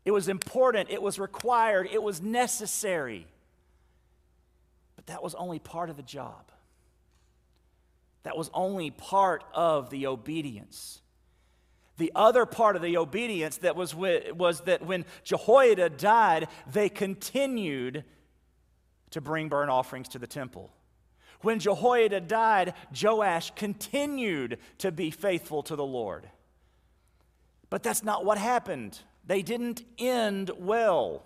It 0.05 0.11
was 0.11 0.29
important. 0.29 0.89
It 0.91 1.01
was 1.01 1.19
required. 1.19 1.89
It 1.91 2.01
was 2.01 2.21
necessary. 2.21 3.27
But 4.95 5.07
that 5.07 5.21
was 5.21 5.35
only 5.35 5.59
part 5.59 5.89
of 5.89 5.97
the 5.97 6.03
job. 6.03 6.51
That 8.23 8.37
was 8.37 8.49
only 8.53 8.91
part 8.91 9.43
of 9.53 9.89
the 9.89 10.07
obedience. 10.07 11.01
The 11.97 12.11
other 12.13 12.45
part 12.45 12.75
of 12.75 12.81
the 12.81 12.97
obedience 12.97 13.57
that 13.57 13.75
was, 13.75 13.95
was 13.95 14.61
that 14.61 14.85
when 14.85 15.05
Jehoiada 15.23 15.89
died, 15.89 16.47
they 16.71 16.89
continued 16.89 18.03
to 19.11 19.21
bring 19.21 19.47
burnt 19.47 19.69
offerings 19.69 20.09
to 20.09 20.19
the 20.19 20.27
temple. 20.27 20.71
When 21.41 21.59
Jehoiada 21.59 22.21
died, 22.21 22.73
Joash 23.01 23.51
continued 23.55 24.57
to 24.79 24.91
be 24.91 25.11
faithful 25.11 25.63
to 25.63 25.75
the 25.75 25.85
Lord. 25.85 26.29
But 27.69 27.83
that's 27.83 28.03
not 28.03 28.25
what 28.25 28.37
happened. 28.37 28.99
They 29.25 29.41
didn't 29.41 29.83
end 29.97 30.51
well. 30.57 31.23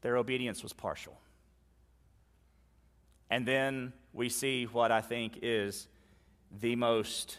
Their 0.00 0.16
obedience 0.16 0.62
was 0.62 0.72
partial. 0.72 1.18
And 3.30 3.46
then 3.46 3.92
we 4.16 4.30
see 4.30 4.64
what 4.64 4.90
I 4.90 5.02
think 5.02 5.40
is 5.42 5.88
the 6.60 6.74
most, 6.74 7.36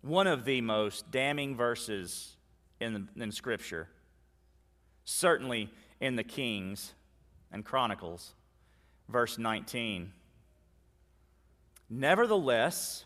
one 0.00 0.28
of 0.28 0.44
the 0.44 0.60
most 0.60 1.10
damning 1.10 1.56
verses 1.56 2.36
in, 2.80 3.08
in 3.16 3.32
Scripture, 3.32 3.88
certainly 5.04 5.68
in 6.00 6.14
the 6.14 6.22
Kings 6.22 6.94
and 7.50 7.64
Chronicles, 7.64 8.32
verse 9.08 9.38
19. 9.38 10.12
Nevertheless, 11.90 13.04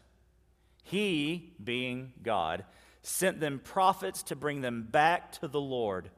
he, 0.83 1.55
being 1.65 2.13
God, 2.23 2.67
sent 3.03 3.41
them 3.41 3.59
prophets 3.59 4.23
to 4.25 4.37
bring 4.37 4.61
them 4.61 4.83
back 4.83 5.33
to 5.41 5.49
the 5.49 5.61
Lord. 5.61 6.11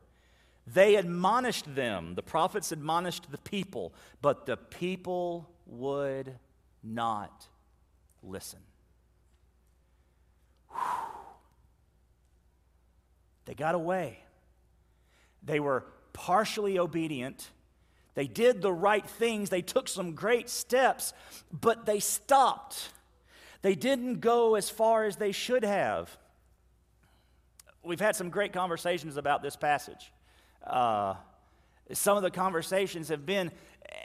They 0.66 0.97
admonished 0.97 1.72
them, 1.76 2.16
the 2.16 2.22
prophets 2.22 2.72
admonished 2.72 3.30
the 3.30 3.38
people, 3.38 3.93
but 4.20 4.47
the 4.47 4.57
people 4.57 5.49
would 5.66 6.34
not 6.82 7.46
listen. 8.22 8.60
They 13.44 13.54
got 13.54 13.74
away. 13.74 14.18
They 15.42 15.60
were 15.60 15.84
partially 16.12 16.78
obedient. 16.78 17.50
They 18.14 18.26
did 18.26 18.62
the 18.62 18.72
right 18.72 19.08
things. 19.08 19.50
They 19.50 19.62
took 19.62 19.88
some 19.88 20.14
great 20.14 20.48
steps, 20.48 21.12
but 21.52 21.86
they 21.86 21.98
stopped. 22.00 22.90
They 23.62 23.74
didn't 23.74 24.20
go 24.20 24.54
as 24.54 24.68
far 24.68 25.04
as 25.04 25.16
they 25.16 25.32
should 25.32 25.64
have. 25.64 26.16
We've 27.82 28.00
had 28.00 28.14
some 28.14 28.30
great 28.30 28.52
conversations 28.52 29.16
about 29.16 29.42
this 29.42 29.56
passage. 29.56 30.12
Uh, 30.64 31.14
some 31.92 32.16
of 32.16 32.22
the 32.22 32.30
conversations 32.30 33.08
have 33.08 33.26
been 33.26 33.50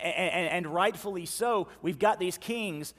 and, 0.01 0.47
and 0.49 0.67
rightfully 0.67 1.25
so, 1.25 1.67
we've 1.81 1.99
got 1.99 2.19
these 2.19 2.37
kings. 2.37 2.93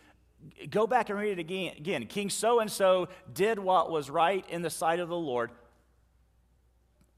Go 0.70 0.86
back 0.86 1.10
and 1.10 1.18
read 1.18 1.32
it 1.32 1.38
again. 1.38 1.74
Again, 1.76 2.06
King 2.06 2.30
so 2.30 2.60
and 2.60 2.70
so 2.70 3.08
did 3.32 3.58
what 3.58 3.90
was 3.90 4.08
right 4.10 4.44
in 4.48 4.62
the 4.62 4.70
sight 4.70 5.00
of 5.00 5.08
the 5.08 5.16
Lord. 5.16 5.50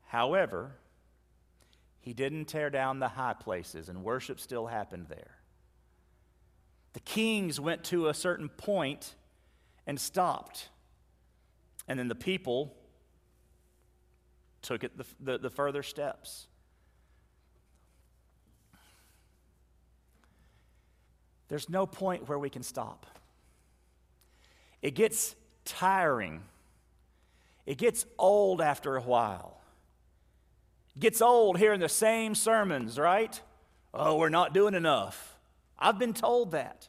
However, 0.06 0.72
he 2.00 2.14
didn't 2.14 2.46
tear 2.46 2.70
down 2.70 2.98
the 2.98 3.08
high 3.08 3.34
places, 3.34 3.88
and 3.88 4.02
worship 4.02 4.40
still 4.40 4.66
happened 4.66 5.06
there. 5.08 5.36
The 6.92 7.00
kings 7.00 7.60
went 7.60 7.84
to 7.84 8.08
a 8.08 8.14
certain 8.14 8.48
point 8.48 9.14
and 9.86 10.00
stopped. 10.00 10.68
And 11.86 11.98
then 11.98 12.08
the 12.08 12.14
people 12.14 12.74
took 14.62 14.84
it 14.84 14.96
the, 14.96 15.04
the, 15.20 15.38
the 15.38 15.50
further 15.50 15.82
steps. 15.82 16.46
There's 21.50 21.68
no 21.68 21.84
point 21.84 22.28
where 22.28 22.38
we 22.38 22.48
can 22.48 22.62
stop. 22.62 23.06
It 24.80 24.94
gets 24.94 25.34
tiring. 25.64 26.44
It 27.66 27.76
gets 27.76 28.06
old 28.18 28.62
after 28.62 28.96
a 28.96 29.02
while. 29.02 29.60
It 30.96 31.00
gets 31.00 31.20
old 31.20 31.58
hearing 31.58 31.80
the 31.80 31.88
same 31.88 32.34
sermons, 32.34 32.98
right? 32.98 33.38
Oh, 33.92 34.16
we're 34.16 34.28
not 34.28 34.54
doing 34.54 34.74
enough. 34.74 35.36
I've 35.76 35.98
been 35.98 36.14
told 36.14 36.52
that. 36.52 36.86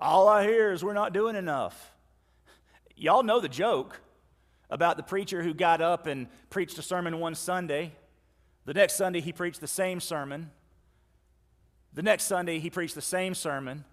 All 0.00 0.28
I 0.28 0.44
hear 0.44 0.72
is 0.72 0.84
we're 0.84 0.94
not 0.94 1.12
doing 1.12 1.34
enough. 1.34 1.92
Y'all 2.96 3.24
know 3.24 3.40
the 3.40 3.48
joke. 3.48 4.00
about 4.70 4.96
the 4.96 5.02
preacher 5.02 5.42
who 5.42 5.52
got 5.52 5.80
up 5.80 6.06
and 6.06 6.28
preached 6.48 6.78
a 6.78 6.82
sermon 6.82 7.18
one 7.18 7.34
Sunday. 7.34 7.92
The 8.64 8.74
next 8.74 8.94
Sunday, 8.94 9.20
he 9.20 9.32
preached 9.32 9.60
the 9.60 9.66
same 9.66 10.00
sermon. 10.00 10.50
The 11.92 12.02
next 12.02 12.24
Sunday, 12.24 12.58
he 12.58 12.70
preached 12.70 12.94
the 12.94 13.02
same 13.02 13.34
sermon. 13.34 13.84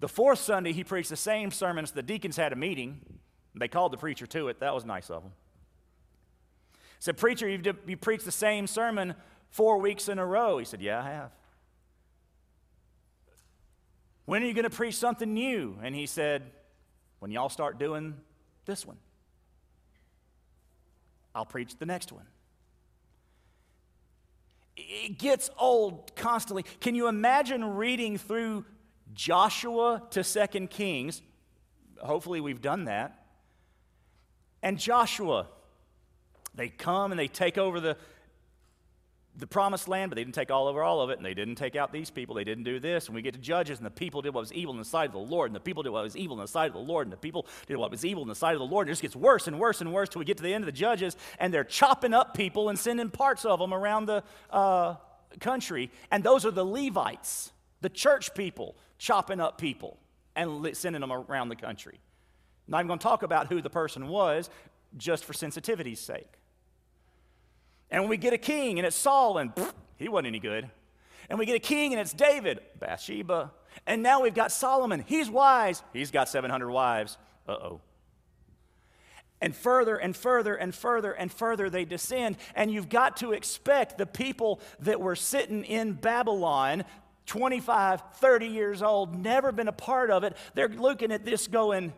The 0.00 0.08
fourth 0.08 0.38
Sunday, 0.38 0.72
he 0.72 0.84
preached 0.84 1.10
the 1.10 1.16
same 1.16 1.50
sermon. 1.50 1.86
So 1.86 1.94
the 1.94 2.02
deacons 2.02 2.36
had 2.36 2.52
a 2.52 2.56
meeting. 2.56 3.00
They 3.54 3.68
called 3.68 3.92
the 3.92 3.98
preacher 3.98 4.26
to 4.28 4.48
it. 4.48 4.60
That 4.60 4.74
was 4.74 4.84
nice 4.84 5.10
of 5.10 5.22
them. 5.22 5.32
Said, 6.98 7.16
Preacher, 7.16 7.48
you've, 7.48 7.66
you 7.86 7.96
preached 7.96 8.26
the 8.26 8.32
same 8.32 8.66
sermon 8.66 9.14
four 9.48 9.78
weeks 9.78 10.08
in 10.08 10.18
a 10.18 10.26
row. 10.26 10.58
He 10.58 10.64
said, 10.64 10.82
Yeah, 10.82 11.02
I 11.02 11.10
have. 11.10 11.30
When 14.26 14.42
are 14.42 14.46
you 14.46 14.54
going 14.54 14.64
to 14.64 14.70
preach 14.70 14.96
something 14.96 15.32
new? 15.32 15.78
And 15.82 15.94
he 15.94 16.06
said, 16.06 16.42
When 17.18 17.30
y'all 17.30 17.48
start 17.48 17.78
doing 17.78 18.16
this 18.66 18.86
one, 18.86 18.98
I'll 21.34 21.46
preach 21.46 21.76
the 21.78 21.86
next 21.86 22.12
one. 22.12 22.26
It 24.88 25.18
gets 25.18 25.50
old 25.58 26.14
constantly. 26.16 26.64
Can 26.80 26.94
you 26.94 27.08
imagine 27.08 27.64
reading 27.64 28.18
through 28.18 28.64
Joshua 29.12 30.02
to 30.10 30.24
Second 30.24 30.70
Kings? 30.70 31.22
Hopefully, 31.98 32.40
we've 32.40 32.62
done 32.62 32.84
that. 32.84 33.26
And 34.62 34.78
Joshua, 34.78 35.46
they 36.54 36.68
come 36.68 37.12
and 37.12 37.18
they 37.18 37.28
take 37.28 37.58
over 37.58 37.80
the, 37.80 37.96
the 39.36 39.46
promised 39.46 39.88
land, 39.88 40.10
but 40.10 40.16
they 40.16 40.24
didn't 40.24 40.34
take 40.34 40.50
all 40.50 40.66
over 40.66 40.82
all 40.82 41.00
of 41.00 41.10
it, 41.10 41.16
and 41.16 41.24
they 41.24 41.34
didn't 41.34 41.54
take 41.54 41.76
out 41.76 41.92
these 41.92 42.10
people. 42.10 42.34
They 42.34 42.44
didn't 42.44 42.64
do 42.64 42.80
this. 42.80 43.06
And 43.06 43.14
we 43.14 43.22
get 43.22 43.34
to 43.34 43.40
Judges, 43.40 43.78
and 43.78 43.86
the 43.86 43.90
people 43.90 44.22
did 44.22 44.34
what 44.34 44.40
was 44.40 44.52
evil 44.52 44.72
in 44.72 44.78
the 44.78 44.84
sight 44.84 45.06
of 45.06 45.12
the 45.12 45.18
Lord, 45.18 45.50
and 45.50 45.56
the 45.56 45.60
people 45.60 45.82
did 45.82 45.90
what 45.90 46.02
was 46.02 46.16
evil 46.16 46.36
in 46.36 46.42
the 46.42 46.48
sight 46.48 46.66
of 46.66 46.72
the 46.74 46.80
Lord, 46.80 47.06
and 47.06 47.12
the 47.12 47.16
people 47.16 47.46
did 47.66 47.76
what 47.76 47.90
was 47.90 48.04
evil 48.04 48.22
in 48.22 48.28
the 48.28 48.34
sight 48.34 48.54
of 48.54 48.58
the 48.58 48.66
Lord. 48.66 48.86
And 48.86 48.90
it 48.90 48.92
just 48.92 49.02
gets 49.02 49.16
worse 49.16 49.46
and 49.46 49.58
worse 49.58 49.80
and 49.80 49.92
worse 49.92 50.08
till 50.08 50.18
we 50.18 50.24
get 50.24 50.36
to 50.38 50.42
the 50.42 50.52
end 50.52 50.64
of 50.64 50.66
the 50.66 50.72
Judges, 50.72 51.16
and 51.38 51.54
they're 51.54 51.64
chopping 51.64 52.12
up 52.12 52.34
people 52.34 52.68
and 52.68 52.78
sending 52.78 53.08
parts 53.08 53.44
of 53.44 53.60
them 53.60 53.72
around 53.72 54.06
the 54.06 54.22
uh, 54.50 54.96
country. 55.38 55.90
And 56.10 56.24
those 56.24 56.44
are 56.44 56.50
the 56.50 56.64
Levites, 56.64 57.52
the 57.80 57.88
church 57.88 58.34
people, 58.34 58.76
chopping 58.98 59.40
up 59.40 59.58
people 59.58 59.98
and 60.36 60.76
sending 60.76 61.00
them 61.00 61.12
around 61.12 61.48
the 61.48 61.56
country. 61.56 62.00
Not 62.66 62.78
even 62.78 62.88
going 62.88 62.98
to 62.98 63.02
talk 63.02 63.22
about 63.22 63.48
who 63.48 63.62
the 63.62 63.70
person 63.70 64.08
was, 64.08 64.50
just 64.96 65.24
for 65.24 65.32
sensitivity's 65.32 66.00
sake. 66.00 66.39
And 67.90 68.08
we 68.08 68.16
get 68.16 68.32
a 68.32 68.38
king 68.38 68.78
and 68.78 68.86
it's 68.86 68.96
Saul, 68.96 69.38
and 69.38 69.54
pff, 69.54 69.72
he 69.96 70.08
wasn't 70.08 70.28
any 70.28 70.40
good. 70.40 70.70
And 71.28 71.38
we 71.38 71.46
get 71.46 71.56
a 71.56 71.60
king 71.60 71.92
and 71.92 72.00
it's 72.00 72.12
David, 72.12 72.60
Bathsheba. 72.78 73.52
And 73.86 74.02
now 74.02 74.22
we've 74.22 74.34
got 74.34 74.52
Solomon. 74.52 75.04
He's 75.06 75.30
wise. 75.30 75.82
He's 75.92 76.10
got 76.10 76.28
700 76.28 76.70
wives. 76.70 77.18
Uh 77.48 77.52
oh. 77.52 77.80
And 79.40 79.54
further 79.54 79.96
and 79.96 80.14
further 80.14 80.54
and 80.54 80.74
further 80.74 81.12
and 81.12 81.32
further 81.32 81.70
they 81.70 81.84
descend. 81.84 82.36
And 82.54 82.70
you've 82.70 82.88
got 82.88 83.18
to 83.18 83.32
expect 83.32 83.96
the 83.96 84.06
people 84.06 84.60
that 84.80 85.00
were 85.00 85.16
sitting 85.16 85.64
in 85.64 85.92
Babylon 85.92 86.84
25, 87.26 88.02
30 88.14 88.46
years 88.46 88.82
old, 88.82 89.14
never 89.14 89.52
been 89.52 89.68
a 89.68 89.72
part 89.72 90.10
of 90.10 90.24
it. 90.24 90.36
They're 90.54 90.68
looking 90.68 91.12
at 91.12 91.24
this 91.24 91.46
going, 91.46 91.92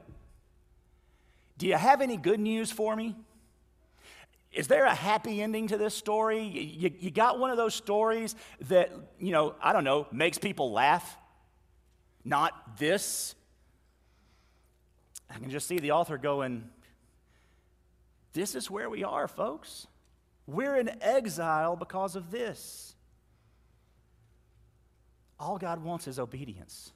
Do 1.57 1.67
you 1.67 1.77
have 1.77 2.03
any 2.03 2.19
good 2.19 2.39
news 2.39 2.71
for 2.71 2.95
me? 2.95 3.17
Is 4.53 4.67
there 4.67 4.85
a 4.85 4.95
happy 4.95 5.41
ending 5.41 5.69
to 5.69 5.79
this 5.79 5.95
story? 5.95 6.43
You, 6.43 6.93
you, 6.99 7.11
got 7.11 7.39
one 7.39 7.51
of 7.51 7.57
those 7.57 7.75
stories 7.75 8.35
that, 8.69 8.93
you 9.19 9.33
know, 9.33 9.55
I 9.63 9.73
don't 9.73 9.85
know, 9.85 10.07
makes 10.13 10.37
people 10.37 10.73
laugh? 10.73 11.17
Not 12.23 12.77
this? 12.77 13.35
I 15.31 15.39
can 15.39 15.51
just 15.51 15.67
see 15.67 15.79
the 15.79 15.93
author 15.93 16.19
going, 16.19 16.69
This 18.35 18.55
is 18.55 18.71
where 18.71 18.91
we 18.91 19.05
are, 19.05 19.27
folks. 19.27 19.87
We're 20.47 20.77
in 20.77 20.91
exile 21.01 21.77
because 21.77 22.15
of 22.15 22.31
this. 22.31 22.95
All 25.41 25.57
God 25.57 25.83
wants 25.83 26.07
is 26.07 26.19
obedience, 26.19 26.93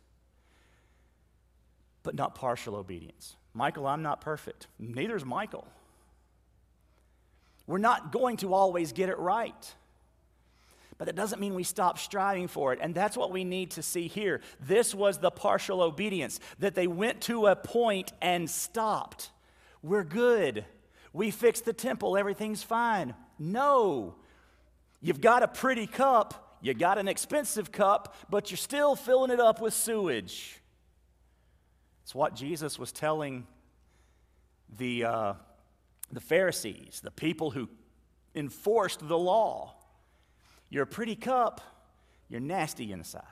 but 2.02 2.14
not 2.14 2.34
partial 2.34 2.76
obedience. 2.76 3.36
Michael, 3.54 3.86
I'm 3.86 4.02
not 4.02 4.20
perfect. 4.20 4.66
Neither 4.78 5.16
is 5.16 5.24
Michael. 5.24 5.66
We're 7.66 7.78
not 7.78 8.12
going 8.12 8.38
to 8.38 8.54
always 8.54 8.92
get 8.92 9.08
it 9.08 9.18
right. 9.18 9.74
But 10.98 11.06
that 11.06 11.16
doesn't 11.16 11.40
mean 11.40 11.54
we 11.54 11.64
stop 11.64 11.98
striving 11.98 12.48
for 12.48 12.72
it. 12.72 12.78
And 12.80 12.94
that's 12.94 13.16
what 13.16 13.30
we 13.30 13.44
need 13.44 13.72
to 13.72 13.82
see 13.82 14.08
here. 14.08 14.40
This 14.60 14.94
was 14.94 15.18
the 15.18 15.30
partial 15.30 15.82
obedience 15.82 16.40
that 16.58 16.74
they 16.74 16.86
went 16.86 17.20
to 17.22 17.46
a 17.46 17.56
point 17.56 18.12
and 18.22 18.48
stopped. 18.48 19.30
We're 19.82 20.04
good. 20.04 20.64
We 21.12 21.30
fixed 21.30 21.64
the 21.64 21.72
temple. 21.72 22.16
Everything's 22.16 22.62
fine. 22.62 23.14
No. 23.38 24.14
You've 25.02 25.20
got 25.20 25.42
a 25.42 25.48
pretty 25.48 25.86
cup. 25.86 26.58
You 26.62 26.72
got 26.72 26.96
an 26.98 27.08
expensive 27.08 27.70
cup, 27.70 28.14
but 28.30 28.50
you're 28.50 28.56
still 28.56 28.96
filling 28.96 29.30
it 29.30 29.38
up 29.38 29.60
with 29.60 29.74
sewage. 29.74 30.60
It's 32.02 32.14
what 32.14 32.34
Jesus 32.34 32.78
was 32.78 32.92
telling 32.92 33.46
the 34.78 35.04
uh, 35.04 35.34
the 36.12 36.20
Pharisees, 36.20 37.00
the 37.02 37.10
people 37.10 37.50
who 37.50 37.68
enforced 38.34 39.06
the 39.06 39.18
law. 39.18 39.74
You're 40.68 40.84
a 40.84 40.86
pretty 40.86 41.16
cup, 41.16 41.60
you're 42.28 42.40
nasty 42.40 42.92
inside. 42.92 43.22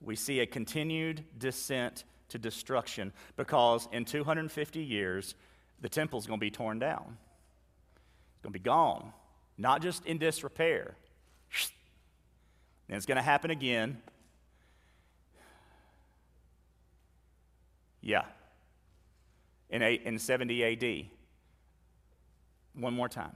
We 0.00 0.16
see 0.16 0.40
a 0.40 0.46
continued 0.46 1.24
descent 1.38 2.04
to 2.28 2.38
destruction 2.38 3.12
because 3.36 3.88
in 3.92 4.04
250 4.04 4.80
years, 4.80 5.34
the 5.80 5.88
temple's 5.88 6.26
going 6.26 6.38
to 6.38 6.44
be 6.44 6.50
torn 6.50 6.78
down. 6.78 7.16
It's 8.34 8.42
going 8.42 8.52
to 8.52 8.58
be 8.58 8.62
gone, 8.62 9.12
not 9.56 9.82
just 9.82 10.04
in 10.06 10.18
disrepair. 10.18 10.96
And 12.88 12.96
it's 12.96 13.06
going 13.06 13.16
to 13.16 13.22
happen 13.22 13.50
again. 13.50 14.02
Yeah, 18.02 18.24
in, 19.74 19.82
in 19.82 20.18
70 20.18 20.64
AD. 20.64 21.06
One 22.74 22.94
more 22.94 23.08
time. 23.08 23.34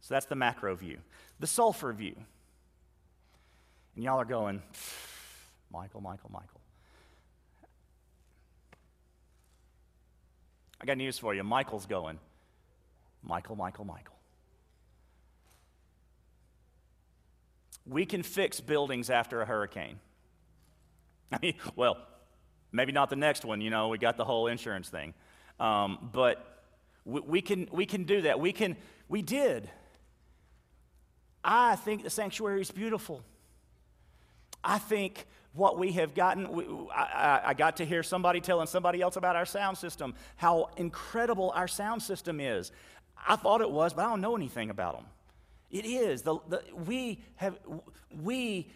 So 0.00 0.14
that's 0.14 0.26
the 0.26 0.34
macro 0.34 0.74
view. 0.74 0.98
The 1.40 1.46
Sulphur 1.46 1.92
view. 1.92 2.16
And 3.94 4.04
y'all 4.04 4.20
are 4.20 4.24
going, 4.24 4.60
Michael, 5.72 6.00
Michael, 6.00 6.30
Michael. 6.32 6.60
I 10.80 10.84
got 10.84 10.98
news 10.98 11.18
for 11.18 11.32
you. 11.32 11.44
Michael's 11.44 11.86
going, 11.86 12.18
Michael, 13.22 13.56
Michael, 13.56 13.84
Michael. 13.84 14.14
We 17.86 18.04
can 18.04 18.22
fix 18.22 18.60
buildings 18.60 19.10
after 19.10 19.40
a 19.40 19.46
hurricane. 19.46 20.00
I 21.32 21.38
mean, 21.40 21.54
well, 21.76 21.98
Maybe 22.74 22.90
not 22.90 23.08
the 23.08 23.16
next 23.16 23.44
one, 23.44 23.60
you 23.60 23.70
know, 23.70 23.86
we 23.86 23.98
got 23.98 24.16
the 24.16 24.24
whole 24.24 24.48
insurance 24.48 24.88
thing. 24.88 25.14
Um, 25.60 26.10
but 26.12 26.64
we, 27.04 27.20
we, 27.20 27.40
can, 27.40 27.68
we 27.70 27.86
can 27.86 28.02
do 28.02 28.22
that. 28.22 28.40
We, 28.40 28.52
can, 28.52 28.76
we 29.08 29.22
did. 29.22 29.70
I 31.44 31.76
think 31.76 32.02
the 32.02 32.10
sanctuary 32.10 32.60
is 32.60 32.72
beautiful. 32.72 33.22
I 34.64 34.78
think 34.78 35.24
what 35.52 35.78
we 35.78 35.92
have 35.92 36.16
gotten, 36.16 36.50
we, 36.50 36.66
I, 36.92 37.42
I, 37.44 37.54
got 37.54 37.76
to 37.76 37.84
hear 37.84 38.02
somebody 38.02 38.40
telling 38.40 38.66
somebody 38.66 39.00
else 39.00 39.14
about 39.14 39.36
our 39.36 39.46
sound 39.46 39.78
system, 39.78 40.12
how 40.34 40.70
incredible 40.76 41.52
our 41.54 41.68
sound 41.68 42.02
system 42.02 42.40
is. 42.40 42.72
I 43.24 43.36
thought 43.36 43.60
it 43.60 43.70
was, 43.70 43.92
but 43.92 44.04
I 44.04 44.08
don't 44.08 44.20
know 44.20 44.34
anything 44.34 44.70
about 44.70 44.96
them. 44.96 45.06
It 45.70 45.86
is. 45.86 46.22
The, 46.22 46.38
the, 46.48 46.62
we, 46.74 47.20
have, 47.36 47.56
we 48.20 48.68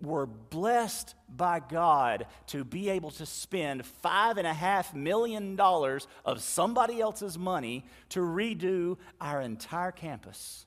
were 0.00 0.26
blessed 0.26 1.14
by 1.28 1.60
God 1.60 2.26
to 2.48 2.64
be 2.64 2.88
able 2.90 3.10
to 3.12 3.26
spend 3.26 3.84
five 3.84 4.38
and 4.38 4.46
a 4.46 4.54
half 4.54 4.94
million 4.94 5.56
dollars 5.56 6.06
of 6.24 6.40
somebody 6.40 7.00
else's 7.00 7.36
money 7.36 7.84
to 8.10 8.20
redo 8.20 8.96
our 9.20 9.40
entire 9.40 9.92
campus. 9.92 10.66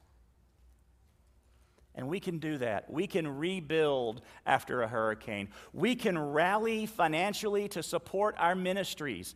And 1.95 2.07
we 2.07 2.19
can 2.19 2.39
do 2.39 2.57
that. 2.57 2.89
We 2.89 3.07
can 3.07 3.27
rebuild 3.27 4.21
after 4.45 4.81
a 4.81 4.87
hurricane. 4.87 5.49
We 5.73 5.95
can 5.95 6.17
rally 6.17 6.85
financially 6.85 7.67
to 7.69 7.83
support 7.83 8.35
our 8.37 8.55
ministries. 8.55 9.35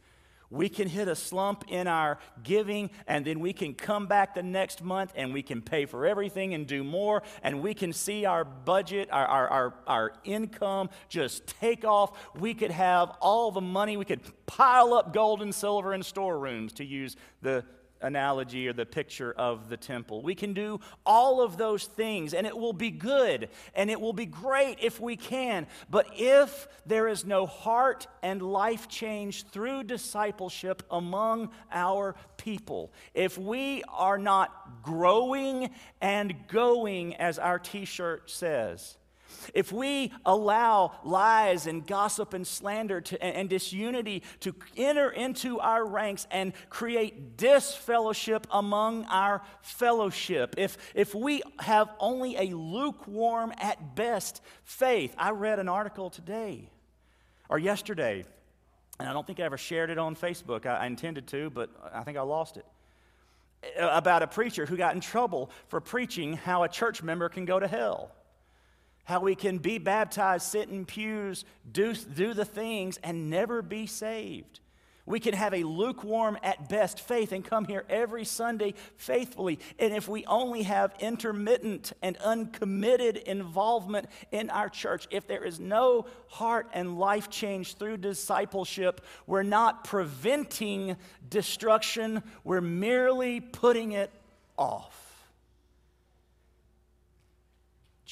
We 0.55 0.69
can 0.69 0.87
hit 0.87 1.07
a 1.07 1.15
slump 1.15 1.65
in 1.67 1.87
our 1.87 2.17
giving, 2.43 2.89
and 3.07 3.25
then 3.25 3.39
we 3.41 3.51
can 3.51 3.73
come 3.73 4.07
back 4.07 4.35
the 4.35 4.43
next 4.43 4.81
month 4.81 5.11
and 5.15 5.33
we 5.33 5.43
can 5.43 5.61
pay 5.61 5.85
for 5.85 6.05
everything 6.05 6.53
and 6.53 6.65
do 6.65 6.83
more, 6.83 7.23
and 7.43 7.61
we 7.61 7.73
can 7.73 7.91
see 7.91 8.25
our 8.25 8.45
budget, 8.45 9.09
our, 9.11 9.25
our, 9.25 9.47
our, 9.49 9.73
our 9.85 10.13
income 10.23 10.89
just 11.09 11.45
take 11.45 11.83
off. 11.83 12.17
We 12.39 12.53
could 12.53 12.71
have 12.71 13.11
all 13.21 13.51
the 13.51 13.61
money, 13.61 13.97
we 13.97 14.05
could 14.05 14.21
pile 14.45 14.93
up 14.93 15.13
gold 15.13 15.41
and 15.41 15.53
silver 15.53 15.93
in 15.93 16.03
storerooms, 16.03 16.73
to 16.73 16.85
use 16.85 17.17
the 17.41 17.65
analogy 18.05 18.67
or 18.67 18.73
the 18.73 18.85
picture 18.85 19.33
of 19.33 19.69
the 19.69 19.77
temple. 19.77 20.21
We 20.21 20.35
can 20.35 20.53
do 20.53 20.79
all 21.05 21.41
of 21.41 21.57
those 21.57 21.85
things, 21.85 22.33
and 22.33 22.47
it 22.47 22.57
will 22.57 22.73
be 22.73 22.91
good 22.91 23.49
and 23.73 23.89
it 23.89 23.99
will 23.99 24.13
be 24.13 24.25
great 24.25 24.77
if 24.81 24.99
we 24.99 25.15
can. 25.15 25.67
But 25.89 26.07
if 26.15 26.67
there 26.85 27.07
is 27.07 27.25
no 27.25 27.45
heart 27.45 28.07
and 28.21 28.41
life 28.41 28.87
change 28.87 29.47
through 29.47 29.83
discipleship 29.83 30.83
among 30.89 31.49
our 31.71 32.15
people, 32.37 32.93
if 33.13 33.37
we 33.37 33.83
are 33.89 34.17
not 34.17 34.83
growing 34.83 35.71
and 36.01 36.35
going, 36.47 37.15
as 37.15 37.39
our 37.39 37.59
t 37.59 37.85
shirt 37.85 38.29
says, 38.29 38.97
if 39.53 39.71
we 39.71 40.11
allow 40.25 40.93
lies 41.03 41.67
and 41.67 41.85
gossip 41.85 42.33
and 42.33 42.45
slander 42.45 43.01
to, 43.01 43.21
and, 43.23 43.35
and 43.35 43.49
disunity 43.49 44.23
to 44.41 44.55
enter 44.77 45.09
into 45.09 45.59
our 45.59 45.85
ranks 45.85 46.27
and 46.31 46.53
create 46.69 47.37
disfellowship 47.37 48.47
among 48.51 49.05
our 49.05 49.41
fellowship, 49.61 50.55
if, 50.57 50.77
if 50.93 51.13
we 51.13 51.41
have 51.59 51.89
only 51.99 52.35
a 52.37 52.55
lukewarm 52.55 53.53
at 53.57 53.95
best 53.95 54.41
faith, 54.63 55.13
I 55.17 55.31
read 55.31 55.59
an 55.59 55.69
article 55.69 56.09
today 56.09 56.69
or 57.49 57.59
yesterday, 57.59 58.25
and 58.99 59.07
I 59.07 59.13
don't 59.13 59.27
think 59.27 59.39
I 59.39 59.43
ever 59.43 59.57
shared 59.57 59.89
it 59.89 59.97
on 59.97 60.15
Facebook. 60.15 60.65
I, 60.65 60.77
I 60.77 60.85
intended 60.87 61.27
to, 61.27 61.49
but 61.49 61.69
I 61.93 62.03
think 62.03 62.17
I 62.17 62.21
lost 62.21 62.57
it 62.57 62.65
about 63.77 64.21
a 64.21 64.27
preacher 64.27 64.65
who 64.65 64.77
got 64.77 64.95
in 64.95 65.01
trouble 65.01 65.49
for 65.67 65.81
preaching 65.81 66.33
how 66.33 66.63
a 66.63 66.69
church 66.69 67.01
member 67.01 67.29
can 67.29 67.45
go 67.45 67.59
to 67.59 67.67
hell 67.67 68.11
how 69.05 69.21
we 69.21 69.35
can 69.35 69.57
be 69.57 69.77
baptized, 69.77 70.47
sit 70.47 70.69
in 70.69 70.85
pews, 70.85 71.45
do, 71.71 71.93
do 71.93 72.33
the 72.33 72.45
things, 72.45 72.99
and 73.03 73.29
never 73.29 73.61
be 73.61 73.87
saved. 73.87 74.59
We 75.07 75.19
can 75.19 75.35
have 75.35 75.53
a 75.53 75.63
lukewarm 75.63 76.37
at 76.41 76.67
best 76.67 76.99
faith 76.99 77.31
and 77.31 77.45
come 77.45 77.65
here 77.65 77.85
every 77.89 78.25
Sunday 78.25 78.73
faithfully. 78.97 79.59
And 79.77 79.93
if 79.93 80.07
we 80.07 80.25
only 80.25 80.63
have 80.63 80.95
intermittent 80.99 81.93
and 82.01 82.17
uncommitted 82.17 83.17
involvement 83.17 84.07
in 84.31 84.49
our 84.49 84.67
church, 84.67 85.07
if 85.11 85.27
there 85.27 85.43
is 85.43 85.59
no 85.59 86.07
heart 86.27 86.69
and 86.73 86.97
life 86.97 87.29
change 87.29 87.75
through 87.75 87.97
discipleship, 87.97 89.01
we're 89.27 89.43
not 89.43 89.83
preventing 89.83 90.97
destruction, 91.29 92.23
we're 92.43 92.61
merely 92.61 93.41
putting 93.41 93.91
it 93.91 94.09
off. 94.57 95.04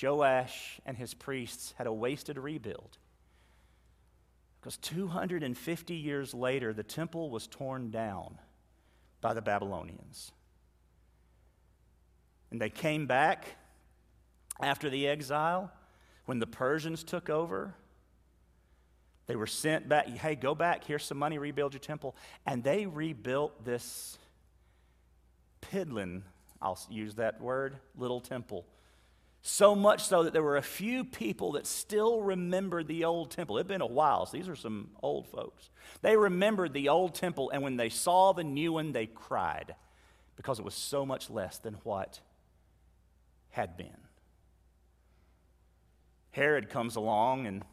Joash 0.01 0.79
and 0.85 0.97
his 0.97 1.13
priests 1.13 1.73
had 1.77 1.87
a 1.87 1.93
wasted 1.93 2.37
rebuild. 2.37 2.97
Because 4.59 4.77
250 4.77 5.93
years 5.93 6.33
later, 6.33 6.73
the 6.73 6.83
temple 6.83 7.29
was 7.29 7.47
torn 7.47 7.91
down 7.91 8.37
by 9.21 9.33
the 9.33 9.41
Babylonians. 9.41 10.31
And 12.49 12.61
they 12.61 12.69
came 12.69 13.05
back 13.05 13.57
after 14.61 14.89
the 14.89 15.07
exile 15.07 15.71
when 16.25 16.39
the 16.39 16.47
Persians 16.47 17.03
took 17.03 17.29
over. 17.29 17.75
They 19.27 19.35
were 19.35 19.47
sent 19.47 19.89
back. 19.89 20.07
Hey, 20.07 20.35
go 20.35 20.55
back. 20.55 20.85
Here's 20.85 21.03
some 21.03 21.17
money. 21.17 21.37
Rebuild 21.37 21.73
your 21.73 21.79
temple. 21.79 22.15
And 22.45 22.63
they 22.63 22.85
rebuilt 22.85 23.65
this 23.65 24.17
piddling, 25.61 26.23
I'll 26.61 26.79
use 26.89 27.15
that 27.15 27.41
word, 27.41 27.77
little 27.97 28.21
temple 28.21 28.65
so 29.45 29.75
much 29.75 30.05
so 30.05 30.23
that 30.23 30.31
there 30.31 30.41
were 30.41 30.55
a 30.55 30.61
few 30.61 31.03
people 31.03 31.51
that 31.51 31.67
still 31.67 32.21
remembered 32.21 32.87
the 32.87 33.03
old 33.03 33.29
temple. 33.29 33.57
It 33.57 33.61
had 33.61 33.67
been 33.67 33.81
a 33.81 33.85
while, 33.85 34.25
so 34.25 34.37
these 34.37 34.47
are 34.47 34.55
some 34.55 34.91
old 35.03 35.27
folks. 35.27 35.69
They 36.01 36.15
remembered 36.15 36.73
the 36.73 36.87
old 36.87 37.13
temple, 37.13 37.49
and 37.49 37.61
when 37.61 37.75
they 37.75 37.89
saw 37.89 38.31
the 38.31 38.45
new 38.45 38.71
one, 38.71 38.93
they 38.93 39.05
cried 39.05 39.75
because 40.37 40.59
it 40.59 40.65
was 40.65 40.73
so 40.73 41.05
much 41.05 41.29
less 41.29 41.57
than 41.57 41.73
what 41.83 42.21
had 43.49 43.75
been. 43.75 43.97
Herod 46.31 46.69
comes 46.69 46.95
along 46.95 47.45
and 47.45 47.63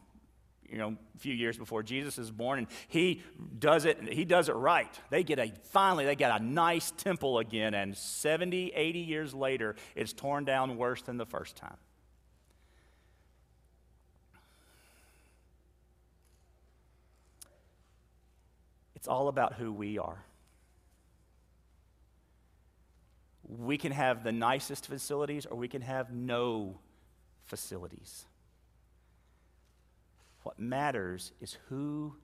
you 0.70 0.78
know, 0.78 0.96
a 1.16 1.18
few 1.18 1.34
years 1.34 1.58
before 1.58 1.82
Jesus 1.82 2.16
is 2.16 2.30
born, 2.30 2.60
and 2.60 2.68
he 2.88 3.22
does 3.58 3.84
it, 3.84 4.00
he 4.12 4.24
does 4.24 4.48
it 4.48 4.54
right. 4.54 4.92
They 5.10 5.24
get 5.24 5.38
a, 5.38 5.52
finally, 5.64 6.04
they 6.04 6.14
get 6.14 6.40
a 6.40 6.42
nice 6.42 6.92
temple 6.92 7.38
again, 7.38 7.74
and 7.74 7.96
70, 7.96 8.72
80 8.74 8.98
years 9.00 9.34
later, 9.34 9.74
it's 9.96 10.12
torn 10.12 10.44
down 10.44 10.76
worse 10.76 11.02
than 11.02 11.16
the 11.16 11.26
first 11.26 11.56
time. 11.56 11.76
It's 18.94 19.08
all 19.08 19.28
about 19.28 19.54
who 19.54 19.72
we 19.72 19.98
are. 19.98 20.22
We 23.48 23.78
can 23.78 23.92
have 23.92 24.22
the 24.22 24.30
nicest 24.30 24.86
facilities, 24.86 25.46
or 25.46 25.56
we 25.56 25.68
can 25.68 25.82
have 25.82 26.12
no 26.12 26.78
facilities. 27.46 28.26
What 30.43 30.59
matters 30.59 31.32
is 31.41 31.57
who 31.68 32.14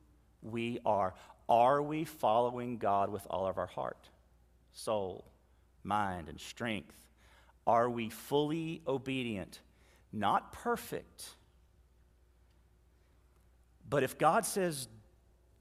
we 0.43 0.79
are. 0.85 1.14
Are 1.49 1.83
we 1.83 2.05
following 2.05 2.79
God 2.79 3.11
with 3.11 3.27
all 3.31 3.47
of 3.47 3.59
our 3.59 3.67
heart, 3.67 4.09
soul, 4.73 5.25
mind, 5.85 6.29
and 6.29 6.41
strength? 6.41 6.97
Are 7.67 7.91
we 7.91 8.09
fully 8.11 8.83
obedient? 8.87 9.61
Not 10.12 10.53
perfect. 10.53 11.31
But 13.89 14.03
if 14.03 14.19
God 14.19 14.45
says 14.45 14.89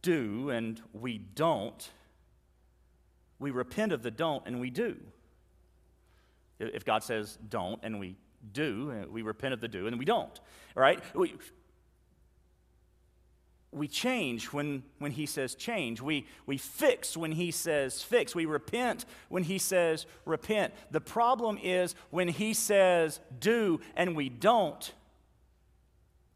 do 0.02 0.50
and 0.50 0.82
we 0.94 1.18
don't, 1.18 1.90
we 3.40 3.52
repent 3.52 3.92
of 3.92 4.02
the 4.02 4.12
don't 4.12 4.44
and 4.46 4.60
we 4.60 4.70
do. 4.70 4.98
If 6.60 6.86
God 6.86 7.04
says 7.04 7.38
don't 7.50 7.80
and 7.84 8.00
we 8.00 8.16
do, 8.54 9.06
we 9.12 9.22
repent 9.24 9.54
of 9.54 9.62
the 9.62 9.68
do 9.68 9.88
and 9.88 10.00
we 10.00 10.06
don't. 10.06 10.40
right? 10.76 11.04
We, 11.14 11.34
we 13.76 13.88
change 13.88 14.54
when, 14.54 14.84
when 15.00 15.12
he 15.12 15.26
says 15.26 15.54
change. 15.54 16.02
We, 16.02 16.26
we 16.46 16.58
fix 16.58 17.18
when 17.18 17.34
he 17.34 17.52
says 17.52 18.02
fix. 18.02 18.34
We 18.34 18.46
repent 18.46 19.06
when 19.28 19.44
he 19.44 19.58
says 19.58 20.06
repent. 20.24 20.74
The 20.92 21.02
problem 21.02 21.60
is 21.62 21.94
when 22.10 22.30
he 22.30 22.54
says 22.54 23.20
do 23.40 23.82
and 23.96 24.16
we 24.16 24.30
don't, 24.30 24.94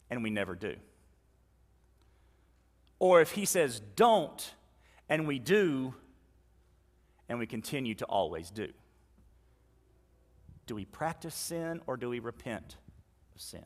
and 0.09 0.21
we 0.21 0.29
never 0.29 0.53
do. 0.53 0.75
Or 2.99 3.21
if 3.21 3.31
he 3.31 3.45
says 3.45 3.81
don't 3.95 4.53
and 5.07 5.25
we 5.25 5.39
do, 5.39 5.93
and 7.29 7.39
we 7.39 7.45
continue 7.45 7.93
to 7.95 8.05
always 8.05 8.49
do. 8.49 8.67
Do 10.65 10.75
we 10.75 10.85
practice 10.85 11.35
sin 11.35 11.79
or 11.87 11.95
do 11.95 12.09
we 12.09 12.19
repent 12.19 12.77
of 13.33 13.41
sin? 13.41 13.65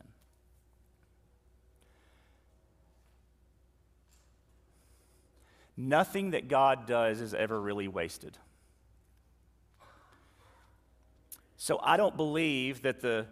Nothing 5.76 6.30
that 6.30 6.48
God 6.48 6.86
does 6.86 7.20
is 7.20 7.34
ever 7.34 7.60
really 7.60 7.88
wasted. 7.88 8.38
So 11.56 11.80
I 11.82 11.96
don't 11.96 12.16
believe 12.16 12.82
that 12.82 13.00
the 13.00 13.26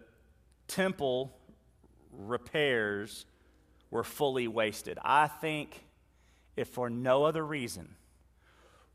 temple 0.67 1.37
repairs 2.11 3.27
were 3.91 4.05
fully 4.05 4.49
wasted. 4.49 4.99
I 5.05 5.27
think, 5.27 5.85
if 6.57 6.69
for 6.69 6.89
no 6.89 7.25
other 7.25 7.45
reason, 7.45 7.95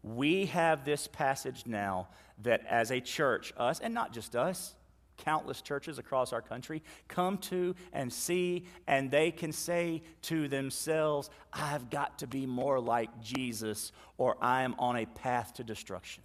we 0.04 0.48
have 0.48 0.86
this 0.86 1.08
passage 1.08 1.64
now 1.66 2.08
that 2.42 2.66
as 2.68 2.92
a 2.92 3.00
church, 3.00 3.54
us, 3.58 3.80
and 3.80 3.94
not 3.94 4.12
just 4.12 4.36
us, 4.36 4.74
countless 5.18 5.62
churches 5.62 6.00
across 6.00 6.32
our 6.32 6.42
country 6.42 6.82
come 7.08 7.38
to 7.40 7.76
and 7.94 8.12
see, 8.12 8.66
and 8.88 9.12
they 9.12 9.32
can 9.32 9.52
say 9.52 10.02
to 10.24 10.48
themselves, 10.48 11.30
I've 11.52 11.90
got 11.90 12.20
to 12.20 12.28
be 12.28 12.46
more 12.46 12.80
like 12.80 13.22
Jesus, 13.22 13.92
or 14.18 14.38
I 14.42 14.64
am 14.64 14.76
on 14.80 14.96
a 14.96 15.06
path 15.06 15.54
to 15.56 15.64
destruction. 15.64 16.24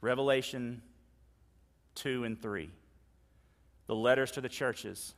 Revelation 0.00 0.82
2 1.96 2.24
and 2.24 2.40
3. 2.40 2.70
The 3.86 3.94
letters 3.94 4.32
to 4.32 4.40
the 4.40 4.48
churches, 4.48 5.14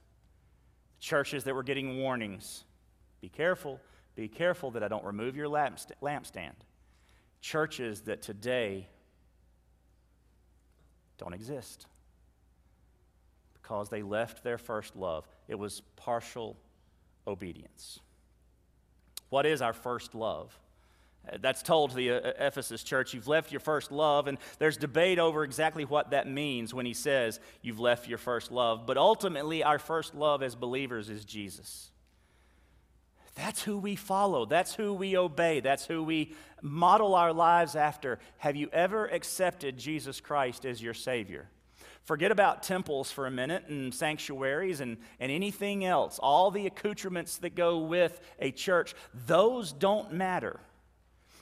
churches 1.01 1.45
that 1.45 1.55
were 1.55 1.63
getting 1.63 1.99
warnings. 1.99 2.65
Be 3.21 3.29
careful, 3.29 3.81
be 4.15 4.29
careful 4.29 4.71
that 4.73 4.83
I 4.83 4.89
don't 4.89 5.05
remove 5.05 5.37
your 5.37 5.49
lampstand. 5.49 6.55
Churches 7.41 8.03
that 8.03 8.23
today 8.23 8.89
don't 11.19 11.35
exist 11.35 11.87
because 13.55 13.89
they 13.91 14.03
left 14.03 14.43
their 14.43 14.59
first 14.59 14.97
love. 14.97 15.29
It 15.47 15.57
was 15.57 15.83
partial 15.97 16.57
obedience. 17.27 18.01
What 19.29 19.45
is 19.45 19.61
our 19.61 19.75
first 19.75 20.15
love? 20.15 20.59
Uh, 21.31 21.37
that's 21.41 21.63
told 21.63 21.91
to 21.91 21.97
the 21.97 22.11
uh, 22.13 22.33
Ephesus 22.39 22.83
church, 22.83 23.13
you've 23.13 23.29
left 23.29 23.51
your 23.51 23.61
first 23.61 23.93
love, 23.93 24.27
and 24.27 24.39
there's 24.59 24.77
debate 24.77 25.19
over 25.19 25.45
exactly 25.45 25.85
what 25.85 26.11
that 26.11 26.27
means 26.27 26.73
when 26.73 26.87
he 26.87 26.95
says 26.95 27.41
you've 27.61 27.81
left 27.81 28.09
your 28.09 28.19
first 28.19 28.51
love. 28.51 28.87
But 28.87 28.97
ultimately, 28.97 29.63
our 29.63 29.79
first 29.79 30.15
love 30.15 30.43
as 30.43 30.55
believers 30.55 31.11
is 31.11 31.25
Jesus. 31.25 31.91
That's 33.39 33.63
who 33.63 33.79
we 33.79 33.95
follow. 33.95 34.47
That's 34.47 34.75
who 34.75 34.93
we 34.93 35.17
obey. 35.17 35.61
That's 35.61 35.87
who 35.87 36.03
we 36.03 36.35
model 36.61 37.15
our 37.15 37.33
lives 37.33 37.77
after. 37.77 38.19
Have 38.39 38.57
you 38.57 38.69
ever 38.73 39.07
accepted 39.07 39.79
Jesus 39.79 40.21
Christ 40.21 40.67
as 40.67 40.83
your 40.83 40.93
Savior? 40.93 41.49
Forget 42.03 42.33
about 42.33 42.65
temples 42.65 43.13
for 43.13 43.29
a 43.29 43.31
minute 43.31 43.67
and 43.69 43.95
sanctuaries 43.95 44.81
and, 44.81 44.97
and 45.21 45.31
anything 45.31 45.85
else, 45.85 46.19
all 46.19 46.51
the 46.51 46.67
accoutrements 46.67 47.37
that 47.39 47.55
go 47.55 47.79
with 47.79 48.21
a 48.41 48.51
church. 48.51 48.97
Those 49.27 49.73
don't 49.73 50.15
matter. 50.15 50.59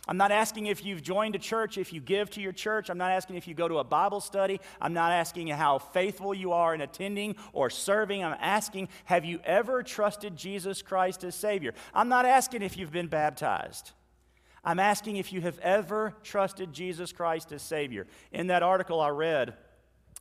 I'm 0.08 0.16
not 0.16 0.30
asking 0.30 0.66
if 0.66 0.84
you've 0.84 1.02
joined 1.02 1.34
a 1.34 1.38
church, 1.38 1.78
if 1.78 1.92
you 1.92 2.00
give 2.00 2.30
to 2.30 2.40
your 2.40 2.52
church. 2.52 2.90
I'm 2.90 2.98
not 2.98 3.10
asking 3.10 3.36
if 3.36 3.48
you 3.48 3.54
go 3.54 3.66
to 3.66 3.78
a 3.78 3.84
Bible 3.84 4.20
study. 4.20 4.60
I'm 4.80 4.92
not 4.92 5.10
asking 5.10 5.48
how 5.48 5.78
faithful 5.78 6.32
you 6.32 6.52
are 6.52 6.74
in 6.74 6.80
attending 6.80 7.34
or 7.52 7.70
serving. 7.70 8.22
I'm 8.22 8.36
asking, 8.40 8.88
have 9.06 9.24
you 9.24 9.40
ever 9.44 9.82
trusted 9.82 10.36
Jesus 10.36 10.80
Christ 10.80 11.24
as 11.24 11.34
Savior? 11.34 11.74
I'm 11.92 12.08
not 12.08 12.24
asking 12.24 12.62
if 12.62 12.76
you've 12.76 12.92
been 12.92 13.08
baptized. 13.08 13.90
I'm 14.64 14.78
asking 14.78 15.16
if 15.16 15.32
you 15.32 15.40
have 15.40 15.58
ever 15.58 16.14
trusted 16.22 16.72
Jesus 16.72 17.12
Christ 17.12 17.52
as 17.52 17.62
Savior. 17.62 18.06
In 18.30 18.48
that 18.48 18.62
article 18.62 19.00
I 19.00 19.08
read, 19.08 19.54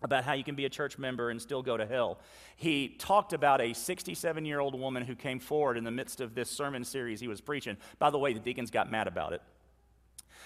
about 0.01 0.23
how 0.25 0.33
you 0.33 0.43
can 0.43 0.55
be 0.55 0.65
a 0.65 0.69
church 0.69 0.97
member 0.97 1.29
and 1.29 1.41
still 1.41 1.63
go 1.63 1.77
to 1.77 1.85
hell. 1.85 2.19
He 2.57 2.89
talked 2.89 3.31
about 3.31 3.61
a 3.61 3.73
67 3.73 4.45
year 4.45 4.59
old 4.59 4.77
woman 4.77 5.03
who 5.03 5.15
came 5.15 5.39
forward 5.39 5.77
in 5.77 5.83
the 5.83 5.91
midst 5.91 6.19
of 6.19 6.35
this 6.35 6.49
sermon 6.49 6.83
series 6.83 7.21
he 7.21 7.29
was 7.29 7.39
preaching. 7.41 7.77
By 7.97 8.09
the 8.09 8.19
way, 8.19 8.33
the 8.33 8.39
deacons 8.39 8.71
got 8.71 8.91
mad 8.91 9.07
about 9.07 9.31
it. 9.31 9.41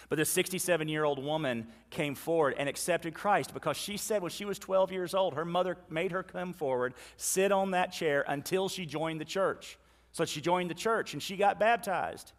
But 0.07 0.17
this 0.17 0.29
67 0.29 0.87
year 0.87 1.03
old 1.03 1.23
woman 1.23 1.67
came 1.89 2.15
forward 2.15 2.55
and 2.57 2.69
accepted 2.69 3.13
Christ 3.13 3.53
because 3.53 3.75
she 3.75 3.97
said 3.97 4.21
when 4.21 4.31
she 4.31 4.45
was 4.45 4.57
12 4.57 4.91
years 4.91 5.13
old, 5.13 5.33
her 5.33 5.45
mother 5.45 5.77
made 5.89 6.11
her 6.11 6.23
come 6.23 6.53
forward, 6.53 6.93
sit 7.17 7.51
on 7.51 7.71
that 7.71 7.91
chair 7.91 8.23
until 8.27 8.69
she 8.69 8.85
joined 8.85 9.19
the 9.19 9.25
church. 9.25 9.77
So 10.11 10.25
she 10.25 10.41
joined 10.41 10.69
the 10.69 10.75
church 10.75 11.13
and 11.13 11.21
she 11.21 11.35
got 11.35 11.59
baptized. 11.59 12.31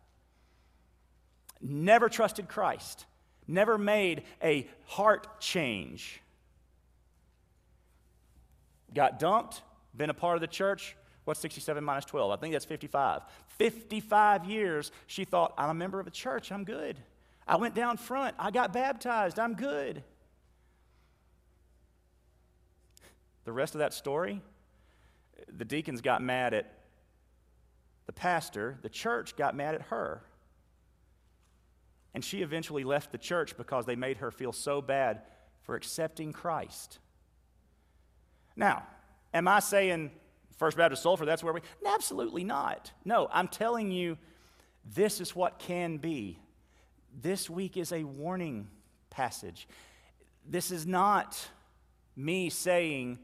Never 1.60 2.08
trusted 2.08 2.48
Christ, 2.48 3.04
never 3.46 3.76
made 3.76 4.22
a 4.42 4.68
heart 4.86 5.40
change. 5.40 6.22
Got 8.94 9.18
dumped, 9.18 9.62
been 9.94 10.10
a 10.10 10.14
part 10.14 10.36
of 10.36 10.40
the 10.40 10.46
church. 10.46 10.96
What's 11.24 11.40
67 11.40 11.84
minus 11.84 12.06
12? 12.06 12.30
I 12.30 12.36
think 12.36 12.52
that's 12.52 12.64
55. 12.64 13.22
55 13.46 14.44
years, 14.46 14.90
she 15.06 15.24
thought, 15.24 15.54
I'm 15.58 15.70
a 15.70 15.74
member 15.74 16.00
of 16.00 16.06
a 16.06 16.10
church, 16.10 16.50
I'm 16.50 16.64
good. 16.64 16.98
I 17.46 17.56
went 17.56 17.74
down 17.74 17.96
front. 17.96 18.36
I 18.38 18.50
got 18.50 18.72
baptized. 18.72 19.38
I'm 19.38 19.54
good. 19.54 20.02
The 23.44 23.52
rest 23.52 23.74
of 23.74 23.80
that 23.80 23.92
story, 23.92 24.40
the 25.48 25.64
deacons 25.64 26.00
got 26.00 26.22
mad 26.22 26.54
at 26.54 26.72
the 28.06 28.12
pastor, 28.12 28.78
the 28.82 28.88
church 28.88 29.36
got 29.36 29.54
mad 29.54 29.74
at 29.74 29.82
her. 29.82 30.22
And 32.12 32.24
she 32.24 32.42
eventually 32.42 32.84
left 32.84 33.12
the 33.12 33.18
church 33.18 33.56
because 33.56 33.86
they 33.86 33.96
made 33.96 34.18
her 34.18 34.30
feel 34.30 34.52
so 34.52 34.82
bad 34.82 35.22
for 35.62 35.76
accepting 35.76 36.32
Christ. 36.32 36.98
Now, 38.56 38.84
am 39.32 39.46
I 39.46 39.60
saying 39.60 40.10
First 40.56 40.76
Baptist 40.76 41.02
Sulphur, 41.02 41.24
that's 41.24 41.42
where 41.42 41.52
we? 41.52 41.60
Absolutely 41.86 42.44
not. 42.44 42.92
No, 43.04 43.28
I'm 43.32 43.48
telling 43.48 43.90
you, 43.90 44.18
this 44.84 45.20
is 45.20 45.34
what 45.34 45.58
can 45.58 45.96
be 45.96 46.38
this 47.22 47.50
week 47.50 47.76
is 47.76 47.92
a 47.92 48.04
warning 48.04 48.68
passage. 49.10 49.68
This 50.48 50.70
is 50.70 50.86
not 50.86 51.48
me 52.16 52.50
saying, 52.50 53.18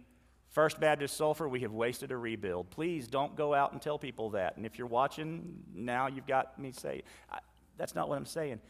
First 0.51 0.81
Baptist 0.81 1.17
Sulphur, 1.17 1.49
we 1.49 1.61
have 1.61 1.73
wasted 1.73 2.13
a 2.13 2.17
rebuild. 2.17 2.71
Please 2.71 3.09
don't 3.09 3.37
go 3.37 3.55
out 3.55 3.73
and 3.73 3.83
tell 3.83 3.99
people 3.99 4.31
that. 4.31 4.57
And 4.57 4.65
if 4.65 4.79
you're 4.79 4.87
watching, 4.87 5.63
now 5.75 6.07
you've 6.07 6.27
got 6.27 6.59
me 6.59 6.73
say, 6.73 7.03
I, 7.31 7.41
that's 7.77 7.95
not 7.95 8.09
what 8.09 8.17
I'm 8.17 8.27
saying. 8.27 8.61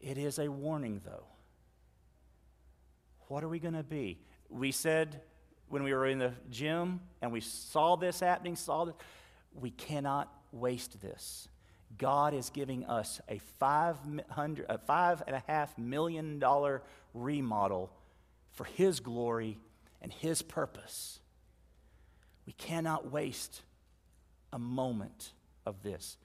It 0.00 0.18
is 0.18 0.38
a 0.38 0.48
warning, 0.48 1.00
though. 1.04 1.24
What 3.28 3.42
are 3.42 3.48
we 3.48 3.58
going 3.58 3.74
to 3.74 3.82
be? 3.82 4.18
We 4.48 4.72
said 4.72 5.22
when 5.68 5.82
we 5.82 5.94
were 5.94 6.06
in 6.06 6.18
the 6.18 6.32
gym 6.50 7.00
and 7.22 7.32
we 7.32 7.40
saw 7.40 7.96
this 7.96 8.20
happening, 8.20 8.56
saw 8.56 8.84
this, 8.84 8.94
we 9.54 9.70
cannot 9.70 10.32
waste 10.52 11.00
this. 11.00 11.48
God 11.98 12.34
is 12.34 12.50
giving 12.50 12.84
us 12.86 13.20
a 13.28 13.38
five 13.58 13.96
hundred, 14.30 14.66
a 14.68 14.78
five 14.78 15.22
and 15.26 15.36
a 15.36 15.42
half 15.46 15.76
million 15.78 16.38
dollar 16.38 16.82
remodel 17.14 17.92
for 18.52 18.64
His 18.64 19.00
glory 19.00 19.58
and 20.00 20.12
His 20.12 20.42
purpose. 20.42 21.20
We 22.46 22.52
cannot 22.52 23.10
waste 23.12 23.62
a 24.52 24.58
moment 24.58 25.32
of 25.64 25.82
this. 25.82 26.16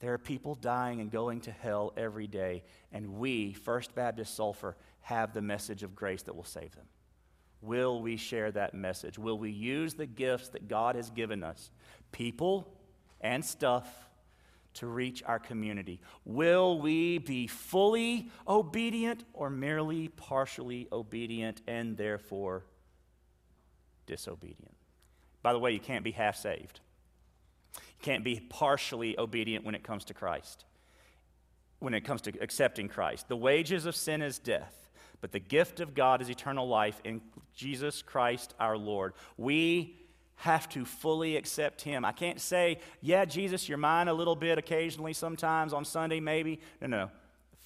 There 0.00 0.12
are 0.14 0.18
people 0.18 0.54
dying 0.54 1.00
and 1.00 1.10
going 1.10 1.40
to 1.42 1.50
hell 1.50 1.92
every 1.96 2.26
day, 2.26 2.62
and 2.92 3.14
we, 3.18 3.52
First 3.52 3.94
Baptist 3.94 4.34
Sulphur, 4.34 4.76
have 5.00 5.32
the 5.32 5.42
message 5.42 5.82
of 5.82 5.96
grace 5.96 6.22
that 6.22 6.36
will 6.36 6.44
save 6.44 6.74
them. 6.76 6.86
Will 7.60 8.00
we 8.00 8.16
share 8.16 8.52
that 8.52 8.74
message? 8.74 9.18
Will 9.18 9.38
we 9.38 9.50
use 9.50 9.94
the 9.94 10.06
gifts 10.06 10.48
that 10.50 10.68
God 10.68 10.94
has 10.94 11.10
given 11.10 11.42
us, 11.42 11.70
people 12.12 12.72
and 13.20 13.44
stuff? 13.44 14.07
To 14.78 14.86
reach 14.86 15.22
our 15.26 15.38
community? 15.38 16.00
Will 16.24 16.80
we 16.80 17.18
be 17.18 17.46
fully 17.46 18.30
obedient 18.46 19.24
or 19.32 19.50
merely 19.50 20.08
partially 20.08 20.88
obedient 20.92 21.62
and 21.66 21.96
therefore 21.96 22.64
disobedient? 24.06 24.76
By 25.42 25.52
the 25.52 25.58
way, 25.58 25.72
you 25.72 25.80
can't 25.80 26.04
be 26.04 26.12
half 26.12 26.36
saved. 26.36 26.80
You 27.74 28.02
can't 28.02 28.24
be 28.24 28.40
partially 28.48 29.18
obedient 29.18 29.64
when 29.64 29.74
it 29.74 29.82
comes 29.82 30.04
to 30.06 30.14
Christ, 30.14 30.64
when 31.80 31.94
it 31.94 32.02
comes 32.02 32.20
to 32.22 32.32
accepting 32.40 32.88
Christ. 32.88 33.28
The 33.28 33.36
wages 33.36 33.86
of 33.86 33.96
sin 33.96 34.22
is 34.22 34.38
death. 34.38 34.74
But 35.20 35.32
the 35.32 35.40
gift 35.40 35.80
of 35.80 35.94
God 35.94 36.22
is 36.22 36.30
eternal 36.30 36.68
life 36.68 37.00
in 37.04 37.20
Jesus 37.52 38.02
Christ 38.02 38.54
our 38.60 38.78
Lord. 38.78 39.14
We 39.36 39.96
have 40.38 40.68
to 40.68 40.84
fully 40.84 41.36
accept 41.36 41.82
Him. 41.82 42.04
I 42.04 42.12
can't 42.12 42.40
say, 42.40 42.78
yeah, 43.00 43.24
Jesus, 43.24 43.68
you're 43.68 43.78
mine 43.78 44.06
a 44.06 44.14
little 44.14 44.36
bit 44.36 44.56
occasionally, 44.56 45.12
sometimes 45.12 45.72
on 45.72 45.84
Sunday, 45.84 46.20
maybe. 46.20 46.60
No, 46.80 46.86
no. 46.86 47.10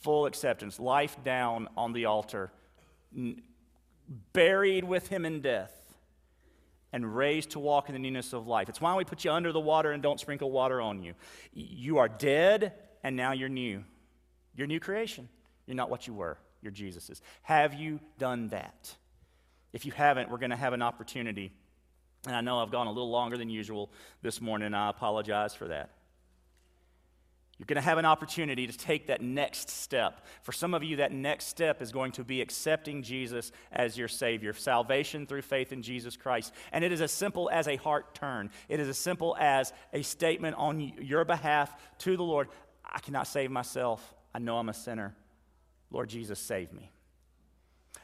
Full 0.01 0.27
acceptance, 0.27 0.81
life 0.81 1.17
down 1.23 1.69
on 1.77 1.93
the 1.93 2.07
altar, 2.07 2.51
n- 3.15 3.43
buried 4.33 4.85
with 4.85 5.09
Him 5.09 5.27
in 5.27 5.43
death, 5.43 5.71
and 6.95 7.15
raised 7.15 7.51
to 7.51 7.59
walk 7.59 7.89
in 7.89 7.93
the 7.93 7.99
newness 7.99 8.33
of 8.33 8.47
life. 8.47 8.71
It's 8.71 8.81
why 8.81 8.97
we 8.97 9.05
put 9.05 9.23
you 9.23 9.33
under 9.33 9.53
the 9.53 9.61
water 9.61 9.93
and 9.93 10.03
don't 10.03 10.19
sprinkle 10.19 10.51
water 10.51 10.81
on 10.81 11.03
you. 11.03 11.13
You 11.53 11.99
are 11.99 12.09
dead, 12.09 12.73
and 13.05 13.17
now 13.17 13.33
you're 13.33 13.51
new. 13.51 13.85
You're 14.57 14.67
new 14.67 14.81
creation. 14.81 15.29
You're 15.67 15.77
not 15.77 15.91
what 15.91 16.07
you 16.07 16.15
were. 16.15 16.39
You're 16.63 16.73
Jesus's. 16.73 17.21
Have 17.43 17.75
you 17.75 18.01
done 18.19 18.49
that? 18.49 18.95
If 19.75 19.85
you 19.85 19.93
haven't, 19.93 20.31
we're 20.31 20.39
going 20.39 20.51
to 20.51 20.57
have 20.57 20.73
an 20.73 20.83
opportunity 20.83 21.53
and 22.27 22.37
I 22.37 22.41
know 22.41 22.61
I've 22.61 22.71
gone 22.71 22.87
a 22.87 22.93
little 22.93 23.11
longer 23.11 23.37
than 23.37 23.51
usual 23.51 23.91
this 24.23 24.41
morning, 24.41 24.75
I 24.75 24.91
apologize 24.91 25.55
for 25.55 25.69
that. 25.69 25.91
You're 27.59 27.67
going 27.67 27.77
to 27.77 27.83
have 27.83 27.99
an 27.99 28.07
opportunity 28.07 28.67
to 28.67 28.77
take 28.77 29.07
that 29.07 29.21
next 29.21 29.71
step. 29.71 30.27
For 30.43 30.51
some 30.51 30.75
of 30.75 30.83
you, 30.83 30.97
that 30.97 31.13
next 31.13 31.47
step 31.47 31.81
is 31.81 31.93
going 31.93 32.11
to 32.13 32.25
be 32.25 32.41
accepting 32.41 33.03
Jesus 33.03 33.53
as 33.71 33.97
your 33.97 34.09
Savior, 34.09 34.53
salvation 34.53 35.27
through 35.27 35.43
faith 35.43 35.73
in 35.73 35.83
Jesus 35.83 36.17
Christ. 36.17 36.53
And 36.73 36.83
it 36.83 36.91
is 36.91 37.01
as 37.01 37.13
simple 37.13 37.49
as 37.53 37.69
a 37.69 37.77
heart 37.77 38.15
turn, 38.15 38.51
it 38.69 38.81
is 38.81 38.89
as 38.89 38.99
simple 38.99 39.37
as 39.39 39.73
a 39.93 40.03
statement 40.03 40.57
on 40.57 40.81
your 40.81 41.25
behalf 41.25 41.73
to 41.99 42.17
the 42.17 42.25
Lord 42.25 42.49
I 42.85 42.99
cannot 42.99 43.27
save 43.27 43.51
myself. 43.51 44.15
I 44.35 44.39
know 44.39 44.59
I'm 44.59 44.69
a 44.69 44.75
sinner. 44.75 45.15
Lord 45.91 46.09
Jesus, 46.09 46.39
save 46.39 46.73
me. 46.73 46.91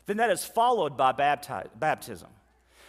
Then 0.06 0.18
that 0.18 0.30
is 0.30 0.44
followed 0.44 0.96
by 0.96 1.12
bapti- 1.12 1.68
baptism. 1.78 2.28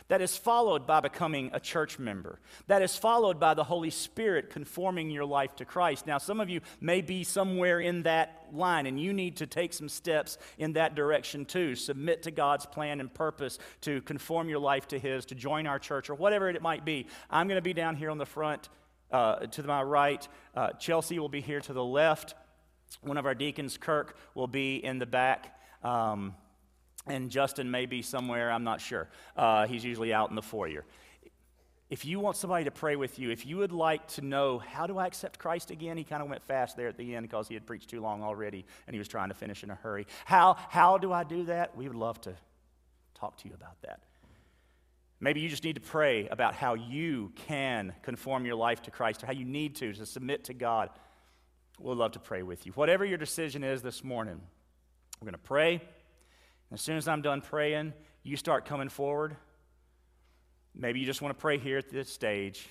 That 0.10 0.22
is 0.22 0.36
followed 0.36 0.88
by 0.88 1.02
becoming 1.02 1.52
a 1.54 1.60
church 1.60 2.00
member. 2.00 2.40
That 2.66 2.82
is 2.82 2.98
followed 2.98 3.40
by 3.40 3.54
the 3.54 3.64
Holy 3.64 3.92
Spirit 3.92 4.50
conforming 4.50 5.12
your 5.12 5.24
life 5.24 5.56
to 5.58 5.66
Christ. 5.66 6.08
Now, 6.08 6.18
some 6.18 6.40
of 6.40 6.50
you 6.50 6.62
may 6.82 7.02
be 7.02 7.24
somewhere 7.24 7.80
in 7.80 8.04
that 8.04 8.48
line, 8.52 8.88
and 8.88 9.00
you 9.00 9.14
need 9.14 9.38
to 9.38 9.46
take 9.46 9.72
some 9.72 9.88
steps 9.88 10.40
in 10.58 10.74
that 10.74 10.96
direction 10.96 11.46
too. 11.46 11.76
Submit 11.76 12.24
to 12.24 12.32
God's 12.32 12.66
plan 12.66 13.00
and 13.00 13.14
purpose 13.14 13.60
to 13.82 14.02
conform 14.02 14.50
your 14.50 14.58
life 14.58 14.88
to 14.88 14.98
His, 14.98 15.26
to 15.26 15.36
join 15.36 15.68
our 15.68 15.78
church, 15.78 16.10
or 16.10 16.16
whatever 16.16 16.50
it 16.50 16.60
might 16.60 16.84
be. 16.84 17.06
I'm 17.30 17.48
going 17.48 17.60
to 17.60 17.62
be 17.62 17.74
down 17.74 17.96
here 17.96 18.10
on 18.10 18.18
the 18.18 18.26
front 18.26 18.68
uh, 19.12 19.46
to 19.46 19.64
my 19.64 19.84
right. 19.84 20.28
Uh, 20.56 20.72
Chelsea 20.72 21.20
will 21.20 21.30
be 21.30 21.42
here 21.42 21.62
to 21.62 21.74
the 21.74 21.84
left. 21.84 22.34
One 23.02 23.18
of 23.18 23.28
our 23.28 23.36
deacons, 23.36 23.78
Kirk, 23.78 24.18
will 24.34 24.48
be 24.48 24.84
in 24.84 24.98
the 24.98 25.06
back. 25.06 25.56
Um, 25.84 26.34
and 27.08 27.30
Justin 27.30 27.72
may 27.72 27.86
be 27.86 28.02
somewhere, 28.02 28.52
I'm 28.52 28.64
not 28.64 28.82
sure. 28.82 29.10
Uh, 29.36 29.68
he's 29.68 29.84
usually 29.84 30.14
out 30.14 30.30
in 30.30 30.36
the 30.36 30.42
foyer. 30.42 30.86
If 31.90 32.06
you 32.06 32.20
want 32.20 32.38
somebody 32.38 32.66
to 32.66 32.72
pray 32.72 32.96
with 32.96 33.18
you, 33.18 33.32
if 33.32 33.48
you 33.48 33.58
would 33.58 33.72
like 33.72 34.08
to 34.10 34.22
know, 34.22 34.60
how 34.60 34.86
do 34.86 35.00
I 35.00 35.08
accept 35.08 35.40
Christ 35.40 35.72
again? 35.72 35.98
He 35.98 36.04
kind 36.04 36.22
of 36.22 36.30
went 36.30 36.44
fast 36.44 36.78
there 36.78 36.88
at 36.88 36.98
the 36.98 37.16
end 37.16 37.24
because 37.24 37.48
he 37.48 37.56
had 37.56 37.66
preached 37.66 37.90
too 37.90 38.00
long 38.00 38.22
already 38.22 38.64
and 38.86 38.94
he 38.94 39.00
was 39.00 39.08
trying 39.08 39.30
to 39.30 39.34
finish 39.34 39.64
in 39.64 39.72
a 39.72 39.76
hurry. 39.76 40.06
How, 40.26 40.56
how 40.70 41.00
do 41.00 41.12
I 41.12 41.24
do 41.24 41.46
that? 41.46 41.76
We 41.76 41.88
would 41.88 41.98
love 41.98 42.22
to 42.22 42.36
talk 43.16 43.38
to 43.38 43.48
you 43.48 43.56
about 43.56 43.82
that. 43.82 44.02
Maybe 45.20 45.42
you 45.42 45.50
just 45.50 45.64
need 45.64 45.76
to 45.76 45.82
pray 45.82 46.28
about 46.28 46.54
how 46.54 46.76
you 46.76 47.32
can 47.36 47.94
conform 48.04 48.46
your 48.46 48.56
life 48.56 48.84
to 48.84 48.92
Christ, 48.92 49.24
or 49.24 49.26
how 49.26 49.34
you 49.34 49.44
need 49.44 49.76
to, 49.78 49.92
to 49.92 50.06
submit 50.06 50.46
to 50.46 50.54
God. 50.54 50.92
We'd 51.80 51.98
love 51.98 52.14
to 52.14 52.20
pray 52.20 52.44
with 52.44 52.66
you. 52.66 52.72
Whatever 52.74 53.04
your 53.04 53.18
decision 53.18 53.64
is 53.64 53.82
this 53.82 54.04
morning, 54.04 54.40
we're 55.20 55.26
going 55.26 55.34
to 55.34 55.40
pray. 55.40 55.82
As 56.72 56.82
soon 56.82 56.98
as 56.98 57.08
I'm 57.08 57.22
done 57.22 57.42
praying, 57.42 57.94
you 58.24 58.38
start 58.38 58.66
coming 58.66 58.90
forward. 58.90 59.36
Maybe 60.76 61.00
you 61.00 61.06
just 61.06 61.22
want 61.22 61.36
to 61.36 61.42
pray 61.42 61.58
here 61.58 61.78
at 61.78 61.90
this 61.90 62.10
stage. 62.12 62.68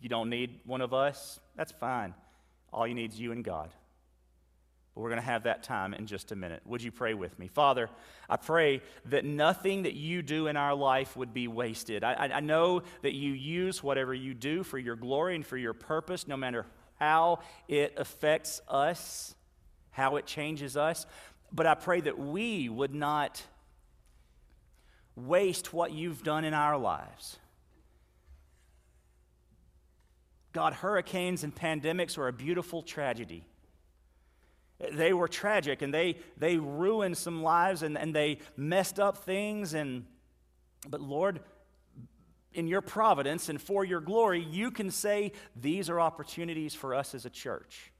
You 0.00 0.08
don't 0.08 0.30
need 0.30 0.60
one 0.64 0.80
of 0.80 0.94
us. 0.94 1.38
That's 1.56 1.72
fine. 1.72 2.14
All 2.72 2.86
you 2.86 2.94
need 2.94 3.12
is 3.12 3.20
you 3.20 3.32
and 3.32 3.44
God. 3.44 3.70
But 4.94 5.02
we're 5.02 5.10
going 5.10 5.20
to 5.20 5.26
have 5.26 5.42
that 5.42 5.62
time 5.62 5.92
in 5.92 6.06
just 6.06 6.32
a 6.32 6.36
minute. 6.36 6.62
Would 6.64 6.82
you 6.82 6.90
pray 6.90 7.12
with 7.12 7.38
me? 7.38 7.48
Father, 7.48 7.90
I 8.30 8.36
pray 8.36 8.80
that 9.06 9.26
nothing 9.26 9.82
that 9.82 9.92
you 9.92 10.22
do 10.22 10.46
in 10.46 10.56
our 10.56 10.74
life 10.74 11.14
would 11.16 11.34
be 11.34 11.48
wasted. 11.48 12.02
I, 12.02 12.30
I, 12.34 12.40
know 12.40 12.82
that 13.02 13.12
you 13.12 13.32
use 13.32 13.82
whatever 13.82 14.14
you 14.14 14.32
do 14.32 14.62
for 14.62 14.78
your 14.78 14.96
glory 14.96 15.34
and 15.34 15.44
for 15.44 15.58
your 15.58 15.74
purpose, 15.74 16.26
no 16.26 16.36
matter 16.38 16.64
how 16.98 17.40
it 17.68 17.92
affects 17.98 18.62
us, 18.68 19.34
how 19.90 20.16
it 20.16 20.24
changes 20.24 20.78
us. 20.78 21.04
But 21.52 21.66
I 21.66 21.74
pray 21.74 22.00
that 22.00 22.18
we 22.18 22.68
would 22.68 22.94
not 22.94 23.42
waste 25.14 25.72
what 25.72 25.92
you've 25.92 26.22
done 26.22 26.44
in 26.44 26.54
our 26.54 26.76
lives. 26.76 27.38
God, 30.52 30.74
hurricanes 30.74 31.44
and 31.44 31.54
pandemics 31.54 32.16
are 32.18 32.28
a 32.28 32.32
beautiful 32.32 32.82
tragedy. 32.82 33.44
They 34.92 35.12
were 35.12 35.28
tragic 35.28 35.82
and 35.82 35.92
they, 35.92 36.16
they 36.36 36.56
ruined 36.56 37.16
some 37.16 37.42
lives 37.42 37.82
and, 37.82 37.96
and 37.96 38.14
they 38.14 38.38
messed 38.56 38.98
up 38.98 39.18
things. 39.18 39.74
And, 39.74 40.04
but 40.88 41.00
Lord, 41.00 41.40
in 42.52 42.66
your 42.66 42.80
providence 42.80 43.48
and 43.48 43.60
for 43.60 43.84
your 43.84 44.00
glory, 44.00 44.40
you 44.42 44.70
can 44.70 44.90
say 44.90 45.32
these 45.54 45.90
are 45.90 46.00
opportunities 46.00 46.74
for 46.74 46.94
us 46.94 47.14
as 47.14 47.24
a 47.24 47.30
church. 47.30 47.92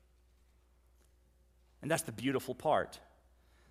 And 1.82 1.90
that's 1.90 2.03
the 2.03 2.12
beautiful 2.12 2.55
part 2.55 2.99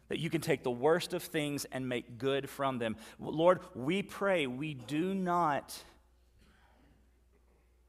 that 0.09 0.19
you 0.19 0.29
can 0.29 0.41
take 0.41 0.63
the 0.63 0.71
worst 0.71 1.13
of 1.13 1.23
things 1.23 1.65
and 1.71 1.87
make 1.87 2.17
good 2.17 2.49
from 2.49 2.77
them. 2.77 2.95
Lord, 3.19 3.59
we 3.73 4.01
pray 4.01 4.47
we 4.47 4.73
do 4.73 5.13
not 5.13 5.77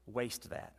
waste 0.07 0.49
that. 0.49 0.73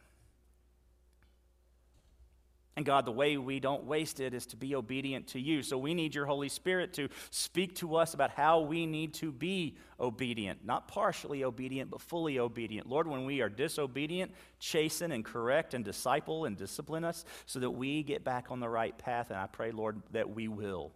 And 2.79 2.87
God, 2.87 3.07
the 3.07 3.11
way 3.13 3.37
we 3.37 3.59
don't 3.59 3.87
waste 3.87 4.21
it 4.21 4.33
is 4.33 4.47
to 4.47 4.57
be 4.57 4.77
obedient 4.77 5.27
to 5.29 5.41
you. 5.41 5.65
So 5.65 5.77
we 5.77 5.95
need 5.95 6.15
your 6.15 6.27
Holy 6.27 6.49
Spirit 6.49 6.93
to 6.93 7.09
speak 7.31 7.75
to 7.77 7.97
us 7.97 8.15
about 8.15 8.31
how 8.31 8.61
we 8.61 8.87
need 8.87 9.15
to 9.15 9.33
be 9.33 9.77
obedient. 9.99 10.65
Not 10.65 10.87
partially 10.87 11.43
obedient, 11.43 11.91
but 11.91 12.01
fully 12.01 12.39
obedient. 12.39 12.89
Lord, 12.89 13.09
when 13.09 13.25
we 13.25 13.41
are 13.41 13.49
disobedient, 13.49 14.31
chasten 14.61 15.11
and 15.11 15.25
correct 15.25 15.75
and 15.75 15.85
disciple 15.85 16.45
and 16.45 16.57
discipline 16.57 17.05
us 17.05 17.25
so 17.47 17.59
that 17.59 17.71
we 17.73 18.05
get 18.05 18.23
back 18.23 18.53
on 18.53 18.61
the 18.61 18.69
right 18.69 18.97
path. 18.97 19.31
And 19.31 19.41
I 19.41 19.49
pray, 19.49 19.73
Lord, 19.73 20.01
that 20.13 20.31
we 20.31 20.47
will. 20.47 20.93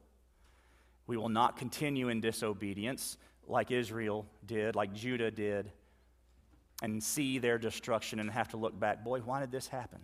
We 1.13 1.19
will 1.19 1.29
not 1.29 1.59
continue 1.59 2.09
in 2.09 2.23
disobedience 2.23 3.19
like 3.47 3.71
Israel 3.71 4.25
did, 4.47 4.75
like 4.75 4.95
Judah 4.95 5.31
did, 5.31 5.71
and 6.83 7.03
see 7.03 7.39
their 7.39 7.59
destruction 7.59 8.19
and 8.19 8.31
have 8.31 8.49
to 8.49 8.57
look 8.57 8.81
back. 8.81 9.05
Boy, 9.05 9.21
why 9.21 9.41
did 9.41 9.53
this 9.53 9.69
happen? 9.69 9.99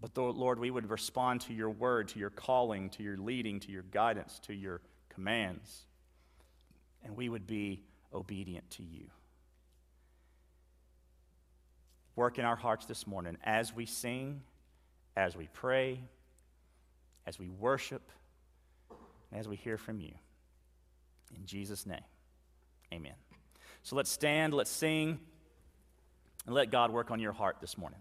But 0.00 0.18
Lord, 0.18 0.58
we 0.58 0.72
would 0.72 0.90
respond 0.90 1.42
to 1.42 1.54
your 1.54 1.70
word, 1.70 2.08
to 2.08 2.18
your 2.18 2.30
calling, 2.30 2.90
to 2.90 3.04
your 3.04 3.16
leading, 3.16 3.60
to 3.60 3.70
your 3.70 3.84
guidance, 3.84 4.40
to 4.46 4.52
your 4.52 4.80
commands. 5.10 5.86
And 7.04 7.16
we 7.16 7.28
would 7.28 7.46
be 7.46 7.84
obedient 8.12 8.68
to 8.70 8.82
you. 8.82 9.10
Work 12.16 12.40
in 12.40 12.44
our 12.44 12.56
hearts 12.56 12.84
this 12.86 13.06
morning 13.06 13.36
as 13.44 13.72
we 13.72 13.86
sing, 13.86 14.42
as 15.16 15.36
we 15.36 15.48
pray, 15.52 16.00
as 17.26 17.38
we 17.38 17.48
worship, 17.48 18.10
as 19.34 19.48
we 19.48 19.56
hear 19.56 19.76
from 19.76 20.00
you. 20.00 20.12
In 21.36 21.44
Jesus' 21.44 21.84
name, 21.84 22.04
amen. 22.92 23.14
So 23.82 23.96
let's 23.96 24.10
stand, 24.10 24.54
let's 24.54 24.70
sing, 24.70 25.18
and 26.46 26.54
let 26.54 26.70
God 26.70 26.90
work 26.90 27.10
on 27.10 27.20
your 27.20 27.32
heart 27.32 27.56
this 27.60 27.76
morning. 27.76 28.00